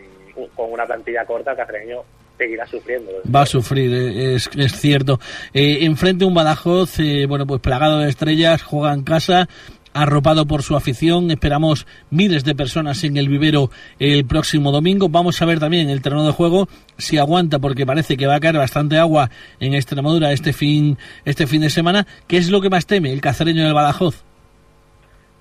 con 0.54 0.72
una 0.72 0.86
plantilla 0.86 1.26
corta, 1.26 1.50
el 1.50 1.56
cacereño 1.56 2.02
seguirá 2.38 2.66
sufriendo. 2.66 3.10
Va 3.34 3.42
a 3.42 3.46
sufrir, 3.46 3.92
eh, 3.92 4.36
es, 4.36 4.48
es 4.56 4.72
cierto. 4.80 5.20
Eh, 5.52 5.84
enfrente 5.84 6.24
un 6.24 6.32
Badajoz, 6.32 6.96
bueno, 7.28 7.46
pues 7.46 7.60
plagado 7.60 7.98
de 7.98 8.08
estrellas, 8.08 8.62
juega 8.62 8.94
en 8.94 9.02
casa, 9.02 9.48
arropado 9.92 10.46
por 10.46 10.62
su 10.62 10.76
afición. 10.76 11.30
Esperamos 11.30 11.86
miles 12.10 12.44
de 12.44 12.54
personas 12.54 13.02
en 13.04 13.16
el 13.16 13.28
vivero 13.28 13.70
el 13.98 14.24
próximo 14.24 14.72
domingo. 14.72 15.08
Vamos 15.08 15.40
a 15.42 15.46
ver 15.46 15.60
también 15.60 15.90
el 15.90 16.02
terreno 16.02 16.26
de 16.26 16.32
juego 16.32 16.68
si 16.98 17.18
aguanta, 17.18 17.58
porque 17.58 17.86
parece 17.86 18.16
que 18.16 18.26
va 18.26 18.36
a 18.36 18.40
caer 18.40 18.56
bastante 18.56 18.98
agua 18.98 19.30
en 19.58 19.74
Extremadura 19.74 20.32
este 20.32 20.52
fin, 20.52 20.98
este 21.24 21.46
fin 21.46 21.62
de 21.62 21.70
semana. 21.70 22.06
¿Qué 22.26 22.36
es 22.36 22.50
lo 22.50 22.60
que 22.60 22.70
más 22.70 22.86
teme 22.86 23.12
el 23.12 23.20
cacereño 23.20 23.64
del 23.64 23.74
Badajoz? 23.74 24.24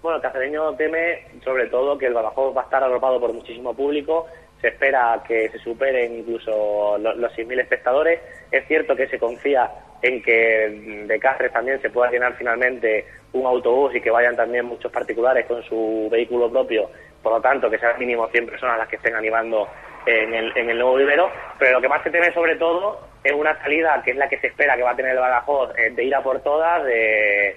Bueno, 0.01 0.17
el 0.17 0.21
cacereño 0.21 0.73
teme 0.75 1.27
sobre 1.43 1.67
todo 1.67 1.97
que 1.97 2.07
el 2.07 2.13
Badajoz 2.13 2.55
va 2.55 2.62
a 2.62 2.63
estar 2.65 2.83
arropado 2.83 3.19
por 3.19 3.33
muchísimo 3.33 3.73
público. 3.73 4.27
Se 4.62 4.69
espera 4.69 5.24
que 5.28 5.50
se 5.50 5.60
superen 5.60 6.19
incluso 6.19 6.98
los, 6.98 7.17
los 7.17 7.32
6.000 7.34 7.62
espectadores. 7.62 8.19
Es 8.52 8.67
cierto 8.67 8.95
que 8.95 9.08
se 9.08 9.17
confía 9.17 9.69
en 10.02 10.22
que 10.22 11.06
de 11.08 11.19
Cáceres 11.19 11.54
también 11.54 11.82
se 11.82 11.89
pueda 11.89 12.12
llenar 12.12 12.36
finalmente 12.38 13.06
un 13.34 13.45
autobús 13.45 13.95
y 13.95 14.02
que 14.02 14.12
vayan 14.12 14.36
también 14.36 14.65
muchos 14.65 14.91
particulares 14.91 15.45
con 15.45 15.62
su 15.63 16.08
vehículo 16.12 16.50
propio, 16.50 16.89
por 17.22 17.34
lo 17.34 17.41
tanto 17.41 17.69
que 17.69 17.78
sean 17.78 18.00
mínimo 18.00 18.28
100 18.28 18.45
personas 18.48 18.78
las 18.78 18.88
que 18.88 18.95
estén 18.95 19.15
animando 19.15 19.67
en 20.06 20.34
el, 20.34 20.58
en 20.58 20.69
el 20.69 20.80
nuevo 20.80 20.95
vivero, 20.95 21.30
pero 21.58 21.74
lo 21.74 21.82
que 21.82 21.89
más 21.89 22.02
se 22.04 22.10
teme 22.10 22.34
sobre 22.34 22.56
todo 22.56 23.08
es 23.24 23.34
una 23.34 23.62
salida 23.62 24.02
que 24.04 24.12
es 24.12 24.17
la 24.17 24.30
que 24.30 24.39
se 24.39 24.48
espera 24.48 24.76
que 24.76 24.84
va 24.84 24.91
a 24.91 24.95
tener 24.95 25.12
el 25.12 25.19
Badajoz, 25.19 25.78
eh, 25.78 25.91
de 25.91 26.04
ir 26.04 26.15
a 26.15 26.24
por 26.24 26.41
todas, 26.41 26.84
de, 26.86 27.56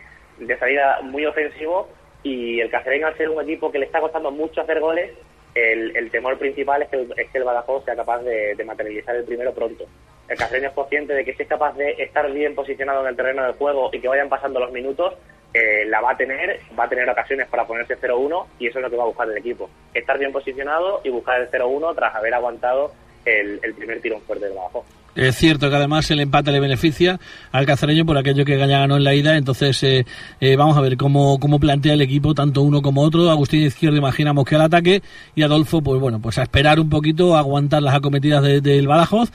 salida 0.59 1.01
muy 1.03 1.25
ofensivo 1.25 1.89
y 2.23 2.61
el 2.61 2.71
Cacereño 2.71 3.07
al 3.07 3.17
ser 3.17 3.31
un 3.31 3.43
equipo 3.43 3.71
que 3.71 3.79
le 3.79 3.87
está 3.87 4.01
costando 4.01 4.31
mucho 4.31 4.61
hacer 4.61 4.81
goles, 4.81 5.13
el, 5.55 6.11
temor 6.11 6.39
principal 6.39 6.83
es 6.83 6.89
que, 6.89 6.97
el, 6.97 7.15
es 7.17 7.31
que 7.31 7.39
el 7.39 7.45
Badajoz 7.45 7.85
sea 7.85 7.97
capaz 7.97 8.21
de, 8.23 8.55
de 8.55 8.65
materializar 8.65 9.15
el 9.17 9.25
primero 9.25 9.53
pronto 9.53 9.87
el 10.29 10.39
cacereño 10.39 10.69
es 10.69 10.75
consciente 10.75 11.13
de 11.15 11.25
que 11.25 11.35
si 11.35 11.43
es 11.43 11.49
capaz 11.49 11.77
de 11.77 11.91
estar 11.99 12.31
bien 12.33 12.55
posicionado 12.55 13.03
en 13.03 13.09
el 13.09 13.17
terreno 13.17 13.45
del 13.45 13.53
juego 13.53 13.91
y 13.93 14.01
que 14.01 14.09
vayan 14.09 14.29
pasando 14.29 14.61
los 14.61 14.73
minutos, 14.73 15.15
eh, 15.53 15.85
la 15.87 16.01
va 16.01 16.13
a 16.13 16.17
tener, 16.17 16.59
va 16.79 16.85
a 16.85 16.89
tener 16.89 17.09
ocasiones 17.09 17.47
para 17.49 17.67
ponerse 17.67 17.99
0-1 17.99 18.47
y 18.59 18.69
eso 18.69 18.79
es 18.79 18.83
lo 18.83 18.91
que 18.91 18.97
va 18.97 19.03
a 19.03 19.09
buscar 19.09 19.29
el 19.29 19.37
equipo. 19.37 19.69
Estar 19.93 20.19
bien 20.19 20.33
posicionado 20.33 21.01
y 21.05 21.11
buscar 21.11 21.41
el 21.41 21.51
0-1 21.51 21.95
tras 21.95 22.15
haber 22.15 22.33
aguantado 22.33 22.93
el, 23.27 23.61
primer 23.77 24.01
tirón 24.01 24.23
fuerte 24.23 24.47
del 24.47 24.57
bajo. 24.57 24.85
Es 25.15 25.37
cierto 25.37 25.69
que 25.69 25.77
además 25.77 26.11
el 26.11 26.21
empate 26.21 26.53
le 26.53 26.61
beneficia 26.61 27.21
al 27.51 27.67
cacereño 27.67 28.07
por 28.07 28.17
aquello 28.17 28.47
que 28.47 28.57
ganó 28.57 28.97
en 28.97 29.05
la 29.05 29.15
ida, 29.15 29.37
entonces 29.37 29.83
eh, 29.83 30.07
eh, 30.41 30.57
vamos 30.57 30.75
a 30.79 30.81
ver 30.81 30.97
cómo, 30.97 31.39
cómo 31.39 31.61
plantea 31.61 31.93
el 31.93 32.01
equipo 32.01 32.35
tanto 32.35 32.63
uno 32.63 32.81
como 32.81 33.03
otro. 33.03 33.31
Agustín 33.31 33.63
Izquierdo 33.63 33.99
imaginamos 33.99 34.47
que 34.47 34.55
al 34.55 34.63
ataque 34.63 35.03
y 35.35 35.43
Adolfo, 35.43 35.83
pues 35.83 36.01
bueno, 36.01 36.19
pues 36.19 36.39
a 36.39 36.45
esperar 36.45 36.81
un 36.81 36.89
poquito, 36.89 37.37
aguantar 37.37 37.83
las 37.83 37.95
acometidas 37.95 38.43
del 38.43 38.89
Badajoz 38.89 39.31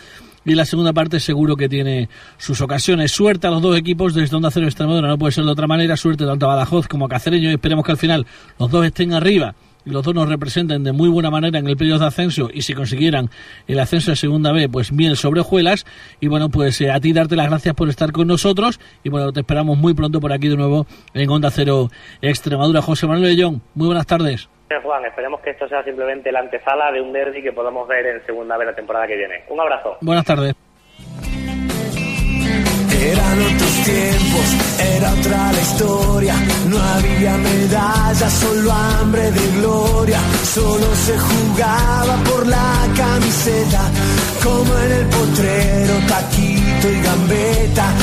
y 0.45 0.55
la 0.55 0.65
segunda 0.65 0.93
parte 0.93 1.19
seguro 1.19 1.55
que 1.55 1.69
tiene 1.69 2.09
sus 2.39 2.59
ocasiones. 2.61 3.11
Suerte 3.11 3.45
a 3.45 3.51
los 3.51 3.61
dos 3.61 3.77
equipos 3.77 4.15
desde 4.15 4.35
Onda 4.35 4.49
Cero 4.49 4.65
Extremadura, 4.65 5.07
no 5.07 5.19
puede 5.19 5.33
ser 5.33 5.43
de 5.43 5.51
otra 5.51 5.67
manera. 5.67 5.95
Suerte 5.95 6.25
tanto 6.25 6.47
a 6.47 6.55
Badajoz 6.55 6.87
como 6.87 7.05
a 7.05 7.09
Cacereño 7.09 7.51
y 7.51 7.53
esperemos 7.53 7.85
que 7.85 7.91
al 7.91 7.97
final 7.97 8.25
los 8.57 8.71
dos 8.71 8.83
estén 8.83 9.13
arriba 9.13 9.53
y 9.87 9.91
los 9.91 10.03
dos 10.03 10.13
nos 10.13 10.27
representen 10.27 10.83
de 10.83 10.91
muy 10.91 11.09
buena 11.09 11.31
manera 11.31 11.59
en 11.59 11.67
el 11.67 11.77
periodo 11.77 11.99
de 11.99 12.07
ascenso 12.07 12.49
y 12.53 12.63
si 12.63 12.73
consiguieran 12.73 13.29
el 13.67 13.79
ascenso 13.79 14.11
de 14.11 14.17
segunda 14.17 14.51
B, 14.51 14.67
pues 14.69 14.95
bien 14.95 15.15
sobre 15.15 15.41
hojuelas. 15.41 15.85
Y 16.19 16.27
bueno, 16.27 16.49
pues 16.49 16.81
eh, 16.81 16.91
a 16.91 16.99
ti 16.99 17.13
darte 17.13 17.35
las 17.35 17.47
gracias 17.49 17.73
por 17.73 17.87
estar 17.87 18.11
con 18.11 18.27
nosotros 18.27 18.79
y 19.03 19.09
bueno, 19.09 19.31
te 19.31 19.39
esperamos 19.39 19.77
muy 19.77 19.93
pronto 19.93 20.19
por 20.19 20.33
aquí 20.33 20.49
de 20.49 20.57
nuevo 20.57 20.85
en 21.13 21.29
Onda 21.29 21.49
Cero 21.51 21.87
Extremadura. 22.21 22.81
José 22.81 23.07
Manuel 23.07 23.35
León, 23.35 23.61
muy 23.75 23.87
buenas 23.87 24.05
tardes. 24.05 24.49
Juan, 24.83 25.05
esperemos 25.05 25.39
que 25.41 25.51
esto 25.51 25.67
sea 25.69 25.81
simplemente 25.83 26.31
la 26.31 26.39
antesala 26.39 26.91
de 26.91 26.99
un 27.01 27.13
derby 27.13 27.41
que 27.41 27.53
podamos 27.53 27.87
ver 27.87 28.05
en 28.05 28.25
segunda 28.25 28.57
vez 28.57 28.67
la 28.67 28.75
temporada 28.75 29.07
que 29.07 29.15
viene. 29.15 29.43
Un 29.49 29.61
abrazo. 29.61 29.97
Buenas 30.01 30.25
tardes. 30.25 30.53
Era 33.89 35.13
otra 35.13 35.51
la 35.53 35.61
historia. 35.61 36.35
No 36.67 36.77
había 36.77 37.37
medallas, 37.37 38.33
solo 38.33 38.71
hambre 38.71 39.31
de 39.31 39.47
gloria. 39.59 40.19
Solo 40.53 40.87
se 41.05 41.17
jugaba 41.17 42.17
por 42.25 42.47
la 42.47 42.87
camiseta, 42.97 43.81
como 44.43 44.77
en 44.77 44.91
el 44.91 45.05
potrero, 45.05 45.93
taquito 46.07 46.89
y 46.89 47.01
gambeta. 47.01 47.93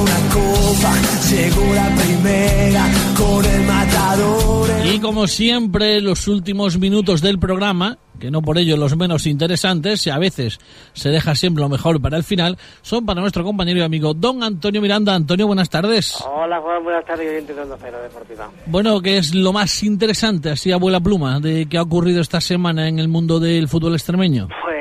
Una 0.00 0.18
copa, 0.32 0.94
llegó 1.30 1.74
la 1.74 1.94
primera 1.94 2.86
con 3.16 3.44
el 3.44 3.62
matador. 3.62 4.68
Y 4.92 5.00
como 5.00 5.26
siempre, 5.26 6.00
los 6.00 6.28
últimos 6.28 6.78
minutos 6.78 7.20
del 7.20 7.38
programa 7.38 7.98
que 8.18 8.30
no 8.30 8.42
por 8.42 8.58
ello 8.58 8.76
los 8.76 8.96
menos 8.96 9.26
interesantes, 9.26 10.06
y 10.06 10.10
a 10.10 10.18
veces 10.18 10.58
se 10.92 11.10
deja 11.10 11.34
siempre 11.34 11.62
lo 11.62 11.68
mejor 11.68 12.00
para 12.00 12.16
el 12.16 12.24
final, 12.24 12.58
son 12.82 13.06
para 13.06 13.20
nuestro 13.20 13.44
compañero 13.44 13.80
y 13.80 13.82
amigo 13.82 14.14
don 14.14 14.42
Antonio 14.42 14.82
Miranda. 14.82 15.14
Antonio, 15.14 15.46
buenas 15.46 15.70
tardes. 15.70 16.18
Hola 16.26 16.60
Juan, 16.60 16.82
buenas 16.82 17.04
tardes, 17.04 17.44
Cero 17.46 17.98
Deportiva. 18.02 18.50
Bueno, 18.66 19.00
¿qué 19.00 19.18
es 19.18 19.34
lo 19.34 19.52
más 19.52 19.82
interesante, 19.82 20.50
así 20.50 20.72
abuela 20.72 21.00
pluma, 21.00 21.40
de 21.40 21.66
qué 21.66 21.78
ha 21.78 21.82
ocurrido 21.82 22.20
esta 22.20 22.40
semana 22.40 22.88
en 22.88 22.98
el 22.98 23.08
mundo 23.08 23.40
del 23.40 23.68
fútbol 23.68 23.94
extremeño? 23.94 24.48
Pues 24.62 24.78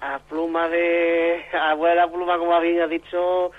a 0.00 0.18
pluma 0.28 0.68
de... 0.68 1.35
abuela 1.70 2.08
pluma, 2.10 2.38
como 2.38 2.54
había 2.54 2.86
dicho, 2.86 3.50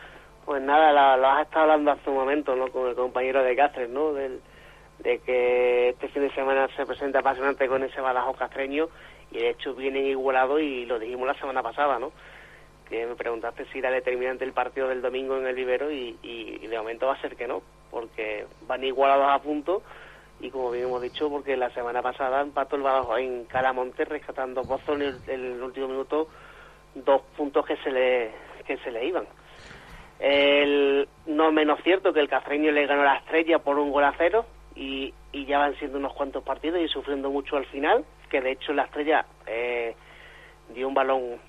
pues 0.45 0.61
nada, 0.61 1.17
lo 1.17 1.27
has 1.27 1.45
estado 1.45 1.63
hablando 1.63 1.91
hace 1.91 2.09
un 2.09 2.17
momento, 2.17 2.55
¿no? 2.55 2.71
Con 2.71 2.87
el 2.87 2.95
compañero 2.95 3.43
de 3.43 3.55
Cáceres, 3.55 3.89
¿no? 3.89 4.13
De 4.13 4.39
que 5.19 5.89
este 5.89 6.09
fin 6.09 6.23
de 6.23 6.33
semana 6.33 6.67
se 6.75 6.85
presenta 6.85 7.19
apasionante 7.19 7.67
con 7.67 7.83
ese 7.83 8.01
balajo 8.01 8.33
castreño 8.33 8.89
y 9.31 9.39
de 9.39 9.49
hecho 9.49 9.73
vienen 9.73 10.05
igualados 10.05 10.61
y 10.61 10.85
lo 10.85 10.99
dijimos 10.99 11.27
la 11.27 11.39
semana 11.39 11.61
pasada, 11.61 11.99
¿no? 11.99 12.11
Que 12.89 13.05
me 13.05 13.15
preguntaste 13.15 13.65
si 13.65 13.79
era 13.79 13.91
determinante 13.91 14.45
el 14.45 14.53
partido 14.53 14.87
del 14.87 15.01
domingo 15.01 15.37
en 15.37 15.47
el 15.47 15.55
Vivero 15.55 15.91
y, 15.91 16.17
y, 16.21 16.65
de 16.65 16.77
momento 16.77 17.07
va 17.07 17.13
a 17.13 17.21
ser 17.21 17.35
que 17.35 17.47
no, 17.47 17.61
porque 17.91 18.45
van 18.67 18.83
igualados 18.83 19.27
a 19.29 19.39
punto 19.39 19.83
y 20.39 20.49
como 20.51 20.71
bien 20.71 20.85
hemos 20.85 21.01
dicho, 21.01 21.29
porque 21.29 21.57
la 21.57 21.69
semana 21.71 22.01
pasada 22.01 22.41
empató 22.41 22.75
el 22.75 22.83
Badajoz 22.83 23.19
en 23.19 23.45
Calamonte 23.45 24.05
rescatando 24.05 24.63
Pozo 24.63 24.93
en 24.93 25.15
el, 25.27 25.61
último 25.61 25.87
minuto 25.87 26.27
dos 26.95 27.21
puntos 27.35 27.65
que 27.65 27.77
se 27.77 27.91
le, 27.91 28.31
que 28.65 28.77
se 28.77 28.91
le 28.91 29.05
iban. 29.05 29.25
El, 30.19 31.07
no 31.27 31.51
menos 31.51 31.79
cierto 31.83 32.11
que 32.11 32.19
el 32.19 32.29
castreño 32.29 32.71
le 32.71 32.87
ganó 32.87 33.03
la 33.03 33.17
estrella 33.17 33.59
por 33.59 33.77
un 33.77 33.91
gol 33.91 34.03
a 34.03 34.13
cero, 34.17 34.45
y, 34.77 35.13
ya 35.45 35.59
van 35.59 35.75
siendo 35.75 35.97
unos 35.97 36.13
cuantos 36.13 36.43
partidos 36.43 36.81
y 36.81 36.87
sufriendo 36.87 37.29
mucho 37.29 37.57
al 37.57 37.65
final, 37.65 38.03
que 38.29 38.41
de 38.41 38.51
hecho 38.51 38.73
la 38.73 38.83
estrella 38.83 39.25
eh, 39.45 39.95
dio 40.73 40.87
un 40.87 40.93
balón 40.93 41.39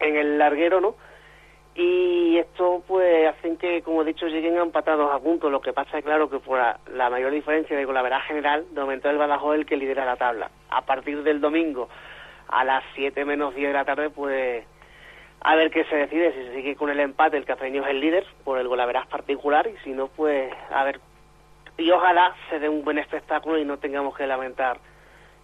en 0.00 0.16
el 0.16 0.38
larguero, 0.38 0.80
¿no? 0.80 0.94
Y 1.74 2.36
esto 2.38 2.82
pues 2.86 3.28
hacen 3.28 3.56
que, 3.56 3.82
como 3.82 4.02
he 4.02 4.06
dicho, 4.06 4.26
lleguen 4.26 4.56
empatados 4.56 5.12
a 5.12 5.20
punto. 5.20 5.48
Lo 5.48 5.60
que 5.60 5.72
pasa 5.72 5.98
es 5.98 6.04
claro 6.04 6.28
que 6.28 6.40
por 6.40 6.58
la, 6.58 7.10
mayor 7.10 7.30
diferencia 7.30 7.76
de 7.76 7.84
con 7.84 7.94
la 7.94 8.02
verdad 8.02 8.22
general, 8.26 8.66
de 8.72 8.80
momento 8.80 9.08
el 9.08 9.18
Badajoz 9.18 9.64
que 9.64 9.76
lidera 9.76 10.04
la 10.04 10.16
tabla. 10.16 10.50
A 10.70 10.82
partir 10.82 11.22
del 11.22 11.40
domingo 11.40 11.88
a 12.48 12.64
las 12.64 12.82
7 12.96 13.24
menos 13.24 13.54
10 13.54 13.68
de 13.68 13.74
la 13.74 13.84
tarde, 13.84 14.10
pues 14.10 14.64
a 15.40 15.56
ver 15.56 15.70
qué 15.70 15.84
se 15.84 15.96
decide. 15.96 16.32
Si 16.32 16.48
se 16.48 16.54
sigue 16.54 16.76
con 16.76 16.90
el 16.90 17.00
empate, 17.00 17.36
el 17.36 17.44
cafeño 17.44 17.82
es 17.82 17.90
el 17.90 18.00
líder 18.00 18.24
por 18.44 18.58
el 18.58 18.68
golaveraz 18.68 19.06
particular 19.06 19.66
y 19.68 19.76
si 19.84 19.90
no, 19.90 20.08
pues 20.08 20.52
a 20.70 20.84
ver 20.84 21.00
y 21.78 21.90
ojalá 21.92 22.34
se 22.50 22.58
dé 22.58 22.68
un 22.68 22.84
buen 22.84 22.98
espectáculo 22.98 23.56
y 23.58 23.64
no 23.64 23.78
tengamos 23.78 24.16
que 24.16 24.26
lamentar 24.26 24.78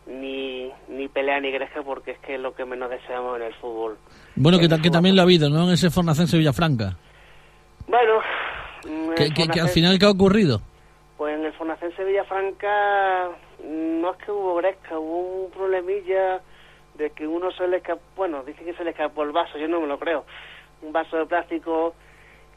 ni, 0.07 0.71
ni 0.89 1.07
pelea 1.09 1.41
ni 1.41 1.51
greje 1.53 1.81
porque 1.83 2.13
es 2.13 2.19
que 2.19 2.35
es 2.35 2.41
lo 2.41 2.55
que 2.55 2.65
menos 2.65 2.91
deseamos 2.91 3.37
en 3.37 3.47
el 3.47 3.55
fútbol. 3.55 3.97
Bueno, 4.35 4.59
que, 4.59 4.69
que 4.83 4.91
también 4.91 5.15
lo 5.15 5.23
ha 5.23 5.25
habido, 5.25 5.49
¿no? 5.49 5.65
En 5.69 5.75
ese 5.75 5.91
Fornacense 5.91 6.37
Villafranca. 6.37 6.97
Bueno... 7.87 8.21
Que, 9.17 9.61
al 9.61 9.69
final, 9.69 9.99
¿qué 9.99 10.05
ha 10.05 10.11
ocurrido? 10.11 10.61
Pues 11.17 11.35
en 11.39 11.47
el 11.47 11.53
Placense 11.53 12.05
Villafranca 12.05 13.31
no 13.65 14.11
es 14.11 14.17
que 14.19 14.31
hubo 14.31 14.57
gresca, 14.57 14.99
hubo 14.99 15.45
un 15.45 15.51
problemilla 15.51 16.41
de 16.95 17.11
que 17.11 17.27
uno 17.27 17.51
se 17.53 17.67
le 17.69 17.79
escapó, 17.79 18.03
bueno, 18.17 18.43
dice 18.45 18.65
que 18.65 18.75
se 18.75 18.85
le 18.85 18.91
escapó 18.91 19.23
el 19.23 19.33
vaso, 19.33 19.59
yo 19.59 19.69
no 19.69 19.81
me 19.81 19.87
lo 19.87 19.99
creo, 19.99 20.25
un 20.83 20.93
vaso 20.93 21.17
de 21.17 21.27
plástico 21.27 21.95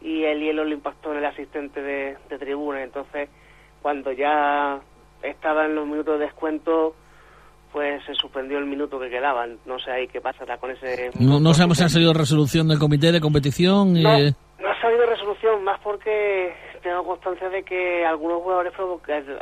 y 0.01 0.23
el 0.23 0.39
hielo 0.39 0.63
le 0.63 0.75
impactó 0.75 1.11
en 1.11 1.17
el 1.19 1.25
asistente 1.25 1.81
de, 1.81 2.17
de 2.29 2.37
tribuna, 2.37 2.83
entonces 2.83 3.29
cuando 3.81 4.11
ya 4.11 4.79
estaba 5.23 5.65
en 5.65 5.75
los 5.75 5.87
minutos 5.87 6.19
de 6.19 6.25
descuento, 6.25 6.95
pues 7.71 8.03
se 8.05 8.13
suspendió 8.15 8.57
el 8.57 8.65
minuto 8.65 8.99
que 8.99 9.09
quedaba, 9.09 9.45
no 9.65 9.79
sé 9.79 9.91
ahí 9.91 10.07
qué 10.07 10.21
pasará 10.21 10.57
con 10.57 10.71
ese... 10.71 11.11
No, 11.19 11.39
no 11.39 11.53
sabemos 11.53 11.77
si 11.77 11.83
ha 11.83 11.89
salido 11.89 12.13
resolución 12.13 12.67
del 12.67 12.79
comité 12.79 13.11
de 13.11 13.21
competición. 13.21 13.93
No, 13.93 14.17
eh, 14.17 14.33
no 14.59 14.69
ha 14.69 14.81
salido 14.81 15.05
resolución, 15.05 15.63
más 15.63 15.79
porque 15.81 16.53
tengo 16.81 17.03
constancia 17.03 17.49
de 17.49 17.63
que 17.63 18.05
algunos 18.05 18.41
jugadores 18.41 18.73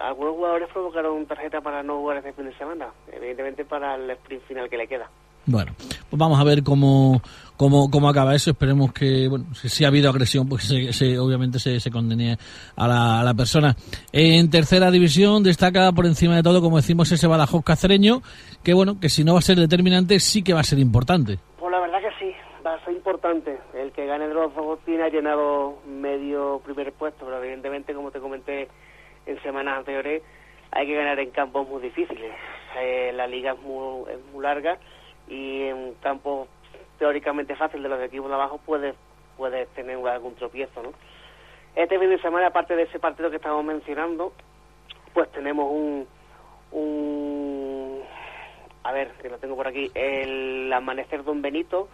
algunos 0.02 0.36
jugadores 0.36 0.70
provocaron 0.72 1.26
tarjeta 1.26 1.62
para 1.62 1.84
no 1.84 1.98
jugar 2.00 2.18
este 2.18 2.34
fin 2.34 2.46
de 2.46 2.58
semana, 2.58 2.88
evidentemente 3.12 3.66
para 3.66 3.96
el 3.96 4.10
sprint 4.12 4.44
final 4.44 4.70
que 4.70 4.78
le 4.78 4.88
queda. 4.88 5.10
Bueno, 5.48 5.74
pues 5.78 6.18
vamos 6.20 6.40
a 6.40 6.44
ver 6.44 6.64
cómo, 6.64 7.22
cómo, 7.56 7.92
cómo 7.92 8.10
acaba 8.10 8.34
eso. 8.34 8.50
Esperemos 8.50 8.92
que, 8.92 9.28
bueno, 9.28 9.46
si, 9.54 9.70
si 9.70 9.86
ha 9.86 9.90
habido 9.90 10.10
agresión, 10.10 10.50
pues 10.50 10.64
se, 10.64 10.92
se- 10.92 11.20
obviamente 11.20 11.60
se, 11.60 11.80
se 11.80 11.92
condene 11.92 12.36
a 12.76 12.88
la, 12.88 13.20
a 13.20 13.24
la 13.24 13.34
persona. 13.36 13.76
En 14.12 14.50
tercera 14.50 14.90
división 14.90 15.44
destaca 15.44 15.92
por 15.92 16.08
encima 16.08 16.36
de 16.36 16.42
todo, 16.42 16.62
como 16.62 16.78
decimos, 16.78 17.12
ese 17.12 17.28
Badajoz 17.28 17.64
cacereño, 17.64 18.22
que 18.64 18.74
bueno, 18.74 19.00
que 19.00 19.08
si 19.10 19.24
no 19.24 19.34
va 19.34 19.40
a 19.40 19.44
ser 19.44 19.58
determinante, 19.58 20.20
sí 20.20 20.42
que 20.42 20.54
va 20.56 20.62
a 20.62 20.64
ser 20.64 20.80
importante. 20.80 21.38
Pues 21.60 21.72
la 21.72 21.80
verdad 21.80 22.00
que 22.00 22.26
sí, 22.26 22.32
va 22.66 22.74
a 22.74 22.84
ser 22.84 22.95
importante. 23.06 23.60
El 23.76 23.92
que 23.92 24.08
gane 24.08 24.28
de 24.28 24.34
los 24.34 24.52
tiene 24.84 25.04
ha 25.04 25.10
llenado 25.10 25.78
medio 25.86 26.60
primer 26.66 26.92
puesto, 26.92 27.24
pero 27.24 27.38
evidentemente, 27.38 27.94
como 27.94 28.10
te 28.10 28.20
comenté 28.20 28.68
en 29.28 29.40
semanas 29.44 29.78
anteriores, 29.78 30.24
hay 30.72 30.88
que 30.88 30.96
ganar 30.96 31.20
en 31.20 31.30
campos 31.30 31.68
muy 31.68 31.84
difíciles. 31.84 32.34
Eh, 32.80 33.12
la 33.14 33.28
liga 33.28 33.52
es 33.52 33.60
muy, 33.60 34.12
es 34.12 34.20
muy 34.34 34.42
larga 34.42 34.80
y 35.28 35.66
en 35.68 35.78
un 35.78 35.94
campo 36.02 36.48
teóricamente 36.98 37.56
fácil 37.56 37.84
de 37.84 37.90
los 37.90 38.02
equipos 38.02 38.28
de 38.28 38.34
abajo 38.34 38.60
puedes, 38.66 38.96
puedes 39.38 39.68
tener 39.70 39.98
algún 40.08 40.34
tropiezo, 40.34 40.82
¿no? 40.82 40.92
Este 41.76 42.00
fin 42.00 42.10
de 42.10 42.20
semana, 42.22 42.48
aparte 42.48 42.76
de 42.76 42.84
ese 42.84 42.98
partido 42.98 43.30
que 43.30 43.36
estamos 43.36 43.64
mencionando, 43.64 44.34
pues 45.14 45.32
tenemos 45.32 45.70
un, 45.70 46.08
un 46.72 48.02
a 48.82 48.92
ver, 48.92 49.12
que 49.22 49.30
lo 49.30 49.38
tengo 49.38 49.56
por 49.56 49.68
aquí, 49.68 49.92
el 49.94 50.74
amanecer 50.74 51.24
Don 51.24 51.44
Benito, 51.44 51.88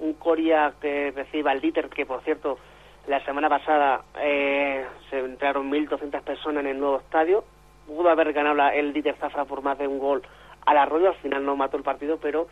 un 0.00 0.14
Coria 0.14 0.74
que 0.80 1.12
recibe 1.14 1.50
al 1.50 1.60
Dieter, 1.60 1.88
que 1.88 2.06
por 2.06 2.22
cierto, 2.22 2.58
la 3.06 3.24
semana 3.24 3.48
pasada 3.48 4.02
eh, 4.20 4.84
se 5.08 5.18
entraron 5.18 5.70
1.200 5.70 6.22
personas 6.22 6.64
en 6.64 6.70
el 6.70 6.78
nuevo 6.78 6.98
estadio, 6.98 7.44
pudo 7.86 8.08
haber 8.10 8.32
ganado 8.32 8.70
el 8.70 8.92
Dieter 8.92 9.16
Zafra 9.16 9.44
por 9.44 9.62
más 9.62 9.78
de 9.78 9.86
un 9.86 9.98
gol 9.98 10.22
al 10.66 10.76
arroyo, 10.76 11.08
al 11.08 11.16
final 11.16 11.44
no 11.44 11.56
mató 11.56 11.76
el 11.76 11.82
partido, 11.82 12.18
pero 12.18 12.48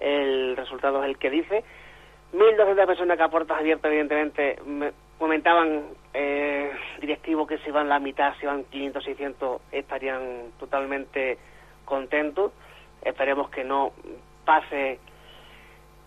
el 0.00 0.56
resultado 0.56 1.02
es 1.02 1.08
el 1.08 1.18
que 1.18 1.30
dice. 1.30 1.64
1.200 2.32 2.86
personas 2.86 3.16
que 3.16 3.22
a 3.22 3.28
puertas 3.28 3.58
abiertas, 3.58 3.90
evidentemente, 3.90 4.58
me 4.66 4.92
comentaban 5.18 5.84
eh, 6.12 6.70
directivos 7.00 7.48
que 7.48 7.58
si 7.58 7.70
van 7.70 7.88
la 7.88 7.98
mitad, 7.98 8.34
si 8.38 8.46
van 8.46 8.64
500, 8.64 9.04
600, 9.04 9.62
estarían 9.72 10.52
totalmente 10.58 11.38
contentos. 11.84 12.52
Esperemos 13.02 13.48
que 13.50 13.64
no 13.64 13.92
pase 14.44 14.98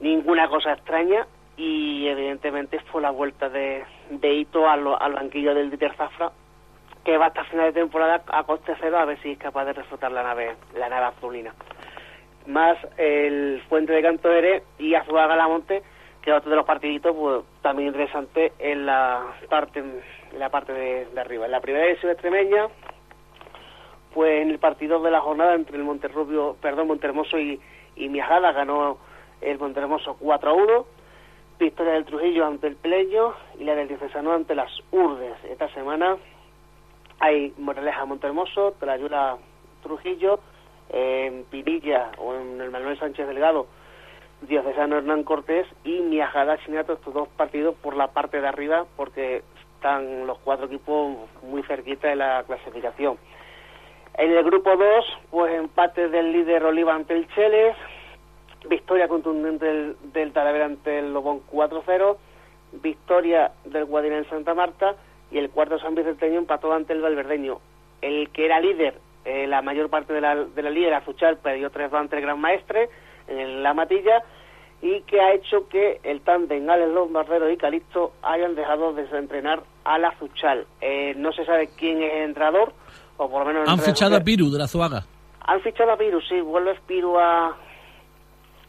ninguna 0.02 0.50
cosa 0.50 0.74
extraña 0.74 1.26
y 1.56 2.08
evidentemente 2.08 2.80
fue 2.92 3.02
la 3.02 3.12
vuelta 3.12 3.50
de, 3.50 3.84
de 4.10 4.34
Hito 4.34 4.68
al, 4.68 4.86
al 5.00 5.14
banquillo 5.14 5.54
del 5.54 5.70
Dieter 5.70 5.96
Zafra 5.96 6.32
que 7.06 7.18
va 7.18 7.28
hasta 7.28 7.44
final 7.46 7.74
de 7.74 7.80
temporada 7.80 8.24
a 8.28 8.44
coste 8.44 8.74
cero 8.80 9.00
a 9.00 9.06
ver 9.06 9.20
si 9.22 9.32
es 9.32 9.38
capaz 9.38 9.66
de 9.66 9.74
reflotar 9.74 10.12
la 10.12 10.24
nave 10.24 10.56
la 10.76 10.90
nave 10.90 11.06
azulina. 11.06 11.54
Más 12.48 12.78
el 12.98 13.62
Fuente 13.70 13.94
de 13.94 14.02
Cantore 14.02 14.64
y 14.80 14.96
Azuaga 14.96 15.36
Lamonte 15.36 15.84
que 16.22 16.34
otro 16.34 16.52
de 16.52 16.56
los 16.56 16.66
partiditos 16.66 17.16
pues, 17.16 17.44
también 17.62 17.90
interesante 17.90 18.54
en 18.60 18.86
la 18.86 19.24
parte 19.50 19.80
en 19.80 20.40
la 20.40 20.50
parte 20.50 20.74
de, 20.74 21.06
de 21.06 21.22
arriba. 21.22 21.46
En 21.46 21.52
la 21.52 21.62
primera 21.62 21.86
división 21.86 22.12
extremeña 22.12 22.68
pues 24.14 24.42
en 24.42 24.50
el 24.50 24.60
partido 24.60 25.00
de 25.02 25.12
la 25.12 25.22
jornada 25.22 25.56
entre 25.56 25.78
el 25.78 25.84
Monterrubio, 25.84 26.58
perdón, 26.62 26.88
Montermoso 26.88 27.40
y, 27.40 27.62
y 27.96 28.10
Miajada 28.10 28.52
ganó 28.52 28.98
el 29.42 29.60
Montermoso 29.60 30.16
4 30.20 30.50
a 30.50 30.54
1, 30.54 30.86
victoria 31.60 31.94
del 31.94 32.06
Trujillo 32.06 32.46
ante 32.46 32.68
el 32.68 32.76
Pleño 32.76 33.34
y 33.60 33.64
la 33.64 33.76
del 33.76 33.88
Diocesano 33.88 34.34
ante 34.34 34.56
las 34.56 34.72
Urdes. 34.92 35.36
Esta 35.44 35.68
semana 35.74 36.18
hay 37.20 37.54
Moraleja 37.58 38.06
Montermoso, 38.06 38.74
Trayula 38.80 39.38
Trujillo, 39.84 40.40
en 40.90 41.46
Pinilla 41.46 42.12
o 42.18 42.36
en 42.36 42.60
el 42.60 42.72
Manuel 42.72 43.00
Sánchez 43.00 43.28
Delgado, 43.28 43.68
Diocesano 44.42 44.98
Hernán 44.98 45.24
Cortés 45.24 45.68
y 45.84 46.00
Miajada 46.00 46.58
Chinato, 46.66 46.94
estos 46.94 47.14
dos 47.14 47.28
partidos 47.30 47.76
por 47.76 47.96
la 47.96 48.08
parte 48.08 48.42
de 48.42 48.48
arriba 48.48 48.86
porque 48.98 49.44
están 49.76 50.28
los 50.28 50.38
cuatro 50.40 50.66
equipos 50.66 51.16
muy 51.44 51.64
cerquita 51.64 52.08
de 52.08 52.16
la 52.16 52.44
clasificación. 52.44 53.18
En 54.18 54.32
el 54.32 54.44
grupo 54.44 54.76
2, 54.76 55.06
pues 55.30 55.54
empate 55.54 56.10
del 56.10 56.34
líder 56.34 56.66
Oliva 56.66 56.94
ante 56.94 57.14
el 57.14 57.28
Cheles, 57.30 57.76
victoria 58.70 59.08
contundente 59.08 59.66
del, 59.66 59.96
del 60.14 60.32
Talavera 60.34 60.66
ante 60.66 61.00
el 61.00 61.14
Lobón 61.14 61.42
4-0, 61.52 62.18
victoria 62.74 63.52
del 63.66 63.86
Guadina 63.86 64.18
en 64.18 64.30
Santa 64.30 64.54
Marta 64.54 64.96
y 65.32 65.38
el 65.38 65.50
cuarto 65.50 65.80
San 65.80 65.96
Vicenteño 65.96 66.40
empató 66.40 66.74
ante 66.74 66.94
el 66.94 67.02
Valverdeño. 67.02 67.60
El 68.02 68.30
que 68.30 68.46
era 68.46 68.60
líder, 68.60 68.96
eh, 69.26 69.48
la 69.48 69.62
mayor 69.62 69.90
parte 69.90 70.14
de 70.14 70.22
la, 70.22 70.36
de 70.36 70.62
la 70.64 70.70
liga, 70.70 70.98
Azuchal, 70.98 71.38
perdió 71.38 71.70
3 71.70 71.94
ante 71.94 72.16
el 72.16 72.22
Gran 72.22 72.40
Maestre 72.40 72.90
en 73.28 73.40
el- 73.40 73.64
la 73.64 73.74
Matilla 73.74 74.24
y 74.82 75.02
que 75.04 75.22
ha 75.22 75.34
hecho 75.34 75.68
que 75.70 76.00
el 76.04 76.22
tándem 76.22 76.68
Alex 76.68 76.90
Lombardero 76.92 77.50
y 77.52 77.58
Calixto 77.58 78.14
hayan 78.24 78.56
dejado 78.56 78.94
de 78.94 79.04
entrenar 79.16 79.62
al 79.84 80.06
Azuchal. 80.06 80.66
Eh, 80.82 81.14
no 81.18 81.32
se 81.34 81.46
sabe 81.46 81.70
quién 81.78 82.02
es 82.02 82.12
el 82.14 82.22
entrenador, 82.24 82.74
o 83.18 83.30
por 83.30 83.42
lo 83.42 83.46
menos... 83.46 83.70
Han 83.70 83.80
fichado 83.80 84.16
a 84.16 84.22
Piru 84.22 84.50
de 84.50 84.58
la 84.58 84.68
Zuaga. 84.68 85.04
han 85.46 85.62
fichado 85.62 85.92
a 85.92 85.98
Piru, 85.98 86.20
sí, 86.22 86.42
vuelve 86.42 86.74
Piru 86.88 87.20
a, 87.20 87.56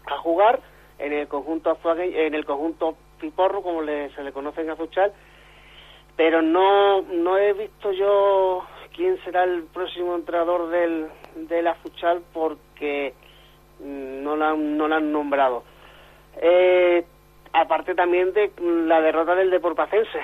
a 0.06 0.18
jugar 0.18 0.60
en 0.98 1.12
el 1.12 1.28
conjunto 1.28 1.70
azuague- 1.70 2.26
en 2.26 2.34
el 2.34 2.44
conjunto 2.44 2.96
Piporro, 3.20 3.62
como 3.62 3.82
le- 3.82 4.10
se 4.14 4.22
le 4.24 4.32
conoce 4.32 4.62
en 4.62 4.70
Azuchal, 4.70 5.12
pero 6.16 6.42
no 6.42 7.02
no 7.02 7.38
he 7.38 7.52
visto 7.52 7.92
yo 7.92 8.64
quién 8.94 9.16
será 9.24 9.44
el 9.44 9.62
próximo 9.64 10.14
entrenador 10.16 10.68
del, 10.68 11.06
del 11.36 11.66
Azuchal 11.68 12.20
porque 12.32 13.14
mm, 13.80 14.22
no 14.22 14.36
la, 14.36 14.54
no 14.54 14.88
la 14.88 14.96
han 14.96 15.12
nombrado. 15.12 15.64
Eh, 16.40 17.04
aparte 17.52 17.94
también 17.94 18.32
de 18.32 18.50
la 18.60 19.00
derrota 19.00 19.34
del 19.34 19.50
Deporpacense, 19.50 20.18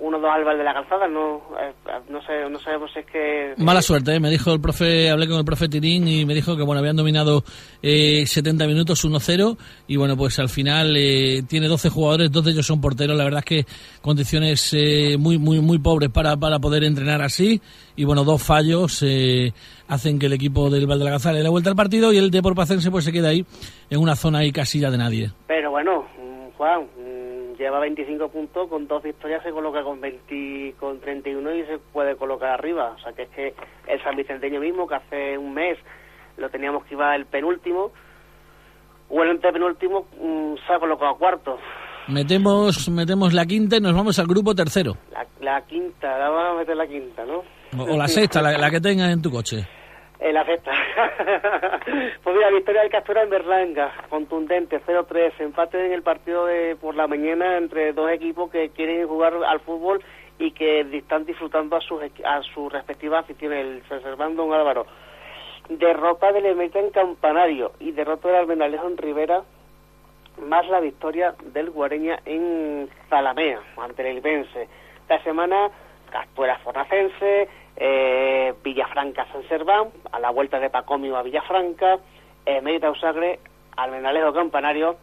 1-2 0.00 0.28
al 0.28 0.44
Val 0.44 0.58
de 0.58 0.64
la 0.64 0.74
Calzada, 0.74 1.08
no, 1.08 1.42
eh, 1.60 1.72
no, 2.08 2.20
sé, 2.22 2.48
no 2.50 2.58
sabemos 2.60 2.90
si 2.92 3.00
es 3.00 3.06
que... 3.06 3.54
Mala 3.58 3.82
suerte, 3.82 4.14
¿eh? 4.14 4.20
me 4.20 4.30
dijo 4.30 4.52
el 4.52 4.60
profe, 4.60 5.10
hablé 5.10 5.28
con 5.28 5.38
el 5.38 5.44
profe 5.44 5.68
Tirín 5.68 6.06
y 6.08 6.24
me 6.24 6.34
dijo 6.34 6.56
que 6.56 6.62
bueno, 6.62 6.80
habían 6.80 6.96
dominado 6.96 7.44
eh, 7.82 8.24
70 8.26 8.66
minutos 8.66 9.04
1-0 9.04 9.56
y 9.86 9.96
bueno, 9.96 10.16
pues 10.16 10.38
al 10.38 10.48
final 10.48 10.96
eh, 10.96 11.42
tiene 11.48 11.68
12 11.68 11.90
jugadores, 11.90 12.30
dos 12.30 12.44
de 12.44 12.52
ellos 12.52 12.66
son 12.66 12.80
porteros, 12.80 13.16
la 13.16 13.24
verdad 13.24 13.40
es 13.40 13.64
que 13.64 13.72
condiciones 14.00 14.72
eh, 14.74 15.16
muy 15.18 15.38
muy 15.38 15.60
muy 15.60 15.78
pobres 15.78 16.10
para, 16.10 16.36
para 16.36 16.58
poder 16.58 16.84
entrenar 16.84 17.22
así 17.22 17.60
y 17.96 18.04
bueno, 18.04 18.24
dos 18.24 18.42
fallos 18.42 19.02
eh, 19.02 19.52
hacen 19.88 20.18
que 20.18 20.26
el 20.26 20.32
equipo 20.32 20.70
del 20.70 20.86
Valdelagazar 20.86 21.32
le 21.32 21.38
dé 21.38 21.44
la 21.44 21.50
vuelta 21.50 21.70
al 21.70 21.76
partido 21.76 22.12
y 22.12 22.18
el 22.18 22.30
Deporpacense 22.30 22.90
pues 22.90 23.04
se 23.04 23.12
queda 23.12 23.28
ahí 23.28 23.44
en 23.90 24.00
una 24.00 24.16
zona 24.16 24.38
ahí 24.38 24.52
casilla 24.52 24.90
de 24.90 24.98
nadie. 24.98 25.30
Pero 25.46 25.70
bueno, 25.70 26.04
Juan, 26.56 26.86
lleva 27.64 27.80
25 27.80 28.28
puntos, 28.28 28.68
con 28.68 28.86
dos 28.86 29.02
victorias 29.02 29.42
se 29.42 29.50
coloca 29.50 29.82
con 29.82 30.00
20, 30.00 30.74
con 30.78 31.00
31 31.00 31.54
y 31.54 31.64
se 31.64 31.78
puede 31.78 32.16
colocar 32.16 32.50
arriba. 32.50 32.94
O 32.96 32.98
sea 33.00 33.12
que 33.12 33.22
es 33.22 33.28
que 33.30 33.54
el 33.88 34.02
San 34.02 34.16
Vicenteño 34.16 34.60
mismo, 34.60 34.86
que 34.86 34.94
hace 34.94 35.38
un 35.38 35.54
mes 35.54 35.78
lo 36.36 36.50
teníamos 36.50 36.84
que 36.84 36.94
iba 36.94 37.14
el 37.14 37.26
penúltimo, 37.26 37.90
o 39.08 39.22
el 39.22 39.30
antepenúltimo, 39.30 40.06
mm, 40.20 40.54
se 40.66 40.72
ha 40.72 40.78
colocado 40.78 41.16
cuarto. 41.16 41.58
Metemos, 42.08 42.88
metemos 42.90 43.32
la 43.32 43.46
quinta 43.46 43.76
y 43.76 43.80
nos 43.80 43.94
vamos 43.94 44.18
al 44.18 44.26
grupo 44.26 44.54
tercero. 44.54 44.96
La, 45.12 45.26
la 45.40 45.62
quinta, 45.62 46.18
la 46.18 46.28
vamos 46.28 46.56
a 46.56 46.58
meter 46.58 46.76
la 46.76 46.86
quinta, 46.86 47.24
¿no? 47.24 47.42
O, 47.78 47.94
o 47.94 47.96
la 47.96 48.08
sexta, 48.08 48.42
la, 48.42 48.58
la 48.58 48.70
que 48.70 48.80
tengas 48.80 49.10
en 49.12 49.22
tu 49.22 49.30
coche. 49.30 49.66
En 50.20 50.34
la 50.34 50.44
sexta. 50.44 50.72
pues 52.22 52.36
mira, 52.36 52.50
victoria 52.50 52.82
del 52.82 52.90
Castura 52.90 53.22
en 53.22 53.30
Berlanga, 53.30 53.92
contundente, 54.08 54.80
0-3, 54.80 55.32
empate 55.40 55.84
en 55.84 55.92
el 55.92 56.02
partido 56.02 56.46
de 56.46 56.76
por 56.76 56.94
la 56.94 57.06
mañana 57.06 57.58
entre 57.58 57.92
dos 57.92 58.10
equipos 58.10 58.50
que 58.50 58.70
quieren 58.70 59.06
jugar 59.08 59.34
al 59.44 59.60
fútbol 59.60 60.02
y 60.38 60.52
que 60.52 60.80
están 60.80 61.24
disfrutando 61.24 61.76
a 61.76 61.80
sus, 61.80 62.00
a 62.24 62.42
sus 62.42 62.72
respectivas 62.72 63.24
aficiones, 63.24 63.60
el 63.60 63.82
Reservando 63.88 64.44
Don 64.44 64.52
Álvaro. 64.52 64.86
Derrota 65.68 66.32
del 66.32 66.46
Emeta 66.46 66.78
en 66.78 66.90
Campanario 66.90 67.72
y 67.80 67.92
derrota 67.92 68.28
del 68.28 68.38
Almenalejo 68.38 68.86
en 68.86 68.96
Rivera, 68.98 69.42
más 70.38 70.66
la 70.68 70.80
victoria 70.80 71.34
del 71.52 71.70
Guareña 71.70 72.20
en 72.24 72.88
Zalamea, 73.08 73.60
ante 73.78 74.02
el 74.02 74.18
Elbense. 74.18 74.68
La 75.08 75.22
semana 75.22 75.70
Castuera 76.10 76.58
Fornacense, 76.58 77.48
eh, 77.76 78.52
Villafranca 78.62 79.26
San 79.32 79.46
Serván, 79.48 79.88
a 80.12 80.18
la 80.20 80.30
vuelta 80.30 80.58
de 80.58 80.70
Pacomio 80.70 81.16
a 81.16 81.22
Villafranca, 81.22 81.98
Mérida 82.62 82.90
Usagre, 82.90 83.40
Almenalejo 83.76 84.32
Campanario, 84.32 84.96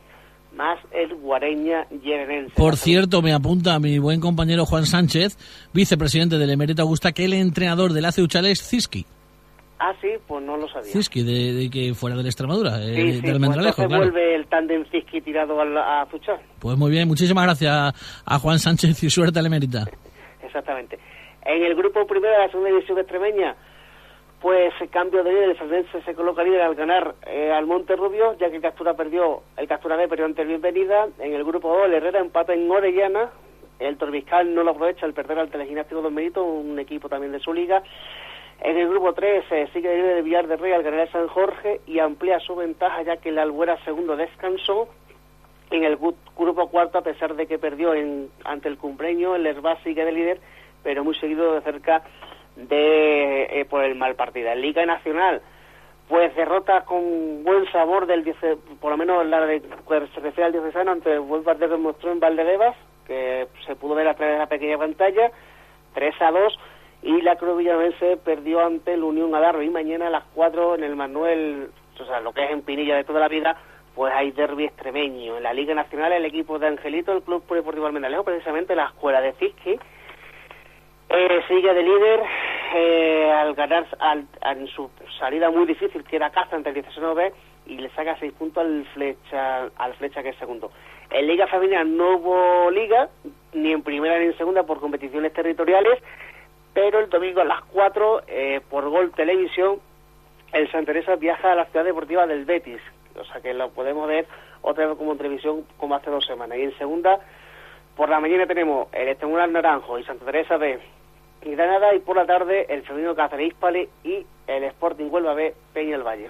más 0.55 0.77
el 0.91 1.15
Guareña 1.15 1.87
Yerenense. 2.03 2.53
Por 2.55 2.75
cierto, 2.75 3.21
me 3.21 3.33
apunta 3.33 3.79
mi 3.79 3.97
buen 3.99 4.19
compañero 4.19 4.65
Juan 4.65 4.85
Sánchez, 4.85 5.37
vicepresidente 5.73 6.37
del 6.37 6.49
Emerita 6.49 6.81
Augusta, 6.83 7.11
que 7.13 7.25
el 7.25 7.33
entrenador 7.33 7.93
del 7.93 8.05
AC 8.05 8.19
Uchal 8.19 8.45
es 8.45 8.61
Ziski. 8.61 9.05
Ah, 9.79 9.93
sí, 9.99 10.09
pues 10.27 10.43
no 10.45 10.57
lo 10.57 10.67
sabía. 10.69 10.91
Ziski, 10.91 11.23
de, 11.23 11.53
de 11.53 11.69
que 11.71 11.93
fuera 11.95 12.15
de 12.15 12.21
la 12.21 12.29
Extremadura, 12.29 12.77
eh, 12.83 12.93
Sí, 12.95 13.01
del 13.13 13.21
pues 13.21 13.33
Almendralejo, 13.33 13.81
entonces 13.81 13.87
claro. 13.87 14.03
vuelve 14.11 14.35
el 14.35 14.45
tándem 14.47 14.85
Ziski 14.91 15.21
tirado 15.21 15.59
al- 15.59 15.75
a 15.77 16.05
Fuchal. 16.05 16.39
Pues 16.59 16.77
muy 16.77 16.91
bien, 16.91 17.07
muchísimas 17.07 17.43
gracias 17.45 17.93
a 18.25 18.39
Juan 18.39 18.59
Sánchez 18.59 19.01
y 19.03 19.09
suerte 19.09 19.39
al 19.39 19.47
Emerita. 19.47 19.85
Exactamente. 20.43 20.99
En 21.43 21.63
el 21.63 21.75
grupo 21.75 22.05
primero 22.05 22.33
de 22.33 22.39
la 22.39 22.49
segunda 22.49 22.69
división 22.69 22.99
extremeña, 22.99 23.55
pues 24.41 24.73
el 24.81 24.89
cambio 24.89 25.23
de 25.23 25.31
líder, 25.31 25.49
el 25.49 25.57
Saldense 25.57 26.01
se 26.01 26.15
coloca 26.15 26.43
líder 26.43 26.61
al 26.61 26.75
ganar 26.75 27.13
eh, 27.27 27.51
al 27.51 27.67
Monte 27.67 27.95
Rubio, 27.95 28.35
ya 28.39 28.49
que 28.49 28.55
el 28.55 28.61
Captura 28.61 28.95
perdió, 28.95 29.43
el 29.55 29.67
Captura 29.67 29.95
B 29.95 30.07
perdió 30.07 30.25
ante 30.25 30.41
el 30.41 30.47
Bienvenida. 30.47 31.07
En 31.19 31.33
el 31.33 31.43
grupo 31.43 31.69
2, 31.69 31.85
el 31.85 31.93
Herrera 31.93 32.19
empata 32.19 32.53
en 32.53 32.69
Orellana. 32.69 33.29
El 33.79 33.97
Torbiscal 33.97 34.53
no 34.53 34.63
lo 34.63 34.71
aprovecha 34.71 35.05
al 35.05 35.13
perder 35.13 35.39
al 35.39 35.49
Telegimnástico 35.49 36.01
Don 36.01 36.13
Benito, 36.13 36.43
un 36.43 36.77
equipo 36.79 37.09
también 37.09 37.31
de 37.31 37.39
su 37.39 37.53
liga. 37.53 37.83
En 38.61 38.77
el 38.77 38.87
grupo 38.89 39.13
3 39.13 39.43
eh, 39.49 39.69
sigue 39.73 39.95
líder 39.95 40.15
de 40.15 40.21
Villar 40.21 40.47
de 40.47 40.57
Rey 40.57 40.71
al 40.71 40.83
ganar 40.83 41.01
el 41.01 41.11
San 41.11 41.27
Jorge 41.27 41.81
y 41.87 41.99
amplía 41.99 42.39
su 42.39 42.55
ventaja 42.55 43.01
ya 43.01 43.17
que 43.17 43.29
el 43.29 43.39
Albuera 43.39 43.77
segundo 43.85 44.15
descansó. 44.15 44.87
En 45.71 45.83
el 45.83 45.97
grupo 45.97 46.67
cuarto, 46.69 46.97
a 46.97 47.01
pesar 47.01 47.35
de 47.35 47.47
que 47.47 47.57
perdió 47.57 47.93
en, 47.93 48.29
ante 48.43 48.67
el 48.67 48.77
cumpleaños, 48.77 49.37
el 49.37 49.47
Herbás 49.47 49.79
sigue 49.83 50.03
de 50.03 50.11
líder, 50.11 50.39
pero 50.83 51.03
muy 51.03 51.15
seguido 51.15 51.53
de 51.53 51.61
cerca 51.61 52.03
de 52.55 53.43
eh, 53.61 53.65
por 53.65 53.83
el 53.83 53.95
mal 53.95 54.15
partido. 54.15 54.49
En 54.49 54.61
Liga 54.61 54.85
Nacional, 54.85 55.41
pues 56.09 56.35
derrota 56.35 56.81
con 56.85 57.43
buen 57.43 57.65
sabor 57.71 58.05
del 58.05 58.23
diece- 58.23 58.57
por 58.79 58.91
lo 58.91 58.97
menos 58.97 59.25
la 59.25 59.45
de 59.45 59.61
se 59.61 60.19
refiere 60.19 60.45
al 60.45 60.51
diocesano 60.51 60.91
ante 60.91 61.13
el 61.13 61.21
buen 61.21 61.43
partido 61.43 61.69
que 61.69 61.77
mostró 61.77 62.11
en 62.11 62.19
Valdebebas, 62.19 62.75
que 63.07 63.47
se 63.65 63.75
pudo 63.75 63.95
ver 63.95 64.07
a 64.07 64.13
través 64.15 64.35
de 64.35 64.39
la 64.39 64.47
pequeña 64.47 64.77
pantalla, 64.77 65.31
3 65.93 66.15
a 66.21 66.31
2, 66.31 66.59
y 67.03 67.21
la 67.21 67.35
Cruz 67.37 67.57
Villanovense 67.57 68.17
perdió 68.17 68.59
ante 68.65 68.93
el 68.93 69.03
Unión 69.03 69.33
Adarro, 69.33 69.61
y 69.63 69.69
mañana 69.69 70.07
a 70.07 70.11
las 70.11 70.23
4 70.35 70.75
en 70.75 70.83
el 70.83 70.95
Manuel, 70.95 71.69
o 71.99 72.05
sea, 72.05 72.19
lo 72.19 72.33
que 72.33 72.43
es 72.43 72.51
en 72.51 72.61
Pinilla 72.61 72.95
de 72.95 73.03
toda 73.03 73.19
la 73.19 73.27
vida, 73.27 73.57
pues 73.95 74.13
hay 74.13 74.31
derbi 74.31 74.65
extremeño. 74.65 75.37
En 75.37 75.43
la 75.43 75.53
Liga 75.53 75.73
Nacional, 75.73 76.11
el 76.13 76.25
equipo 76.25 76.59
de 76.59 76.67
Angelito, 76.67 77.11
el 77.11 77.23
Club 77.23 77.43
Polideportivo 77.43 77.87
Almendralejo, 77.87 78.23
precisamente 78.23 78.75
la 78.75 78.85
escuela 78.85 79.19
de 79.21 79.33
Cisqui, 79.33 79.79
eh, 81.13 81.43
sigue 81.47 81.73
de 81.73 81.83
líder 81.83 82.21
eh, 82.73 83.31
al 83.31 83.53
ganar 83.53 83.85
al, 83.99 84.25
en 84.43 84.67
su 84.67 84.89
salida 85.19 85.49
muy 85.49 85.65
difícil 85.65 86.03
que 86.03 86.15
era 86.15 86.29
Caza 86.29 86.55
ante 86.55 86.69
el 86.69 86.75
19 86.75 87.33
y 87.67 87.77
le 87.77 87.89
saca 87.89 88.17
seis 88.19 88.33
puntos 88.33 88.63
al 88.63 88.85
flecha 88.93 89.69
al 89.77 89.93
flecha 89.95 90.23
que 90.23 90.29
es 90.29 90.37
segundo. 90.37 90.71
En 91.09 91.27
Liga 91.27 91.47
Familiar 91.47 91.85
no 91.85 92.15
hubo 92.15 92.71
liga 92.71 93.09
ni 93.53 93.71
en 93.73 93.83
primera 93.83 94.17
ni 94.19 94.25
en 94.25 94.37
segunda 94.37 94.63
por 94.63 94.79
competiciones 94.79 95.33
territoriales 95.33 95.99
pero 96.73 96.99
el 96.99 97.09
domingo 97.09 97.41
a 97.41 97.45
las 97.45 97.61
4 97.73 98.23
eh, 98.27 98.61
por 98.69 98.89
Gol 98.89 99.11
Televisión 99.11 99.79
el 100.53 100.71
Santa 100.71 100.93
Teresa 100.93 101.15
viaja 101.15 101.51
a 101.51 101.55
la 101.55 101.65
ciudad 101.65 101.85
deportiva 101.85 102.25
del 102.27 102.45
Betis. 102.45 102.81
O 103.19 103.25
sea 103.25 103.41
que 103.41 103.53
lo 103.53 103.69
podemos 103.71 104.07
ver 104.07 104.27
otra 104.61 104.87
vez 104.87 104.97
como 104.97 105.11
en 105.11 105.17
televisión 105.17 105.65
como 105.77 105.95
hace 105.95 106.09
dos 106.09 106.25
semanas. 106.25 106.57
Y 106.57 106.63
en 106.63 106.77
segunda 106.77 107.19
por 107.95 108.09
la 108.09 108.19
mañana 108.19 108.47
tenemos 108.47 108.87
el 108.93 109.09
Estimular 109.09 109.49
Naranjo 109.49 109.99
y 109.99 110.03
Santa 110.03 110.25
Teresa 110.25 110.57
B 110.57 110.79
y 111.43 111.51
Granada 111.51 111.95
y 111.95 111.99
por 111.99 112.15
la 112.15 112.25
tarde 112.25 112.65
el 112.69 112.83
Femenino 112.83 113.15
Cáceres 113.15 113.49
Hispale 113.49 113.89
y 114.03 114.25
el 114.47 114.63
Sporting 114.65 115.05
Huelva 115.09 115.33
B 115.33 115.53
Peña 115.73 115.95
el 115.95 116.03
Valle. 116.03 116.29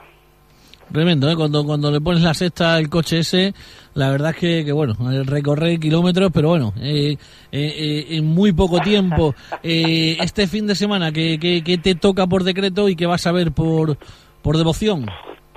Tremendo, 0.91 1.29
¿eh? 1.29 1.35
Cuando, 1.37 1.65
cuando 1.65 1.89
le 1.89 2.01
pones 2.01 2.21
la 2.21 2.33
sexta 2.33 2.75
al 2.75 2.89
coche 2.89 3.19
ese, 3.19 3.53
la 3.93 4.11
verdad 4.11 4.31
es 4.31 4.37
que, 4.37 4.65
que 4.65 4.73
bueno, 4.73 4.93
recorrer 5.25 5.79
kilómetros, 5.79 6.31
pero 6.33 6.49
bueno, 6.49 6.73
eh, 6.81 7.13
eh, 7.13 7.17
eh, 7.51 8.05
en 8.17 8.25
muy 8.25 8.51
poco 8.51 8.79
tiempo. 8.79 9.33
Eh, 9.63 10.17
este 10.19 10.47
fin 10.47 10.65
de 10.65 10.73
semana, 10.73 11.11
¿qué, 11.11 11.37
qué, 11.39 11.61
qué 11.63 11.77
te 11.77 11.93
toca 11.93 12.25
por 12.25 12.43
decreto 12.43 12.89
y 12.89 12.95
qué 12.95 13.05
vas 13.05 13.27
a 13.27 13.31
ver 13.31 13.51
por, 13.51 13.95
por 14.41 14.57
devoción? 14.57 15.05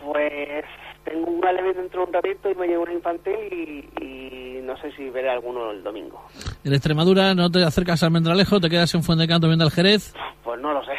Pues 0.05 0.65
tengo 1.05 1.31
un 1.31 1.45
evento 1.47 1.81
dentro 1.81 2.01
de 2.03 2.07
un 2.07 2.13
ratito 2.13 2.51
y 2.51 2.55
me 2.55 2.67
llevo 2.67 2.83
un 2.83 2.93
infantil 2.93 3.35
y, 3.51 4.05
y 4.05 4.61
no 4.63 4.77
sé 4.77 4.93
si 4.93 5.09
veré 5.09 5.31
alguno 5.31 5.71
el 5.71 5.83
domingo. 5.83 6.21
En 6.65 6.73
Extremadura 6.73 7.35
no 7.35 7.51
te 7.51 7.63
acercas 7.63 8.03
al 8.03 8.11
Mendralejo, 8.11 8.59
te 8.59 8.71
quedas 8.71 8.95
en 8.95 9.03
Fuentecanto 9.03 9.49
viendo 9.49 9.67
al 9.67 9.71
Jerez. 9.71 10.15
Pues 10.43 10.59
no 10.61 10.73
lo 10.73 10.83
sé. 10.83 10.93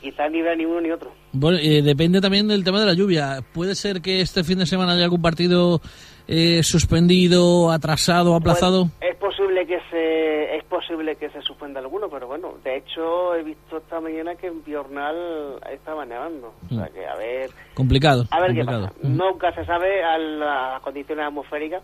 Quizás 0.00 0.30
ni 0.30 0.40
vea 0.40 0.54
ni 0.54 0.64
uno 0.64 0.80
ni 0.80 0.90
otro. 0.90 1.12
Bueno, 1.32 1.58
eh, 1.60 1.82
depende 1.82 2.22
también 2.22 2.48
del 2.48 2.64
tema 2.64 2.80
de 2.80 2.86
la 2.86 2.94
lluvia. 2.94 3.40
Puede 3.52 3.74
ser 3.74 4.00
que 4.00 4.22
este 4.22 4.42
fin 4.42 4.58
de 4.58 4.64
semana 4.64 4.92
haya 4.92 5.04
algún 5.04 5.20
partido 5.20 5.82
eh, 6.26 6.62
suspendido, 6.62 7.70
atrasado, 7.70 8.34
aplazado. 8.34 8.88
Pues, 8.98 9.10
es 9.10 9.16
posible 9.16 9.66
que 9.66 9.78
se 9.90 10.56
es 10.56 10.64
posible 10.64 11.16
que 11.16 11.28
se 11.28 11.42
suspenda 11.42 11.80
alguno, 11.80 12.08
pero 12.08 12.26
bueno, 12.26 12.54
de 12.64 12.78
hecho 12.78 13.34
he 13.34 13.42
visto 13.42 13.76
esta 13.76 14.00
mañana 14.00 14.34
que 14.36 14.46
en 14.46 14.62
Piornal 14.62 15.60
estaba 15.70 16.06
nevando. 16.06 16.54
O 16.70 16.74
sea 16.74 16.88
que 16.88 17.06
a 17.06 17.16
ver 17.16 17.50
complicado. 17.74 18.24
A 18.30 18.40
ver 18.40 18.48
complicado. 18.48 18.86
qué 18.86 18.94
pasa. 18.94 19.08
Nunca 19.08 19.52
se 19.54 19.66
sabe 19.66 20.02
a 20.02 20.16
las 20.16 20.80
condiciones 20.80 21.26
atmosféricas 21.26 21.82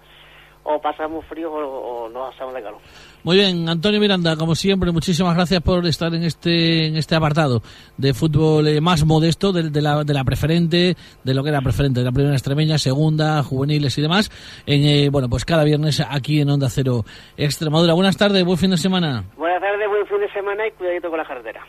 o 0.64 0.80
pasamos 0.80 1.24
frío 1.26 1.52
o, 1.52 2.04
o 2.04 2.08
no 2.08 2.30
pasamos 2.30 2.54
de 2.54 2.62
calor. 2.62 2.80
Muy 3.24 3.36
bien, 3.36 3.68
Antonio 3.68 4.00
Miranda, 4.00 4.36
como 4.36 4.54
siempre, 4.54 4.90
muchísimas 4.90 5.34
gracias 5.34 5.60
por 5.60 5.86
estar 5.86 6.12
en 6.14 6.24
este 6.24 6.86
en 6.86 6.96
este 6.96 7.14
apartado 7.14 7.62
de 7.96 8.14
fútbol 8.14 8.66
eh, 8.68 8.80
más 8.80 9.04
modesto, 9.04 9.52
de, 9.52 9.70
de 9.70 9.80
la, 9.80 10.02
de 10.04 10.14
la 10.14 10.24
preferente, 10.24 10.96
de 11.22 11.34
lo 11.34 11.42
que 11.42 11.50
era 11.50 11.60
preferente, 11.60 12.00
de 12.00 12.06
la 12.06 12.12
primera 12.12 12.34
extremeña, 12.34 12.78
segunda, 12.78 13.42
juveniles 13.42 13.96
y 13.98 14.02
demás. 14.02 14.30
En, 14.66 14.84
eh, 14.84 15.08
bueno, 15.10 15.28
pues 15.28 15.44
cada 15.44 15.64
viernes 15.64 16.02
aquí 16.08 16.40
en 16.40 16.50
Onda 16.50 16.68
Cero 16.68 17.04
Extremadura. 17.36 17.94
Buenas 17.94 18.16
tardes, 18.16 18.44
buen 18.44 18.58
fin 18.58 18.70
de 18.70 18.76
semana. 18.76 19.24
Buenas 19.36 19.60
tardes, 19.60 19.88
buen 19.88 20.06
fin 20.06 20.18
de 20.20 20.32
semana 20.32 20.66
y 20.66 20.70
cuidadito 20.72 21.08
con 21.08 21.18
la 21.18 21.24
carretera. 21.24 21.62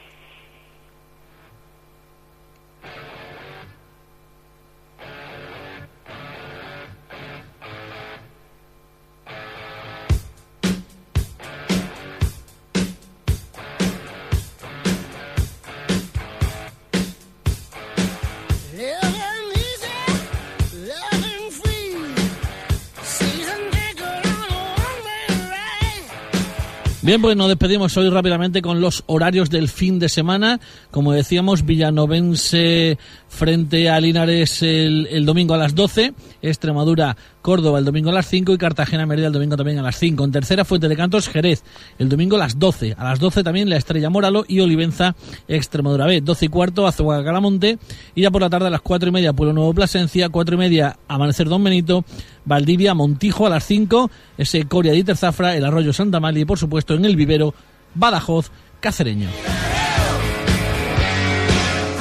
Bien, 27.03 27.21
pues 27.21 27.35
nos 27.35 27.49
despedimos 27.49 27.97
hoy 27.97 28.09
rápidamente 28.09 28.61
con 28.61 28.79
los 28.79 29.03
horarios 29.07 29.49
del 29.49 29.67
fin 29.67 29.99
de 29.99 30.07
semana. 30.07 30.61
Como 30.89 31.11
decíamos, 31.11 31.65
Villanovense 31.65 32.97
frente 33.27 33.89
a 33.89 33.99
Linares 33.99 34.63
el, 34.63 35.07
el 35.11 35.25
domingo 35.25 35.53
a 35.53 35.57
las 35.57 35.75
12, 35.75 36.13
Extremadura, 36.41 37.17
Córdoba 37.43 37.77
el 37.77 37.85
domingo 37.85 38.09
a 38.09 38.13
las 38.13 38.27
5 38.27 38.53
y 38.53 38.57
Cartagena 38.57 39.05
Mérida 39.05 39.27
el 39.27 39.33
domingo 39.33 39.57
también 39.57 39.77
a 39.77 39.83
las 39.83 39.97
5. 39.97 40.23
En 40.23 40.31
tercera, 40.31 40.63
Fuente 40.65 40.87
de 40.87 40.95
Cantos, 40.95 41.27
Jerez 41.27 41.63
el 41.99 42.07
domingo 42.09 42.37
a 42.37 42.39
las 42.39 42.57
12. 42.57 42.95
A 42.97 43.03
las 43.03 43.19
12 43.19 43.43
también 43.43 43.69
la 43.69 43.75
Estrella 43.75 44.09
Moralo 44.09 44.45
y 44.47 44.61
Olivenza, 44.61 45.15
Extremadura 45.47 46.07
B. 46.07 46.21
12 46.21 46.45
y 46.45 46.47
cuarto, 46.47 46.87
Azuaga 46.87 47.23
Calamonte 47.23 47.77
y 48.15 48.21
ya 48.21 48.31
por 48.31 48.41
la 48.41 48.49
tarde 48.49 48.67
a 48.67 48.71
las 48.71 48.81
4 48.81 49.09
y 49.09 49.11
media, 49.11 49.33
Pueblo 49.33 49.53
Nuevo 49.53 49.73
Plasencia, 49.73 50.29
4 50.29 50.55
y 50.55 50.57
media, 50.57 50.97
Amanecer 51.09 51.49
Don 51.49 51.63
Benito, 51.63 52.05
Valdivia, 52.45 52.93
Montijo 52.93 53.45
a 53.45 53.49
las 53.49 53.65
5, 53.65 54.09
ese 54.37 54.63
Coria 54.65 54.93
de 54.93 54.99
Iterzafra, 54.99 55.55
el 55.55 55.65
Arroyo 55.65 55.91
Santa 55.91 56.21
María 56.21 56.43
y 56.43 56.45
por 56.45 56.57
supuesto 56.57 56.93
en 56.93 57.03
el 57.03 57.17
Vivero, 57.17 57.53
Badajoz, 57.93 58.51
Cacereño. 58.79 59.27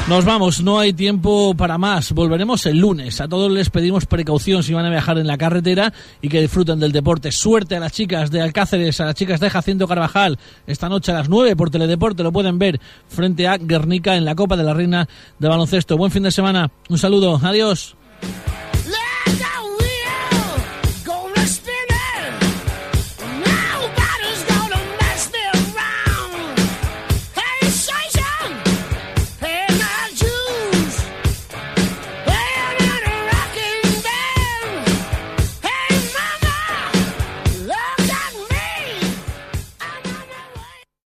Nos 0.09 0.25
vamos, 0.25 0.63
no 0.63 0.81
hay 0.81 0.93
tiempo 0.93 1.55
para 1.55 1.79
más. 1.79 2.13
Volveremos 2.13 2.67
el 2.67 2.79
lunes. 2.79 3.21
A 3.21 3.29
todos 3.29 3.51
les 3.51 3.71
pedimos 3.71 4.05
precaución 4.05 4.63
si 4.63 4.75
van 4.75 4.85
a 4.85 4.91
viajar 4.91 5.17
en 5.17 5.29
la 5.29 5.39
carretera 5.39 5.93
y 6.21 6.29
que 6.29 6.41
disfruten 6.41 6.81
del 6.81 6.93
deporte. 6.93 7.31
Suerte 7.31 7.77
a 7.77 7.81
las 7.81 7.93
chicas 7.93 8.31
de 8.31 8.43
Alcáceres, 8.43 9.01
a 9.01 9.07
las 9.07 9.15
chicas 9.15 9.39
de 9.41 9.49
Jacinto 9.49 9.87
Carvajal. 9.87 10.39
Esta 10.67 10.89
noche 10.89 11.13
a 11.13 11.15
las 11.15 11.29
9 11.29 11.55
por 11.55 11.71
Teledeporte 11.71 12.25
lo 12.25 12.33
pueden 12.33 12.59
ver 12.59 12.81
frente 13.09 13.47
a 13.47 13.57
Guernica 13.57 14.17
en 14.17 14.25
la 14.25 14.35
Copa 14.35 14.57
de 14.57 14.65
la 14.65 14.75
Reina 14.75 15.09
de 15.39 15.49
Baloncesto. 15.49 15.97
Buen 15.97 16.11
fin 16.11 16.25
de 16.25 16.33
semana. 16.33 16.71
Un 16.89 16.99
saludo. 16.99 17.41
Adiós. 17.43 17.97